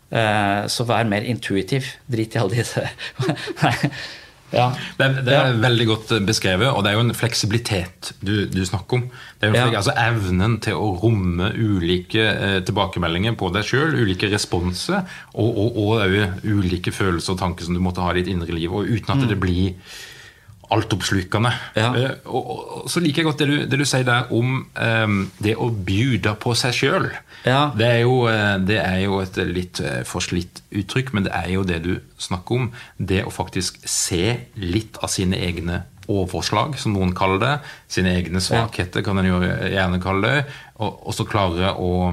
Uh, 0.07 0.67
Så 0.71 0.85
vær 0.87 1.03
mer 1.03 1.25
intuitiv. 1.27 1.83
Drit 2.07 2.35
i 2.35 2.39
alle 2.39 2.61
disse 2.61 2.83
ja. 4.55 4.69
Det, 4.95 5.03
er, 5.03 5.17
det 5.19 5.33
er 5.35 5.49
ja. 5.49 5.55
veldig 5.59 5.87
godt 5.89 6.13
beskrevet, 6.23 6.69
og 6.71 6.85
det 6.85 6.93
er 6.93 6.95
jo 6.95 7.03
en 7.03 7.15
fleksibilitet 7.17 8.13
du, 8.21 8.45
du 8.47 8.61
snakker 8.65 9.01
om. 9.01 9.03
Det 9.41 9.49
er 9.49 9.51
jo 9.51 9.73
ja. 9.73 9.81
altså 9.81 9.95
Evnen 9.99 10.61
til 10.63 10.79
å 10.79 10.93
romme 11.01 11.51
ulike 11.59 12.23
uh, 12.23 12.59
tilbakemeldinger 12.63 13.35
på 13.35 13.51
deg 13.51 13.67
sjøl, 13.67 13.97
ulike 13.99 14.31
responser, 14.31 15.03
og, 15.33 15.59
og, 15.65 15.81
og, 15.83 16.45
ulike 16.47 16.95
følelser 16.95 17.35
og 17.35 17.41
tanker 17.43 17.67
som 17.67 17.75
du 17.75 17.83
måtte 17.83 18.05
ha 18.05 18.13
i 18.15 18.21
ditt 18.21 18.31
indre 18.31 18.55
liv, 18.55 18.71
og 18.71 18.87
uten 18.87 19.11
at 19.11 19.25
mm. 19.25 19.31
det 19.33 19.41
blir 19.43 19.97
altoppslukende. 20.73 21.51
Ja. 21.77 21.89
Og, 22.25 22.35
og, 22.35 22.63
og, 22.77 22.89
så 22.91 23.01
liker 23.03 23.21
jeg 23.21 23.29
godt 23.29 23.41
det 23.43 23.47
du, 23.49 23.55
det 23.71 23.79
du 23.79 23.85
sier 23.87 24.05
der 24.07 24.31
om 24.35 24.59
um, 24.67 25.17
det 25.43 25.55
å 25.55 25.69
bjude 25.71 26.33
på 26.43 26.55
seg 26.59 26.75
sjøl. 26.75 27.09
Ja. 27.47 27.69
Det, 27.77 27.91
uh, 28.03 28.57
det, 28.67 28.79
er 28.81 29.01
jo 29.05 29.21
et 29.23 29.39
litt 29.47 29.81
uh, 29.83 30.01
forslitt 30.07 30.61
uttrykk, 30.75 31.13
men 31.15 31.27
det 31.27 31.35
er 31.37 31.53
jo 31.55 31.63
det 31.67 31.81
du 31.85 31.93
snakker 32.19 32.59
om. 32.59 32.71
Det 32.97 33.23
å 33.23 33.33
faktisk 33.33 33.79
se 33.87 34.41
litt 34.59 34.99
av 34.99 35.13
sine 35.13 35.39
egne 35.39 35.85
overslag, 36.07 36.77
som 36.79 36.95
noen 36.95 37.13
kaller 37.15 37.41
det. 37.43 37.53
Sine 37.91 38.15
egne 38.17 38.41
svakheter, 38.43 39.03
kan 39.05 39.19
en 39.19 39.27
jo 39.27 39.41
gjerne 39.43 40.01
kalle 40.03 40.33
det. 40.33 40.45
Og, 40.79 41.03
og 41.07 41.15
så 41.15 41.27
klare 41.27 41.73
å, 41.75 42.11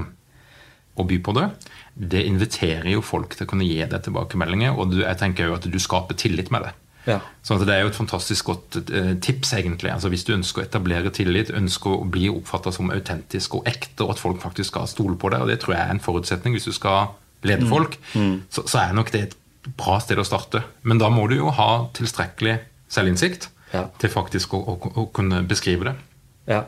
å, 0.94 1.06
by 1.10 1.20
på 1.24 1.34
det. 1.38 1.48
Det 1.94 2.24
inviterer 2.26 2.90
jo 2.94 3.04
folk 3.06 3.36
til 3.36 3.46
å 3.46 3.50
kunne 3.50 3.66
gi 3.66 3.82
deg 3.82 4.00
tilbakemeldinger, 4.06 4.74
og 4.74 4.94
du, 4.94 5.02
jeg 5.04 5.20
tenker 5.20 5.50
jo 5.50 5.58
at 5.58 5.66
du 5.70 5.78
skaper 5.82 6.18
tillit 6.18 6.50
med 6.54 6.66
det. 6.66 6.74
Ja. 7.04 7.18
Så 7.44 7.58
det 7.60 7.74
er 7.74 7.82
jo 7.84 7.90
et 7.90 7.98
fantastisk 7.98 8.48
godt 8.48 8.78
uh, 8.88 9.12
tips, 9.20 9.52
egentlig. 9.58 9.92
Altså, 9.92 10.08
hvis 10.12 10.24
du 10.24 10.32
ønsker 10.36 10.62
å 10.62 10.64
etablere 10.64 11.12
tillit, 11.14 11.52
ønsker 11.54 11.98
å 11.98 12.08
bli 12.08 12.30
oppfatta 12.32 12.72
som 12.72 12.92
autentisk 12.94 13.58
og 13.58 13.68
ekte, 13.68 14.06
og 14.06 14.14
at 14.14 14.22
folk 14.22 14.40
faktisk 14.42 14.72
skal 14.72 14.88
stole 14.90 15.18
på 15.20 15.32
deg, 15.34 15.44
og 15.44 15.52
det 15.52 15.60
tror 15.62 15.76
jeg 15.76 15.84
er 15.84 15.94
en 15.94 16.04
forutsetning 16.04 16.56
hvis 16.56 16.68
du 16.70 16.74
skal 16.76 17.12
lede 17.44 17.66
mm. 17.66 17.72
folk, 17.72 17.98
mm. 18.14 18.36
Så, 18.48 18.64
så, 18.64 18.80
er 18.86 18.96
nok 18.96 19.12
det 19.12 19.26
et 19.28 19.36
bra 19.76 19.98
sted 20.00 20.20
å 20.20 20.26
starte. 20.26 20.64
Men 20.82 21.00
da 21.00 21.10
må 21.12 21.26
du 21.28 21.36
jo 21.38 21.52
ha 21.54 21.86
tilstrekkelig 21.96 22.58
selvinnsikt 22.92 23.50
ja. 23.74 23.86
til 24.00 24.12
faktisk 24.12 24.56
å, 24.56 24.62
å, 24.74 24.78
å, 24.94 25.06
kunne 25.14 25.42
beskrive 25.48 25.90
det. 25.90 25.94
Ja. 26.48 26.64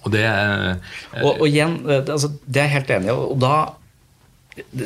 Og 0.00 0.12
det 0.14 0.24
er 0.24 0.78
og, 1.20 1.34
og, 1.34 1.46
igjen, 1.48 1.80
eh, 1.84 2.00
altså, 2.04 2.30
det 2.46 2.62
er 2.62 2.68
jeg 2.68 2.76
helt 2.78 2.92
enig 2.96 3.10
i. 3.12 3.16
Og 3.16 3.40
da 3.40 3.54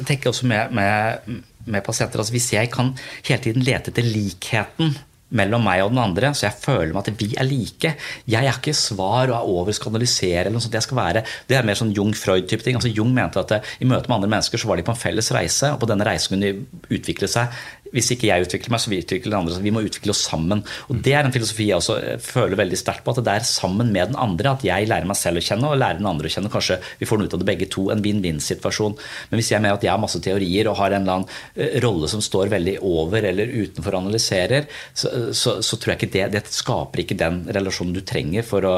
tenker 0.06 0.28
jeg 0.28 0.32
også 0.34 0.48
med, 0.50 0.74
med, 0.74 1.42
med 1.66 1.84
pasienter 1.86 2.20
altså 2.20 2.34
Hvis 2.34 2.52
jeg 2.54 2.70
kan 2.72 2.92
hele 3.24 3.42
tiden 3.42 3.64
lete 3.66 3.92
etter 3.92 4.06
likheten 4.06 4.94
mellom 5.34 5.64
meg 5.66 5.82
og 5.82 5.92
den 5.92 6.02
andre, 6.02 6.30
så 6.36 6.46
jeg 6.46 6.60
føler 6.62 6.92
meg 6.94 7.08
at 7.08 7.20
vi 7.20 7.30
er 7.40 7.48
like. 7.48 7.94
Jeg 8.30 8.46
er 8.46 8.58
ikke 8.58 8.74
svar 8.76 9.32
og 9.32 9.34
er 9.34 9.48
over 9.50 9.72
eller 9.72 10.52
noe 10.54 10.62
sånt. 10.62 10.76
Jeg 10.76 10.86
skal 10.86 11.00
være, 11.00 11.24
det 11.48 11.56
er 11.58 11.66
mer 11.66 11.78
sånn 11.78 11.94
Jung-Freud-type 11.96 12.62
ting. 12.62 12.78
Altså 12.78 12.92
Jung 12.92 13.10
mente 13.14 13.42
at 13.42 13.56
i 13.80 13.88
møte 13.88 14.08
med 14.08 14.20
andre 14.20 14.30
mennesker 14.36 14.60
så 14.60 14.70
var 14.70 14.78
de 14.78 14.86
på 14.86 14.94
en 14.94 15.00
felles 15.00 15.32
reise, 15.34 15.72
og 15.72 15.80
på 15.82 15.90
denne 15.90 16.06
reisen 16.06 16.36
kunne 16.36 16.52
de 16.52 16.94
utvikle 16.94 17.30
seg 17.30 17.50
hvis 17.94 18.10
ikke 18.14 18.28
jeg 18.28 18.46
utvikler 18.48 18.74
meg, 18.74 18.82
så 18.82 18.92
vi 18.92 19.00
utvikler 19.02 19.30
den 19.30 19.38
andre. 19.40 19.54
Så 19.56 19.64
vi 19.64 19.72
må 19.74 19.84
utvikle 19.84 20.14
oss 20.14 20.24
sammen. 20.26 20.64
Og 20.90 21.00
Det 21.04 21.14
er 21.14 21.26
en 21.26 21.34
filosofi 21.34 21.68
jeg 21.68 21.78
også 21.78 21.98
eh, 22.00 22.18
føler 22.22 22.58
veldig 22.58 22.78
sterkt 22.80 23.04
på. 23.06 23.14
At 23.14 23.22
det 23.26 23.34
er 23.34 23.48
sammen 23.48 23.92
med 23.94 24.12
den 24.12 24.18
andre 24.20 24.54
at 24.56 24.66
jeg 24.66 24.90
lærer 24.90 25.08
meg 25.08 25.18
selv 25.20 25.40
å 25.40 25.44
kjenne, 25.44 25.70
og 25.70 25.80
lærer 25.80 26.00
den 26.02 26.10
andre 26.10 26.30
å 26.30 26.34
kjenne. 26.34 26.52
Kanskje 26.52 26.80
vi 27.00 27.08
får 27.08 27.20
noe 27.20 27.30
ut 27.30 27.36
av 27.38 27.42
det 27.42 27.48
begge 27.52 27.70
to. 27.72 27.88
En 27.94 28.04
vinn-vinn-situasjon. 28.04 28.98
Men 29.30 29.40
hvis 29.40 29.52
jeg 29.54 29.62
mener 29.62 29.78
at 29.78 29.86
jeg 29.86 29.94
har 29.94 30.02
masse 30.02 30.22
teorier 30.24 30.70
og 30.70 30.78
har 30.80 30.94
en 30.94 31.04
eller 31.04 31.20
annen 31.20 31.34
eh, 31.54 31.78
rolle 31.84 32.10
som 32.10 32.22
står 32.24 32.52
veldig 32.54 32.78
over 32.84 33.30
eller 33.30 33.54
utenfor 33.54 34.00
analyserer, 34.00 34.66
så, 34.92 35.30
så, 35.32 35.58
så 35.62 35.78
tror 35.78 35.94
jeg 35.94 36.02
ikke 36.02 36.14
det, 36.18 36.30
det 36.34 36.46
skaper 36.50 37.04
ikke 37.04 37.20
den 37.20 37.44
relasjonen 37.54 37.94
du 37.94 38.02
trenger 38.06 38.46
for 38.46 38.66
å 38.66 38.76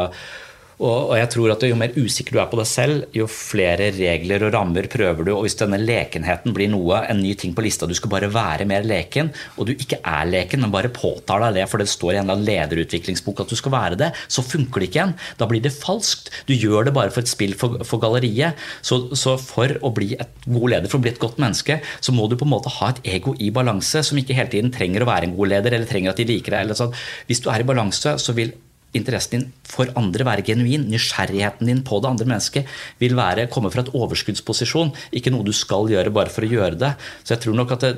og, 0.77 1.15
jeg 1.17 1.29
tror 1.33 1.55
at 1.55 1.65
Jo 1.65 1.77
mer 1.79 1.95
usikker 1.97 2.37
du 2.37 2.41
er 2.43 2.49
på 2.51 2.59
deg 2.61 2.69
selv, 2.69 3.05
jo 3.17 3.25
flere 3.31 3.89
regler 3.97 4.45
og 4.45 4.53
rammer 4.53 4.89
prøver 4.93 5.25
du. 5.25 5.33
Og 5.33 5.47
hvis 5.47 5.57
denne 5.57 5.79
lekenheten 5.81 6.53
blir 6.57 6.69
noe, 6.73 7.01
en 7.09 7.23
ny 7.23 7.33
ting 7.39 7.55
på 7.57 7.65
lista, 7.65 7.89
du 7.89 7.95
skal 7.97 8.13
bare 8.13 8.29
være 8.33 8.67
mer 8.69 8.85
leken, 8.85 9.31
og 9.57 9.71
du 9.71 9.73
ikke 9.73 10.03
er 10.05 10.29
leken, 10.29 10.61
men 10.63 10.75
bare 10.75 10.93
påtar 10.93 11.41
deg 11.47 11.57
det 11.57 11.65
for 11.71 11.81
det 11.81 11.89
står 11.89 12.13
i 12.13 12.19
en 12.19 12.27
eller 12.27 12.37
annen 12.37 12.49
lederutviklingsbok 12.51 13.41
at 13.45 13.55
du 13.55 13.57
skal 13.57 13.73
være 13.73 14.01
det, 14.03 14.11
så 14.29 14.45
funker 14.45 14.83
det 14.83 14.91
ikke 14.91 15.01
igjen. 15.01 15.17
Da 15.41 15.49
blir 15.49 15.65
det 15.65 15.73
falskt. 15.73 16.29
Du 16.49 16.53
gjør 16.53 16.91
det 16.91 16.97
bare 16.97 17.15
for 17.15 17.25
et 17.25 17.33
spill 17.33 17.57
for, 17.57 17.81
for 17.89 18.03
galleriet. 18.03 18.61
Så, 18.85 19.01
så, 19.17 19.39
for 19.41 19.79
å 19.81 19.95
bli 19.97 20.13
et 20.21 20.45
god 20.45 20.69
leder, 20.75 20.93
for 20.93 21.01
å 21.01 21.07
bli 21.07 21.15
et 21.15 21.23
godt 21.23 21.41
menneske, 21.41 21.81
så 22.05 22.13
må 22.13 22.29
du 22.29 22.37
på 22.37 22.45
en 22.45 22.53
måte 22.53 22.75
ha 22.77 22.93
et 22.93 23.03
ego 23.17 23.33
i 23.41 23.49
balanse, 23.55 24.05
som 24.05 24.21
ikke 24.21 24.37
hele 24.37 24.53
tiden 24.53 24.75
trenger 24.75 25.05
å 25.05 25.09
være 25.09 25.31
en 25.31 25.37
god 25.39 25.55
leder, 25.57 25.79
eller 25.79 25.89
trenger 25.89 26.13
at 26.13 26.21
de 26.21 26.29
liker 26.29 26.59
deg. 26.59 26.77
Sånn. 26.77 26.95
Hvis 27.31 27.41
du 27.41 27.49
er 27.53 27.65
i 27.65 27.69
balanse, 27.69 28.19
så 28.21 28.37
vil 28.37 28.53
interessen 28.99 29.37
din 29.37 29.47
for 29.67 29.91
andre 29.99 30.27
være 30.27 30.45
genuin. 30.47 30.87
Nysgjerrigheten 30.91 31.71
din 31.71 31.83
på 31.87 32.01
det 32.03 32.13
andre 32.13 32.29
mennesket 32.33 32.77
vil 33.03 33.17
være, 33.19 33.49
komme 33.53 33.73
fra 33.73 33.85
et 33.87 33.95
overskuddsposisjon, 33.97 34.95
ikke 35.17 35.33
noe 35.35 35.47
du 35.47 35.55
skal 35.57 35.91
gjøre 35.93 36.15
bare 36.15 36.33
for 36.33 36.47
å 36.47 36.53
gjøre 36.53 36.81
det. 36.81 36.95
Så 37.23 37.37
jeg 37.37 37.45
tror 37.45 37.61
nok 37.61 37.77
at 37.77 37.87
det, 37.87 37.95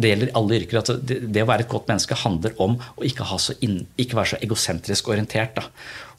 det 0.00 0.12
gjelder 0.12 0.30
alle 0.38 0.60
yrker. 0.60 0.78
at 0.78 0.92
det, 1.06 1.18
det, 1.28 1.42
å 1.44 1.48
være 1.48 1.66
et 1.66 1.72
godt 1.72 1.90
menneske 1.90 2.16
handler 2.22 2.54
om 2.62 2.78
å 2.78 3.04
ikke, 3.04 3.26
inn, 3.66 3.82
ikke 4.00 4.16
være 4.16 4.32
så 4.32 4.38
egosentrisk 4.44 5.10
orientert. 5.12 5.58
Da. 5.58 5.66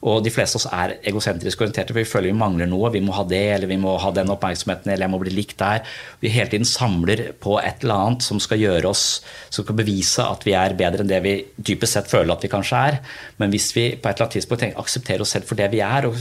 Og 0.06 0.22
de 0.24 0.32
fleste 0.34 0.58
av 0.58 0.60
oss 0.60 0.68
er 0.74 0.94
egosentrisk 1.10 1.60
orienterte, 1.62 1.94
for 1.94 2.02
vi 2.02 2.10
føler 2.10 2.32
vi 2.32 2.38
mangler 2.38 2.70
noe. 2.70 2.90
Vi 2.94 3.02
må 3.04 3.14
ha 3.14 3.24
det, 3.26 3.42
eller 3.56 3.70
vi 3.70 3.78
må 3.82 3.94
ha 4.02 4.10
den 4.14 4.30
oppmerksomheten, 4.34 4.90
eller 4.90 5.06
jeg 5.06 5.14
må 5.14 5.20
bli 5.22 5.34
likt 5.34 5.58
der. 5.62 5.84
Vi 6.22 6.32
hele 6.34 6.50
tiden 6.50 6.68
samler 6.68 7.28
på 7.42 7.58
et 7.62 7.86
eller 7.86 8.08
annet 8.08 8.26
som 8.26 8.42
skal 8.42 8.62
gjøre 8.62 8.90
oss, 8.90 9.04
som 9.50 9.66
skal 9.66 9.78
bevise 9.78 10.26
at 10.26 10.46
vi 10.46 10.56
er 10.58 10.78
bedre 10.78 11.04
enn 11.04 11.12
det 11.12 11.22
vi 11.26 11.36
dypest 11.56 11.98
sett 11.98 12.10
føler 12.10 12.34
at 12.34 12.42
vi 12.42 12.50
kanskje 12.52 12.82
er. 12.90 12.98
Men 13.42 13.54
hvis 13.54 13.70
vi 13.76 13.92
på 13.94 14.10
et 14.10 14.16
eller 14.16 14.28
annet 14.28 14.38
tidspunkt 14.40 14.82
aksepterer 14.82 15.22
oss 15.26 15.36
selv 15.36 15.46
for 15.46 15.58
det 15.58 15.70
vi 15.74 15.82
er, 15.86 16.10
og 16.10 16.18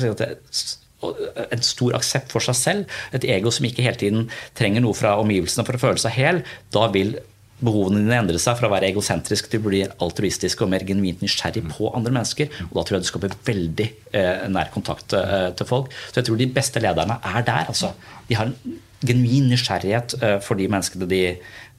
en 1.01 1.65
stor 1.65 1.95
aksept 1.97 2.33
for 2.33 2.45
seg 2.45 2.57
selv, 2.57 2.97
et 3.17 3.25
ego 3.33 3.49
som 3.53 3.65
ikke 3.65 3.85
hele 3.85 3.97
tiden 3.97 4.27
trenger 4.57 4.85
noe 4.85 4.97
fra 4.97 5.15
omgivelsene 5.21 5.65
for 5.65 5.77
å 5.77 5.81
føle 5.81 6.01
seg 6.01 6.13
hel, 6.17 6.43
da 6.73 6.85
vil 6.93 7.15
behovene 7.61 8.01
dine 8.01 8.19
endrer 8.23 8.41
seg 8.41 8.57
fra 8.59 8.67
å 8.69 8.73
være 8.73 8.89
egosentrisk 8.91 9.49
til 9.51 9.61
å 9.61 9.65
bli 9.67 9.81
altruistisk 9.85 10.63
og 10.65 10.71
mer 10.73 10.85
genuint 10.87 11.21
nysgjerrig 11.23 11.63
på 11.69 11.91
andre 11.95 12.13
mennesker. 12.17 12.51
Og 12.69 12.77
da 12.77 12.85
tror 12.85 12.97
jeg 12.97 13.05
du 13.05 13.09
skaper 13.09 13.35
veldig 13.47 13.87
eh, 14.17 14.45
nær 14.51 14.71
kontakt 14.73 15.15
eh, 15.17 15.49
til 15.57 15.69
folk. 15.69 15.91
Så 16.09 16.19
jeg 16.19 16.29
tror 16.29 16.39
de 16.41 16.49
beste 16.55 16.83
lederne 16.83 17.19
er 17.31 17.45
der. 17.47 17.69
Altså. 17.71 17.93
De 18.29 18.37
har 18.39 18.49
en 18.49 18.77
genuin 19.05 19.49
nysgjerrighet 19.51 20.15
eh, 20.21 20.37
for 20.45 20.59
de 20.59 20.69
menneskene 20.71 21.09
de, 21.09 21.23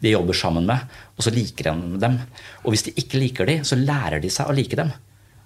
de, 0.02 0.12
jobber 0.12 0.38
sammen 0.38 0.66
med, 0.68 0.98
og 1.16 1.26
så 1.26 1.32
liker 1.34 1.70
de 1.70 2.02
dem. 2.02 2.20
Og 2.64 2.74
hvis 2.74 2.86
de 2.88 2.94
ikke 3.02 3.20
liker 3.22 3.50
dem, 3.50 3.66
så 3.66 3.78
lærer 3.78 4.22
de 4.22 4.30
seg 4.32 4.50
å 4.50 4.56
like 4.56 4.78
dem. 4.78 4.92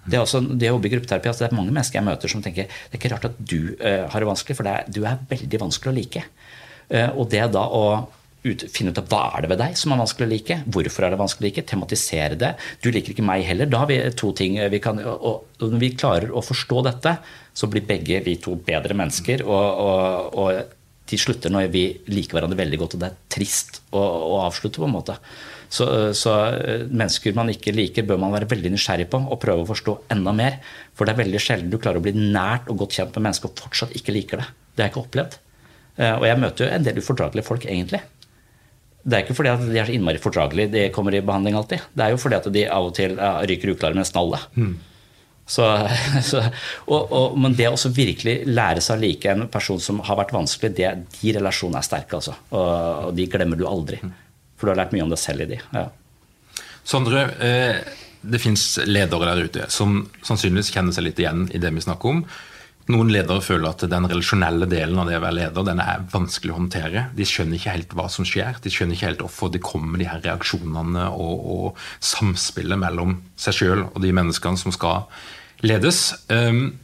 Det 0.07 0.18
er 0.18 0.22
også 0.22 0.42
det 0.46 0.68
å 0.70 0.77
jobbe 0.77 0.87
i 0.87 0.92
gruppeterapi, 0.94 1.31
altså 1.31 1.44
det 1.44 1.49
er 1.51 1.59
mange 1.59 1.72
mennesker 1.75 1.99
jeg 1.99 2.07
møter 2.07 2.31
som 2.31 2.42
tenker 2.44 2.68
det 2.70 2.94
er 2.94 3.01
ikke 3.01 3.11
rart 3.11 3.25
at 3.27 3.40
du 3.42 3.72
uh, 3.81 4.05
har 4.12 4.22
det 4.22 4.29
vanskelig, 4.29 4.55
for 4.55 4.68
det 4.68 4.75
er, 4.79 4.92
du 4.94 5.01
er 5.03 5.25
veldig 5.33 5.61
vanskelig 5.64 5.90
å 5.90 5.96
like. 5.96 6.22
Uh, 6.87 7.09
og 7.18 7.25
det 7.33 7.42
da 7.57 7.64
å 7.66 7.81
ut, 8.47 8.65
finne 8.73 8.95
ut 8.95 9.01
av 9.03 9.11
hva 9.11 9.25
er 9.37 9.45
det 9.45 9.51
ved 9.53 9.61
deg 9.63 9.77
som 9.79 9.93
er 9.95 10.01
vanskelig 10.03 10.27
å 10.27 10.33
like. 10.33 10.59
Hvorfor 10.77 11.07
er 11.07 11.15
det 11.15 11.21
vanskelig 11.21 11.45
å 11.45 11.49
like? 11.49 11.67
Tematisere 11.69 12.39
det. 12.41 12.53
Du 12.85 12.89
liker 12.93 13.15
ikke 13.15 13.27
meg 13.27 13.45
heller. 13.49 13.71
Da 13.71 13.83
har 13.83 13.91
vi 13.91 13.99
to 14.17 14.33
ting 14.37 14.59
vi 14.73 14.83
kan, 14.83 15.03
og 15.03 15.45
Når 15.61 15.81
vi 15.81 15.95
klarer 15.97 16.33
å 16.33 16.45
forstå 16.45 16.83
dette, 16.85 17.17
så 17.57 17.69
blir 17.73 17.87
begge 17.89 18.21
vi 18.25 18.37
to 18.41 18.57
bedre 18.61 18.97
mennesker. 18.97 19.45
og, 19.47 19.85
og, 19.87 20.37
og 20.37 20.75
de 21.07 21.19
slutter 21.21 21.53
når 21.53 21.69
vi 21.71 21.85
liker 22.11 22.37
hverandre 22.37 22.59
veldig 22.59 22.81
godt, 22.81 22.97
og 22.97 23.03
det 23.03 23.11
er 23.11 23.21
trist 23.31 23.81
å, 23.95 24.01
å 24.03 24.41
avslutte. 24.47 24.83
på 24.83 24.89
en 24.89 24.97
måte. 24.97 25.17
Så, 25.69 25.87
så, 26.15 26.35
eh, 26.55 26.85
mennesker 26.87 27.35
man 27.35 27.51
ikke 27.51 27.75
liker, 27.75 28.07
bør 28.07 28.21
man 28.23 28.35
være 28.35 28.49
veldig 28.51 28.73
nysgjerrig 28.75 29.09
på 29.11 29.21
og 29.23 29.41
prøve 29.43 29.65
å 29.65 29.71
forstå 29.71 29.97
enda 30.15 30.35
mer. 30.37 30.61
For 30.95 31.07
det 31.07 31.15
er 31.15 31.23
veldig 31.25 31.43
sjelden 31.43 31.73
du 31.73 31.79
klarer 31.79 32.03
å 32.03 32.07
bli 32.07 32.15
nært 32.17 32.71
og 32.71 32.83
godt 32.83 32.99
kjent 32.99 33.17
med 33.17 33.29
mennesker 33.29 33.51
og 33.51 33.65
fortsatt 33.67 33.97
ikke 33.99 34.15
liker 34.15 34.43
det. 34.43 34.49
Det 34.75 34.83
har 34.85 34.91
jeg 34.91 34.95
ikke 34.95 35.05
opplevd. 35.05 35.39
Eh, 35.97 36.15
og 36.15 36.27
jeg 36.29 36.43
møter 36.43 36.67
jo 36.67 36.73
en 36.77 36.87
del 36.87 37.01
ufordragelige 37.03 37.47
folk, 37.47 37.67
egentlig. 37.67 38.03
Det 39.07 39.14
er 39.14 39.23
ikke 39.23 39.37
fordi 39.38 39.53
at 39.53 39.62
de 39.62 39.79
er 39.79 39.87
så 39.87 39.95
innmari 39.95 40.19
fordragelige 40.19 40.73
de 40.73 40.85
kommer 40.95 41.14
i 41.14 41.23
behandling 41.23 41.55
alltid. 41.55 41.85
Det 41.95 42.05
er 42.05 42.14
jo 42.14 42.19
fordi 42.19 42.40
at 42.40 42.49
de 42.53 42.66
av 42.66 42.88
og 42.88 42.95
til 42.97 43.14
ryker 43.16 43.75
uklare 43.77 43.95
med 43.95 44.09
snallet. 44.09 44.49
alle. 44.57 44.66
Mm. 44.66 44.77
Så, 45.47 45.88
så, 46.31 46.42
og, 46.90 47.12
og, 47.12 47.37
men 47.38 47.55
det 47.57 47.69
å 47.71 47.90
virkelig 47.95 48.40
lære 48.51 48.83
seg 48.83 48.99
å 48.99 49.05
like 49.05 49.31
en 49.31 49.47
person 49.53 49.79
som 49.83 50.03
har 50.07 50.19
vært 50.19 50.35
vanskelig, 50.35 50.73
det, 50.79 50.90
de 51.21 51.37
relasjonene 51.38 51.83
er 51.83 51.87
sterke. 51.87 52.19
Altså. 52.19 52.35
Og, 52.51 52.73
og, 53.07 53.12
de 53.16 53.29
glemmer 53.31 53.61
du 53.61 53.66
aldri. 53.69 54.01
Mm. 54.03 54.11
For 54.57 54.66
du 54.66 54.75
har 54.75 54.83
lært 54.83 54.97
mye 54.97 55.07
om 55.07 55.12
deg 55.12 55.23
selv 55.23 55.47
i 55.47 55.51
de. 55.55 55.61
Ja. 55.77 55.87
Sondre, 56.87 57.29
eh, 57.45 57.79
det 58.27 58.42
fins 58.42 58.64
ledere 58.87 59.31
der 59.31 59.47
ute 59.47 59.71
som 59.71 60.01
sannsynligvis 60.27 60.73
kjenner 60.75 60.95
seg 60.95 61.07
litt 61.07 61.23
igjen 61.23 61.47
i 61.55 61.62
det 61.62 61.71
vi 61.77 61.85
snakker 61.85 62.14
om. 62.14 62.25
Noen 62.87 63.09
ledere 63.11 63.42
føler 63.42 63.66
at 63.72 63.83
den 63.90 64.07
relasjonelle 64.07 64.68
delen 64.70 65.01
av 65.03 65.09
det 65.09 65.16
å 65.18 65.22
være 65.25 65.38
leder 65.40 65.64
den 65.66 65.81
er 65.83 66.05
vanskelig 66.12 66.53
å 66.55 66.59
håndtere. 66.61 67.01
De 67.18 67.27
skjønner 67.27 67.59
ikke 67.59 67.75
helt 67.75 67.96
hva 67.99 68.07
som 68.12 68.27
skjer. 68.29 68.61
De 68.62 68.70
skjønner 68.70 68.94
ikke 68.94 69.09
helt 69.09 69.25
hvorfor 69.25 69.51
det 69.51 69.62
kommer 69.66 69.99
de 69.99 70.07
her 70.07 70.22
reaksjonene 70.22 71.09
og, 71.11 71.49
og 71.57 71.83
samspillet 72.05 72.79
mellom 72.79 73.16
seg 73.42 73.59
sjøl 73.59 73.83
og 73.88 73.99
de 74.05 74.12
menneskene 74.14 74.61
som 74.61 74.75
skal 74.75 75.03
ledes. 75.66 76.12
Um, 76.31 76.77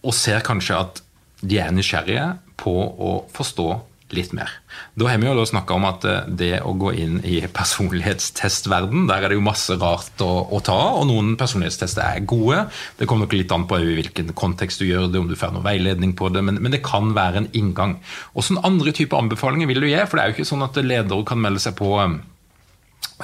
og 0.00 0.16
ser 0.16 0.40
kanskje 0.46 0.80
at 0.80 1.02
de 1.44 1.60
er 1.60 1.76
nysgjerrige 1.76 2.26
på 2.60 2.72
å 2.80 3.12
forstå 3.32 3.68
litt 4.16 4.32
mer. 4.36 4.50
Da 4.98 5.08
har 5.08 5.20
vi 5.20 5.28
jo 5.28 5.44
snakka 5.46 5.76
om 5.76 5.86
at 5.88 6.06
eh, 6.08 6.26
det 6.26 6.52
å 6.66 6.74
gå 6.78 6.92
inn 7.02 7.18
i 7.26 7.40
personlighetstestverden, 7.50 9.06
der 9.10 9.24
er 9.24 9.32
det 9.32 9.38
jo 9.38 9.44
masse 9.44 9.76
rart 9.80 10.24
å, 10.24 10.30
å 10.50 10.60
ta, 10.64 10.78
og 10.98 11.06
noen 11.10 11.36
personlighetstester 11.40 12.04
er 12.06 12.26
gode. 12.28 12.64
Det 12.98 13.08
kommer 13.10 13.26
nok 13.26 13.36
litt 13.38 13.54
an 13.54 13.68
på 13.70 13.80
i 13.80 13.94
hvilken 14.00 14.34
kontekst 14.38 14.82
du 14.82 14.88
gjør 14.88 15.08
det, 15.10 15.22
om 15.22 15.30
du 15.30 15.38
får 15.38 15.54
noe 15.54 15.66
veiledning 15.66 16.16
på 16.18 16.32
det, 16.34 16.44
men, 16.46 16.60
men 16.62 16.74
det 16.74 16.84
kan 16.86 17.14
være 17.16 17.44
en 17.44 17.52
inngang. 17.56 17.98
Hvilke 18.34 18.66
andre 18.66 18.94
typer 18.96 19.20
anbefalinger 19.20 19.70
vil 19.70 19.84
du 19.84 19.90
gi? 19.90 20.02
For 20.06 20.18
det 20.18 20.24
er 20.24 20.32
jo 20.32 20.38
ikke 20.38 20.52
sånn 20.52 20.66
at 20.66 20.78
ledere 20.82 21.26
kan 21.28 21.40
melde 21.42 21.62
seg 21.62 21.76
på 21.78 21.94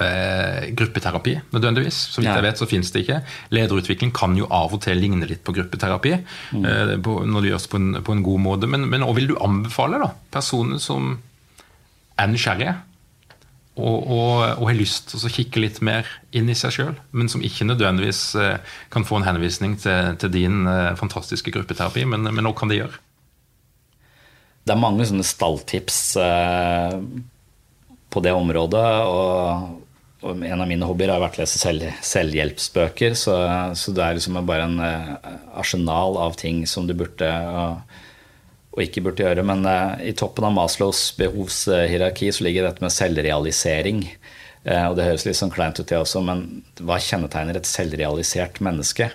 eh, 0.01 0.67
gruppeterapi 0.77 1.37
nødvendigvis. 1.53 1.99
Så 2.13 2.21
vidt 2.21 2.31
jeg 2.31 2.45
vet, 2.45 2.59
så 2.59 2.69
finnes 2.69 2.91
det 2.93 3.05
ikke. 3.05 3.21
Lederutvikling 3.55 4.13
kan 4.15 4.35
jo 4.37 4.49
av 4.53 4.73
og 4.75 4.83
til 4.85 4.99
ligne 5.01 5.29
litt 5.29 5.43
på 5.45 5.55
gruppeterapi 5.57 6.17
mm. 6.17 6.65
eh, 6.65 6.93
på, 7.03 7.19
når 7.25 7.45
det 7.45 7.53
gjøres 7.53 7.71
på 7.71 7.81
en, 7.81 8.01
på 8.03 8.17
en 8.17 8.25
god 8.25 8.43
måte. 8.49 8.69
Men, 8.71 8.89
men 8.91 9.05
hva 9.05 9.15
vil 9.17 9.31
du 9.33 9.39
anbefale 9.41 10.01
da? 10.03 10.11
personer 10.33 10.81
som 10.83 11.15
er 12.17 12.29
nysgjerrige 12.31 12.75
og, 13.77 14.07
og, 14.09 14.31
og, 14.57 14.63
har 14.69 14.77
lyst 14.77 15.11
til 15.11 15.21
å 15.21 15.31
kikke 15.31 15.61
litt 15.61 15.81
mer 15.85 16.07
inn 16.35 16.49
i 16.49 16.55
seg 16.57 16.73
sjøl, 16.73 16.95
men 17.13 17.29
som 17.29 17.43
ikke 17.45 17.67
nødvendigvis 17.67 18.21
eh, 18.41 18.77
kan 18.93 19.05
få 19.05 19.19
en 19.19 19.27
henvisning 19.27 19.75
til, 19.81 20.15
til 20.21 20.31
din 20.33 20.63
eh, 20.69 20.95
fantastiske 20.97 21.53
gruppeterapi. 21.53 22.07
Men, 22.09 22.25
men 22.25 22.49
hva 22.49 22.55
kan 22.57 22.73
de 22.73 22.79
gjøre? 22.79 22.97
Det 24.67 24.73
er 24.73 24.81
mange 24.81 25.05
sånne 25.07 25.25
stalltips 25.25 25.99
eh, 26.19 26.97
på 28.17 28.23
det 28.25 28.33
området. 28.33 28.87
og 29.07 29.83
en 30.27 30.61
av 30.61 30.67
mine 30.67 30.85
hobbyer 30.87 31.11
har 31.13 31.21
vært 31.21 31.37
å 31.37 31.43
lese 31.43 31.59
selv, 31.61 31.85
selvhjelpsbøker. 32.03 33.13
Så, 33.17 33.35
så, 33.77 33.93
det 33.93 34.03
er 34.03 34.17
liksom 34.17 34.39
bare 34.47 34.65
en 34.65 34.79
uh, 34.81 35.13
arsenal 35.61 36.17
av 36.17 36.37
ting 36.39 36.63
som 36.67 36.87
du 36.89 36.95
burde 36.97 37.29
og, 37.29 37.99
og 38.73 38.81
ikke 38.81 39.03
burde 39.05 39.23
gjøre. 39.23 39.45
Men 39.45 39.61
uh, 39.69 39.93
i 40.01 40.15
toppen 40.17 40.49
av 40.49 40.55
Maslows 40.57 41.11
behovshierarki 41.19 42.31
så 42.33 42.47
ligger 42.47 42.65
dette 42.65 42.83
med 42.83 42.95
selvrealisering. 42.95 44.01
Uh, 44.65 44.89
og 44.89 44.97
det 44.97 45.05
høres 45.05 45.27
litt 45.27 45.37
sånn 45.37 45.53
kleint 45.53 45.77
ut, 45.77 45.85
det 45.87 46.01
også, 46.01 46.23
men 46.25 46.47
hva 46.81 46.97
kjennetegner 46.97 47.61
et 47.61 47.69
selvrealisert 47.69 48.61
menneske? 48.65 49.11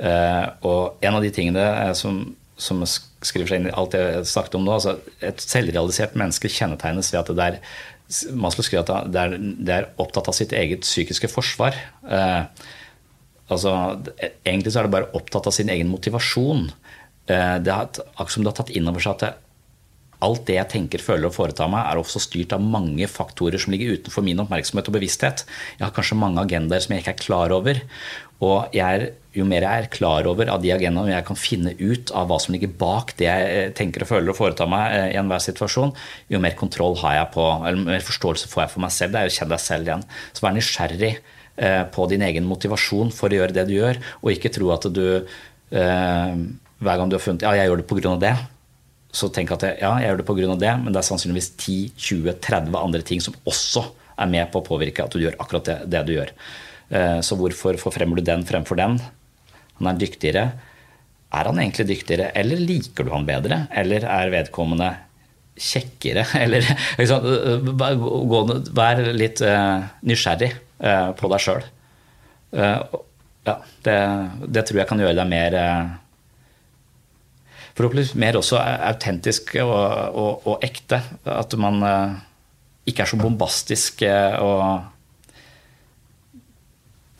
og 0.00 1.02
en 1.04 1.16
av 1.18 1.20
de 1.20 1.28
tingene 1.28 1.62
som, 1.92 2.22
som 2.56 2.78
skriver 2.88 3.50
seg 3.50 3.58
inn 3.58 3.66
i 3.68 3.74
alt 3.76 3.92
jeg 3.92 4.22
snakket 4.30 4.54
om 4.56 4.62
nå, 4.64 4.78
altså 4.78 4.94
et 5.28 5.42
selvrealisert 5.44 6.14
menneske 6.16 6.48
kjennetegnes 6.48 7.10
ved 7.12 7.20
at 7.20 7.32
det 7.36 7.48
er 7.50 7.58
Maslow 8.34 8.66
skriver 8.66 8.88
at 8.88 9.10
det 9.12 9.22
er, 9.22 9.36
det 9.38 9.74
er, 9.74 9.90
opptatt 10.02 10.30
av 10.30 10.36
sitt 10.36 10.54
eget 10.56 10.82
psykiske 10.86 11.30
forsvar. 11.30 11.76
Eh, 12.10 12.64
altså, 13.52 13.74
egentlig 14.44 14.72
så 14.72 14.80
er 14.80 14.88
det 14.88 14.94
bare 14.96 15.12
opptatt 15.18 15.46
av 15.46 15.54
sin 15.54 15.70
egen 15.70 15.90
motivasjon. 15.92 16.66
Eh, 17.30 17.56
det 17.62 17.70
er 17.70 17.86
akkurat 17.86 18.34
som 18.34 18.42
det 18.42 18.52
har 18.52 18.58
tatt 18.62 18.74
inn 18.74 18.90
over 18.90 19.04
seg 19.04 19.14
at 19.14 19.24
det, 19.26 19.32
alt 20.26 20.42
det 20.48 20.58
jeg 20.58 20.68
tenker, 20.74 21.00
føler 21.00 21.30
og 21.30 21.36
foretar 21.36 21.70
meg, 21.72 21.86
er 21.86 22.00
også 22.00 22.20
styrt 22.20 22.52
av 22.52 22.64
mange 22.64 23.06
faktorer 23.08 23.60
som 23.62 23.72
ligger 23.72 23.96
utenfor 23.96 24.24
min 24.26 24.42
oppmerksomhet 24.42 24.90
og 24.90 24.96
bevissthet. 24.98 25.46
Jeg 25.78 25.86
har 25.86 25.94
kanskje 25.96 26.18
mange 26.20 26.42
agendaer 26.42 26.84
som 26.84 26.92
jeg 26.92 27.04
ikke 27.04 27.14
er 27.14 27.22
klar 27.22 27.54
over. 27.56 27.80
Og 28.40 28.76
er, 28.76 29.10
jo 29.36 29.44
mer 29.46 29.62
jeg 29.62 29.84
er 29.84 29.88
klar 29.92 30.26
over 30.26 30.48
av 30.50 30.62
de 30.62 30.72
agendaene, 30.74 31.12
jeg 31.12 31.26
kan 31.28 31.38
finne 31.38 31.74
ut 31.78 32.10
av 32.16 32.30
hva 32.30 32.38
som 32.42 32.54
ligger 32.54 32.72
bak 32.80 33.12
det 33.20 33.28
jeg 33.28 33.50
eh, 33.56 33.72
tenker 33.76 34.02
og 34.02 34.10
føler 34.10 34.32
og 34.32 34.38
foretar 34.38 34.70
meg 34.70 34.94
eh, 34.96 35.08
i 35.12 35.18
enhver 35.20 35.42
situasjon, 35.44 35.92
jo 36.32 36.40
mer 36.42 36.56
kontroll 36.58 36.96
har 37.02 37.18
jeg 37.18 37.28
på, 37.36 37.44
eller 37.68 37.84
mer 37.84 38.06
forståelse 38.06 38.48
får 38.50 38.64
jeg 38.64 38.72
for 38.72 38.84
meg 38.86 38.94
selv. 38.96 39.12
Det 39.12 39.20
er 39.20 39.28
jo 39.28 39.34
å 39.34 39.36
kjenne 39.36 39.54
deg 39.54 39.62
selv 39.66 39.90
igjen. 39.90 40.06
Så 40.32 40.46
vær 40.46 40.56
nysgjerrig 40.56 41.12
eh, 41.12 41.82
på 41.94 42.06
din 42.10 42.24
egen 42.26 42.48
motivasjon 42.48 43.12
for 43.14 43.30
å 43.30 43.38
gjøre 43.38 43.56
det 43.60 43.66
du 43.68 43.76
gjør, 43.76 44.00
og 44.22 44.32
ikke 44.34 44.52
tro 44.56 44.72
at 44.74 44.88
du 44.90 45.04
hver 45.70 46.96
gang 46.98 47.10
du 47.12 47.14
har 47.14 47.22
funnet 47.22 47.44
ja, 47.44 47.52
jeg 47.54 47.68
gjør 47.68 47.78
det 47.78 47.84
pga. 47.86 48.14
det, 48.18 48.32
så 49.14 49.28
tenk 49.30 49.52
at 49.54 49.62
ja, 49.78 49.92
jeg 50.02 50.08
gjør 50.08 50.18
det 50.18 50.26
pga. 50.26 50.56
det, 50.58 50.72
men 50.82 50.90
det 50.90 50.98
er 50.98 51.06
sannsynligvis 51.06 51.52
10-20-30 51.60 52.74
andre 52.80 53.04
ting 53.06 53.22
som 53.22 53.36
også 53.46 53.84
er 54.18 54.32
med 54.32 54.50
på 54.50 54.58
å 54.58 54.66
påvirke 54.66 55.04
at 55.06 55.14
du 55.14 55.22
gjør 55.22 55.38
akkurat 55.38 55.70
det, 55.70 55.78
det 55.94 56.02
du 56.08 56.12
gjør. 56.16 56.34
Eh, 56.90 57.20
så 57.22 57.38
hvorfor 57.38 57.78
forfremmer 57.78 58.18
du 58.18 58.26
den 58.26 58.42
fremfor 58.46 58.78
den? 58.78 58.98
Han 59.78 59.90
er 59.92 60.00
dyktigere. 60.00 60.46
Er 61.30 61.46
han 61.46 61.60
egentlig 61.62 61.86
dyktigere, 61.92 62.32
eller 62.34 62.58
liker 62.58 63.06
du 63.06 63.12
han 63.14 63.28
bedre? 63.28 63.62
Eller 63.70 64.06
er 64.10 64.32
vedkommende 64.32 64.90
kjekkere? 65.60 66.24
Eller 66.42 66.66
liksom, 66.98 67.70
Vær 68.74 69.04
litt 69.14 69.42
eh, 69.44 69.86
nysgjerrig 70.02 70.50
på 70.80 71.28
deg 71.28 71.42
sjøl. 71.44 71.66
Ja, 72.50 73.54
det, 73.84 73.96
det, 74.48 74.62
tror 74.64 74.78
jeg 74.80 74.88
kan 74.88 75.02
gjøre 75.02 75.18
deg 75.18 75.28
mer 75.28 75.56
Forhåpentligvis 77.76 78.14
mer 78.18 78.38
også 78.40 78.56
autentisk 78.58 79.52
og, 79.60 79.76
og, 79.76 80.48
og 80.48 80.64
ekte. 80.66 81.02
At 81.28 81.54
man 81.60 81.84
ikke 82.88 83.04
er 83.04 83.12
så 83.12 83.20
bombastisk 83.20 84.02
og 84.40 84.64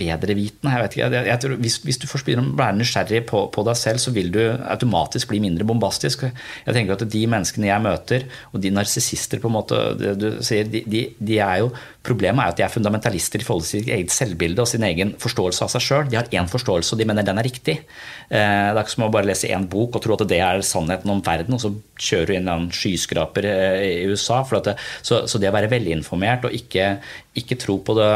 bedrevitende. 0.01 0.73
Jeg 0.75 0.85
vet 0.85 0.97
ikke, 0.97 1.11
jeg, 1.15 1.29
jeg 1.31 1.43
tror, 1.45 1.57
hvis, 1.65 1.79
hvis, 1.85 2.01
du 2.01 2.09
først 2.11 2.29
begynner 2.29 2.49
å 2.49 2.59
være 2.59 2.79
nysgjerrig 2.81 3.23
på, 3.29 3.45
på, 3.55 3.65
deg 3.69 3.79
selv, 3.79 4.03
så 4.03 4.15
vil 4.17 4.33
du 4.35 4.41
automatisk 4.41 5.31
bli 5.31 5.43
mindre 5.45 5.69
bombastisk. 5.69 6.27
Jeg 6.67 6.77
tenker 6.77 6.97
at 6.97 7.07
De 7.11 7.23
menneskene 7.31 7.71
jeg 7.71 7.85
møter, 7.85 8.27
og 8.51 8.65
de 8.65 8.75
narsissister 8.75 9.43
på 9.43 9.51
en 9.51 9.57
måte, 9.59 9.81
du 10.19 10.29
sier, 10.47 10.69
de, 10.71 10.85
de, 10.89 11.07
de, 11.19 11.41
er 11.45 11.65
jo, 11.65 11.73
Problemet 12.01 12.41
er 12.41 12.53
at 12.55 12.57
de 12.57 12.65
er 12.65 12.73
fundamentalister 12.73 13.43
i 13.43 13.45
forhold 13.45 13.67
til 13.67 13.83
sitt 13.83 13.91
eget 13.93 14.13
selvbilde 14.15 14.63
og 14.63 14.69
sin 14.71 14.85
egen 14.87 15.11
forståelse 15.21 15.67
av 15.67 15.73
seg 15.75 15.83
sjøl. 15.85 16.07
De 16.09 16.17
har 16.17 16.31
én 16.33 16.49
forståelse, 16.49 16.95
og 16.95 17.01
de 17.01 17.07
mener 17.11 17.27
den 17.27 17.37
er 17.37 17.45
riktig. 17.45 17.75
Eh, 17.77 18.69
det 18.71 18.73
er 18.73 18.81
ikke 18.81 18.95
som 18.95 19.05
å 19.05 19.11
bare 19.13 19.29
lese 19.29 19.51
én 19.53 19.67
bok 19.69 19.99
og 19.99 20.05
tro 20.07 20.17
at 20.17 20.25
det 20.31 20.39
er 20.41 20.65
sannheten 20.65 21.13
om 21.13 21.21
verden, 21.27 21.59
og 21.59 21.61
så 21.61 21.75
kjører 22.01 22.31
du 22.31 22.37
inn 22.39 22.49
en 22.49 22.71
skyskraper 22.73 23.51
eh, 23.51 23.85
i 24.01 24.09
USA. 24.09 24.41
Det, 24.65 24.79
så, 25.05 25.27
så, 25.29 25.43
det 25.43 25.53
å 25.53 25.57
være 25.59 25.69
velinformert 25.75 26.49
og 26.49 26.57
ikke, 26.57 26.95
ikke 27.37 27.61
tro 27.61 27.77
på 27.85 27.99
det 28.01 28.11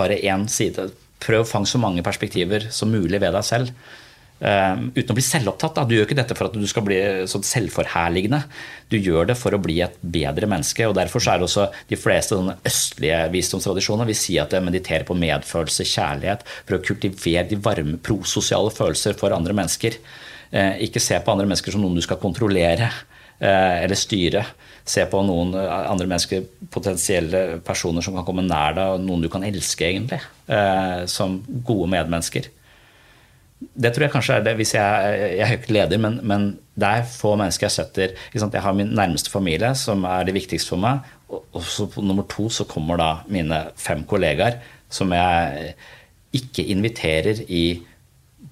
bare 0.00 0.16
én 0.24 0.48
side 0.48 0.88
prøv 1.20 1.44
å 1.44 1.48
fange 1.48 1.70
så 1.70 1.80
mange 1.80 2.04
perspektiver 2.06 2.70
som 2.74 2.92
mulig 2.92 3.20
ved 3.20 3.34
deg 3.36 3.46
selv. 3.46 3.74
Um, 4.40 4.86
uten 4.96 5.12
å 5.12 5.16
bli 5.18 5.24
selvopptatt. 5.24 5.74
Da. 5.76 5.82
Du 5.84 5.92
gjør 5.92 6.06
ikke 6.06 6.16
dette 6.16 6.36
for 6.36 6.48
at 6.48 6.54
du 6.56 6.64
skal 6.68 6.84
bli 6.86 6.96
sånn 7.28 7.44
selvforherligende. 7.44 8.38
Du 8.88 8.96
gjør 8.96 9.28
det 9.28 9.36
for 9.36 9.52
å 9.52 9.60
bli 9.60 9.76
et 9.84 9.98
bedre 10.00 10.48
menneske. 10.48 10.86
og 10.88 10.96
Derfor 10.96 11.20
er 11.28 11.40
det 11.40 11.48
også 11.50 11.66
de 11.90 11.98
fleste 12.00 12.38
østlige 12.70 13.20
visdomstradisjoner 13.34 14.08
vil 14.08 14.18
si 14.18 14.38
at 14.40 14.54
det 14.54 14.62
mediterer 14.64 15.04
på 15.08 15.18
medfølelse, 15.18 15.84
kjærlighet, 15.92 16.46
for 16.64 16.78
å 16.78 16.82
kultivere 16.88 17.50
de 17.52 17.60
varme, 17.60 18.00
prososiale 18.00 18.72
følelser 18.72 19.18
for 19.20 19.36
andre 19.36 19.56
mennesker. 19.60 20.00
Uh, 20.50 20.80
ikke 20.88 21.04
se 21.04 21.20
på 21.20 21.34
andre 21.34 21.48
mennesker 21.50 21.76
som 21.76 21.84
noen 21.84 22.00
du 22.00 22.06
skal 22.06 22.22
kontrollere 22.22 22.88
uh, 22.88 23.76
eller 23.76 23.98
styre. 23.98 24.46
Se 24.88 25.04
på 25.10 25.20
noen 25.26 25.52
andre 25.54 26.08
mennesker, 26.08 26.46
potensielle 26.72 27.60
personer 27.66 28.04
som 28.04 28.16
kan 28.16 28.26
komme 28.26 28.46
nær 28.46 28.76
deg, 28.76 28.94
og 28.94 29.04
noen 29.04 29.24
du 29.24 29.28
kan 29.32 29.44
elske, 29.46 29.86
egentlig 29.88 30.20
eh, 30.50 31.04
som 31.10 31.40
gode 31.66 31.90
medmennesker. 31.92 32.48
Det 33.60 33.90
tror 33.92 34.06
jeg 34.06 34.12
kanskje 34.14 34.38
er 34.38 34.44
det 34.44 34.54
hvis 34.56 34.72
jeg, 34.72 35.16
jeg 35.36 35.44
er 35.44 35.58
ikke 35.58 35.74
leder, 35.76 36.00
men, 36.00 36.18
men, 36.24 36.50
det 36.80 36.88
er 36.88 37.08
få 37.12 37.34
mennesker 37.36 37.66
jeg 37.66 37.74
setter 37.74 38.14
Jeg 38.32 38.62
har 38.64 38.72
min 38.72 38.94
nærmeste 38.96 39.28
familie, 39.28 39.74
som 39.76 40.06
er 40.08 40.24
det 40.24 40.32
viktigste 40.32 40.72
for 40.72 40.80
meg. 40.80 41.04
Og, 41.28 41.60
så 41.68 41.84
på 41.92 42.00
nummer 42.00 42.24
to 42.24 42.48
så 42.48 42.64
kommer 42.64 42.96
da 42.96 43.10
mine 43.28 43.66
fem 43.76 44.06
kollegaer, 44.08 44.62
som 44.88 45.12
jeg 45.12 45.74
ikke 46.40 46.64
inviterer 46.72 47.44
i 47.52 47.82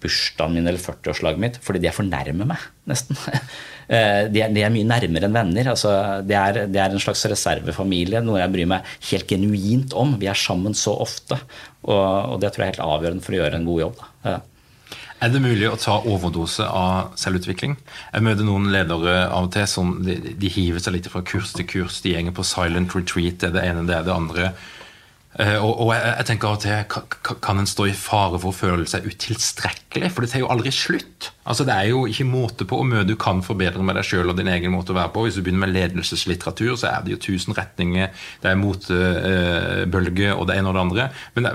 bursdagen 0.02 0.58
min 0.58 0.68
eller 0.68 0.82
40-årslaget 0.82 1.40
mitt 1.42 1.58
fordi 1.64 1.80
de 1.82 1.88
er 1.90 1.96
for 1.96 2.06
meg, 2.06 2.68
nesten. 2.90 3.18
Eh, 3.88 4.26
de 4.28 4.42
er, 4.44 4.52
de 4.52 4.60
er, 4.60 4.72
mye 4.72 4.84
nærmere 4.88 5.28
enn 5.28 5.36
venner. 5.36 5.70
Altså, 5.72 5.92
det, 6.26 6.36
er, 6.36 6.60
det, 6.68 6.80
er, 6.82 6.92
en 6.92 7.02
slags 7.02 7.24
reservefamilie, 7.32 8.20
noe 8.24 8.42
jeg 8.42 8.52
bryr 8.52 8.68
meg 8.74 8.92
helt 9.10 9.30
genuint 9.30 9.96
om. 9.96 10.18
Vi 10.20 10.28
er 10.28 10.38
sammen 10.38 10.76
så 10.76 10.92
ofte, 11.06 11.40
og, 11.88 12.04
og 12.34 12.38
det 12.42 12.52
tror 12.52 12.66
jeg 12.66 12.68
er 12.68 12.76
helt 12.76 12.86
avgjørende 12.86 13.24
for 13.24 13.36
å 13.36 13.42
gjøre 13.42 13.60
en 13.60 13.68
god 13.68 13.84
jobb. 13.86 14.06
Da. 14.26 14.38
Er 15.18 15.32
det 15.34 15.40
mulig 15.42 15.66
å 15.66 15.78
ta 15.80 15.96
overdose 16.06 16.62
av 16.62 17.16
selvutvikling? 17.18 17.74
Jeg 18.12 18.22
møter 18.22 18.46
noen 18.46 18.68
ledere 18.70 19.24
av 19.26 19.48
og 19.48 19.54
til 19.56 19.64
som 19.66 19.96
de, 20.06 20.14
de 20.38 20.50
hiver 20.52 20.82
seg 20.84 20.94
litt 20.94 21.08
fra 21.10 21.24
kurs 21.26 21.56
til 21.56 21.66
kurs. 21.66 21.98
De 22.04 22.12
gjenger 22.12 22.36
på 22.36 22.46
silent 22.46 22.94
retreat, 22.94 23.40
det 23.40 23.50
er 23.50 23.56
det 23.56 23.64
ene, 23.66 23.86
det 23.88 23.96
er 23.96 24.06
det 24.06 24.14
andre. 24.14 24.52
Eh, 25.38 25.54
og, 25.62 25.84
og 25.84 25.90
jeg, 25.94 26.02
jeg, 26.02 26.26
tenker 26.26 26.48
av 26.48 26.56
og 26.56 26.62
til 26.64 27.36
Kan 27.44 27.60
en 27.60 27.68
stå 27.70 27.84
i 27.86 27.92
fare 27.94 28.40
for 28.42 28.50
å 28.50 28.56
føle 28.56 28.86
seg 28.90 29.04
utilstrekkelig? 29.06 30.10
For 30.10 30.24
det 30.24 30.32
tar 30.32 30.42
jo 30.42 30.48
aldri 30.50 30.72
slutt. 30.74 31.28
Altså 31.48 31.66
Det 31.68 31.76
er 31.76 31.92
jo 31.92 32.00
ikke 32.10 32.26
måte 32.26 32.66
på 32.68 32.80
hvor 32.80 32.88
mye 32.88 33.04
du 33.06 33.14
kan 33.20 33.44
forbedre 33.46 33.84
med 33.86 33.94
deg 34.00 34.08
sjøl 34.08 34.32
og 34.32 34.38
din 34.40 34.50
egen 34.50 34.74
måte 34.74 34.92
å 34.92 34.98
være 34.98 35.12
på. 35.14 35.24
Hvis 35.26 35.38
du 35.38 35.44
begynner 35.46 35.68
med 35.68 35.74
ledelseslitteratur, 35.76 36.74
så 36.80 36.90
er 36.90 37.06
det 37.06 37.14
jo 37.14 37.20
tusen 37.28 37.54
retninger. 37.56 38.10
Det 38.42 38.50
er 38.50 38.58
motebølge 38.58 40.34
og 40.34 40.48
det 40.50 40.58
ene 40.58 40.72
og 40.72 40.78
det 40.78 40.84
andre. 40.84 41.08
Men 41.38 41.50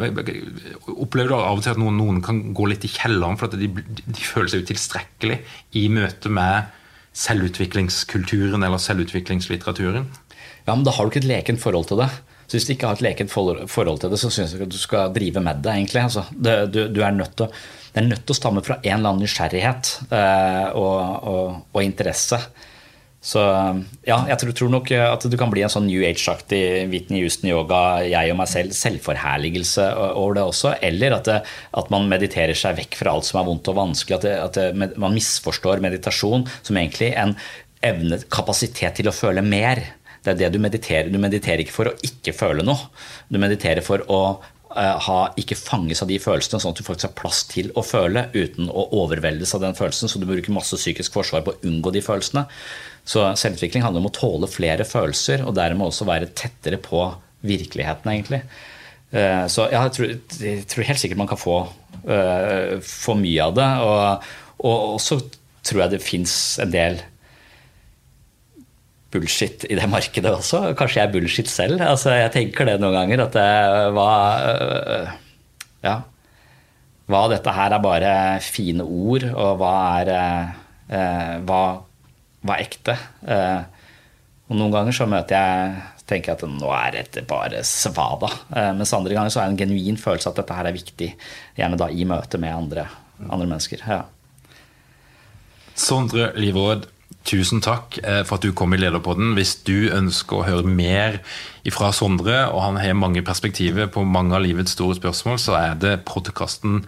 opplever 0.96 1.34
du 1.34 1.38
av 1.42 1.60
og 1.60 1.66
til 1.66 1.76
at 1.76 1.84
noen, 1.84 2.00
noen 2.00 2.24
kan 2.24 2.44
gå 2.56 2.72
litt 2.72 2.88
i 2.88 2.94
kjelleren 2.96 3.40
for 3.40 3.52
at 3.52 3.60
de, 3.60 3.68
de 3.68 4.28
føler 4.32 4.52
seg 4.54 4.64
utilstrekkelig 4.64 5.42
i 5.80 5.90
møte 5.92 6.32
med 6.32 6.72
selvutviklingskulturen 7.20 8.64
eller 8.64 8.80
selvutviklingslitteraturen? 8.82 10.08
Ja, 10.64 10.72
men 10.72 10.88
da 10.88 10.96
har 10.96 11.04
du 11.04 11.12
ikke 11.12 11.26
et 11.26 11.34
lekent 11.36 11.62
forhold 11.62 11.92
til 11.92 12.00
det. 12.00 12.14
Så 12.48 12.58
hvis 12.58 12.68
du 12.68 12.74
ikke 12.76 12.90
har 12.90 13.00
et 13.00 13.06
lekent 13.06 13.32
forhold 13.34 14.02
til 14.02 14.12
det, 14.12 14.20
så 14.22 14.32
syns 14.32 14.54
jeg 14.54 14.62
ikke 14.62 14.74
du 14.74 14.82
skal 14.82 15.14
drive 15.16 15.44
med 15.44 15.64
det. 15.64 15.78
egentlig. 15.78 16.04
Altså, 16.04 16.26
det, 16.32 16.58
du, 16.74 16.84
du, 16.92 17.00
er 17.02 17.16
nødt 17.16 17.38
til, 17.40 17.64
det 17.94 18.04
er 18.04 18.10
nødt 18.10 18.28
til 18.28 18.36
å 18.36 18.42
stamme 18.42 18.66
fra 18.66 18.82
en 18.82 19.00
eller 19.00 19.14
annen 19.14 19.26
nysgjerrighet 19.26 19.96
eh, 20.12 20.68
og, 20.78 21.00
og, 21.32 21.58
og, 21.72 21.82
interesse. 21.84 22.40
Så 23.24 23.40
ja, 24.04 24.18
jeg 24.28 24.36
tror, 24.42 24.52
tror, 24.60 24.72
nok 24.74 24.90
at 25.00 25.26
du 25.32 25.38
kan 25.40 25.52
bli 25.54 25.64
en 25.64 25.72
sånn 25.72 25.86
New 25.88 26.04
Age-aktig 26.04 26.60
Whitney 26.92 27.24
Houston-yoga, 27.24 28.04
jeg 28.04 28.34
og 28.34 28.40
meg 28.42 28.50
selv, 28.52 28.76
selvforherligelse 28.76 29.86
over 30.12 30.36
det 30.36 30.44
også. 30.44 30.74
Eller 30.84 31.16
at, 31.16 31.30
det, 31.30 31.38
at, 31.80 31.94
man 31.94 32.12
mediterer 32.12 32.58
seg 32.60 32.76
vekk 32.82 33.00
fra 33.00 33.16
alt 33.16 33.30
som 33.30 33.40
er 33.40 33.48
vondt 33.48 33.72
og 33.72 33.80
vanskelig. 33.80 34.20
At, 34.20 34.60
det, 34.60 34.74
at 34.76 35.00
man 35.00 35.16
misforstår 35.16 35.80
meditasjon 35.86 36.44
som 36.60 36.82
egentlig 36.82 37.14
en 37.16 37.38
evne, 37.84 38.20
kapasitet 38.32 39.00
til 39.00 39.08
å 39.08 39.16
føle 39.16 39.44
mer. 39.46 39.82
Det 40.24 40.32
er 40.32 40.40
det 40.40 40.54
du 40.56 40.60
mediterer. 40.64 41.12
Du 41.12 41.20
mediterer 41.22 41.64
ikke 41.64 41.76
for 41.76 41.92
å 41.92 41.96
ikke 42.06 42.34
føle 42.36 42.66
noe. 42.66 42.90
Du 43.28 43.40
mediterer 43.42 43.84
for 43.84 44.06
å 44.08 44.20
uh, 44.40 44.98
ha, 45.08 45.18
ikke 45.40 45.58
fanges 45.60 46.04
av 46.04 46.10
de 46.12 46.20
følelsene, 46.24 46.62
sånn 46.64 46.76
at 46.76 46.80
du 46.80 46.88
faktisk 46.88 47.10
har 47.10 47.18
plass 47.20 47.44
til 47.52 47.72
å 47.76 47.84
føle 47.86 48.28
uten 48.36 48.72
å 48.72 48.88
overveldes 49.02 49.54
av 49.58 49.66
den 49.66 49.78
følelsen. 49.78 50.12
Så 50.12 50.22
du 50.22 50.28
bruker 50.30 50.56
masse 50.56 50.80
psykisk 50.80 51.16
forsvar 51.18 51.44
på 51.46 51.56
å 51.56 51.62
unngå 51.68 51.94
de 51.96 52.04
følelsene. 52.06 52.46
Så 53.04 53.26
selvutvikling 53.40 53.84
handler 53.84 54.06
om 54.06 54.10
å 54.12 54.16
tåle 54.16 54.52
flere 54.52 54.88
følelser, 54.88 55.44
og 55.44 55.58
dermed 55.60 55.90
også 55.90 56.08
være 56.08 56.32
tettere 56.32 56.80
på 56.82 57.06
virkeligheten, 57.44 58.14
egentlig. 58.16 58.44
Uh, 59.14 59.46
så 59.52 59.68
jeg 59.74 59.96
tror, 59.98 60.18
jeg 60.40 60.68
tror, 60.72 60.88
helt 60.88 61.04
sikkert 61.04 61.20
man 61.20 61.32
kan 61.32 61.42
få 61.42 61.62
uh, 61.68 62.78
for 62.80 63.20
mye 63.20 63.50
av 63.52 63.58
det. 63.60 63.72
Og, 63.84 64.30
og 64.72 65.02
så 65.04 65.20
tror 65.64 65.86
jeg 65.86 65.98
det 65.98 66.06
fins 66.06 66.38
en 66.64 66.72
del 66.72 67.04
bullshit 69.14 69.68
i 69.70 69.78
det 69.78 69.90
markedet 69.92 70.32
også. 70.34 70.64
Kanskje 70.78 71.00
jeg 71.00 71.08
er 71.08 71.14
bullshit 71.14 71.52
selv. 71.52 71.82
Altså, 71.84 72.14
jeg 72.18 72.34
tenker 72.34 72.68
det 72.70 72.80
noen 72.82 72.98
ganger. 72.98 73.28
At 73.28 73.38
det 73.38 73.94
var 73.98 75.14
Ja. 75.84 76.02
Hva 77.12 77.26
dette 77.28 77.52
her 77.52 77.74
er 77.76 77.82
bare 77.84 78.12
fine 78.40 78.86
ord, 78.88 79.26
og 79.28 79.58
hva 79.60 79.74
er 80.00 80.12
eh, 80.16 81.34
hva, 81.44 81.64
hva, 82.40 82.56
er 82.56 82.64
ekte. 82.64 82.96
Eh, 83.28 83.90
og 84.48 84.56
noen 84.56 84.72
ganger 84.72 84.96
så 84.96 85.08
møter 85.12 85.36
jeg 85.36 85.82
tenker 86.08 86.34
jeg 86.34 86.40
at 86.42 86.56
nå 86.60 86.72
er 86.76 86.96
dette 86.98 87.24
bare 87.28 87.62
svada. 87.68 88.30
Eh, 88.56 88.72
mens 88.78 88.94
andre 88.96 89.16
ganger 89.16 89.34
så 89.34 89.42
er 89.42 89.50
det 89.50 89.56
en 89.56 89.62
genuin 89.66 90.00
følelse 90.00 90.32
at 90.32 90.40
dette 90.42 90.58
her 90.58 90.70
er 90.70 90.76
viktig. 90.76 91.12
Gjerne 91.60 91.80
da 91.80 91.90
i 91.90 92.08
møte 92.08 92.40
med 92.42 92.56
andre, 92.56 92.88
andre 93.28 93.48
mennesker. 93.48 93.84
Ja. 93.88 94.04
Sondre 95.80 96.32
Liveråd, 96.38 96.88
tusen 97.26 97.64
takk 97.64 97.98
eh, 98.04 98.22
for 98.28 98.38
at 98.38 98.46
du 98.46 98.52
kom 98.56 98.76
i 98.76 98.82
Lederpodden. 98.82 99.34
Hvis 99.38 99.56
du 99.68 99.90
ønsker 99.94 100.42
å 100.42 100.46
høre 100.48 100.68
mer 100.68 101.22
fra 101.72 101.94
Sondre, 101.96 102.46
og 102.52 102.62
han 102.66 102.80
har 102.82 103.00
mange 103.00 103.24
perspektiver 103.26 103.90
på 103.92 104.04
mange 104.04 104.36
av 104.36 104.44
livets 104.46 104.76
store 104.76 104.98
spørsmål, 105.00 105.40
så 105.40 105.58
er 105.60 105.76
det 105.80 105.98
podkasten 106.10 106.84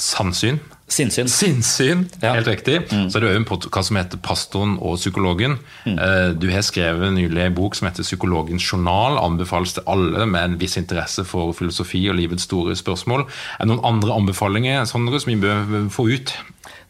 Sannsyn. 0.00 0.60
Sinnsyn. 0.90 1.28
Sinnsyn, 1.28 2.08
ja. 2.22 2.32
Helt 2.34 2.48
riktig. 2.48 2.80
Mm. 2.90 3.10
Så 3.10 3.18
er 3.18 3.22
det 3.22 3.28
òg 3.30 3.36
en 3.38 3.46
podkast 3.46 3.90
som 3.90 3.98
heter 3.98 4.18
'Pastoren 4.18 4.78
og 4.80 4.96
psykologen'. 4.98 5.58
Mm. 5.86 5.98
Eh, 5.98 6.30
du 6.34 6.48
har 6.50 6.62
skrevet 6.66 7.12
nylig 7.14 7.44
en 7.44 7.54
bok 7.54 7.74
som 7.74 7.86
heter 7.86 8.02
'Psykologens 8.02 8.64
journal'. 8.64 9.20
Anbefales 9.22 9.72
til 9.72 9.82
alle 9.86 10.26
med 10.26 10.44
en 10.44 10.60
viss 10.60 10.76
interesse 10.76 11.24
for 11.24 11.52
filosofi 11.52 12.08
og 12.08 12.16
livets 12.16 12.42
store 12.42 12.74
spørsmål. 12.76 13.20
Er 13.60 13.64
det 13.64 13.68
noen 13.68 13.84
andre 13.84 14.14
anbefalinger 14.14 14.84
Sondre, 14.84 15.20
som 15.20 15.30
vi 15.30 15.40
bør 15.40 15.90
få 15.90 16.08
ut? 16.08 16.34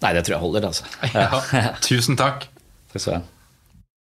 Nei, 0.01 0.12
det 0.12 0.25
tror 0.25 0.35
jeg 0.35 0.41
holder. 0.41 0.66
altså. 0.66 0.85
Ja. 1.14 1.75
Tusen 1.83 2.16
takk. 2.16 2.49
Takk 2.93 3.01
skal 3.01 3.12
du 3.12 3.18
ha. 3.18 3.39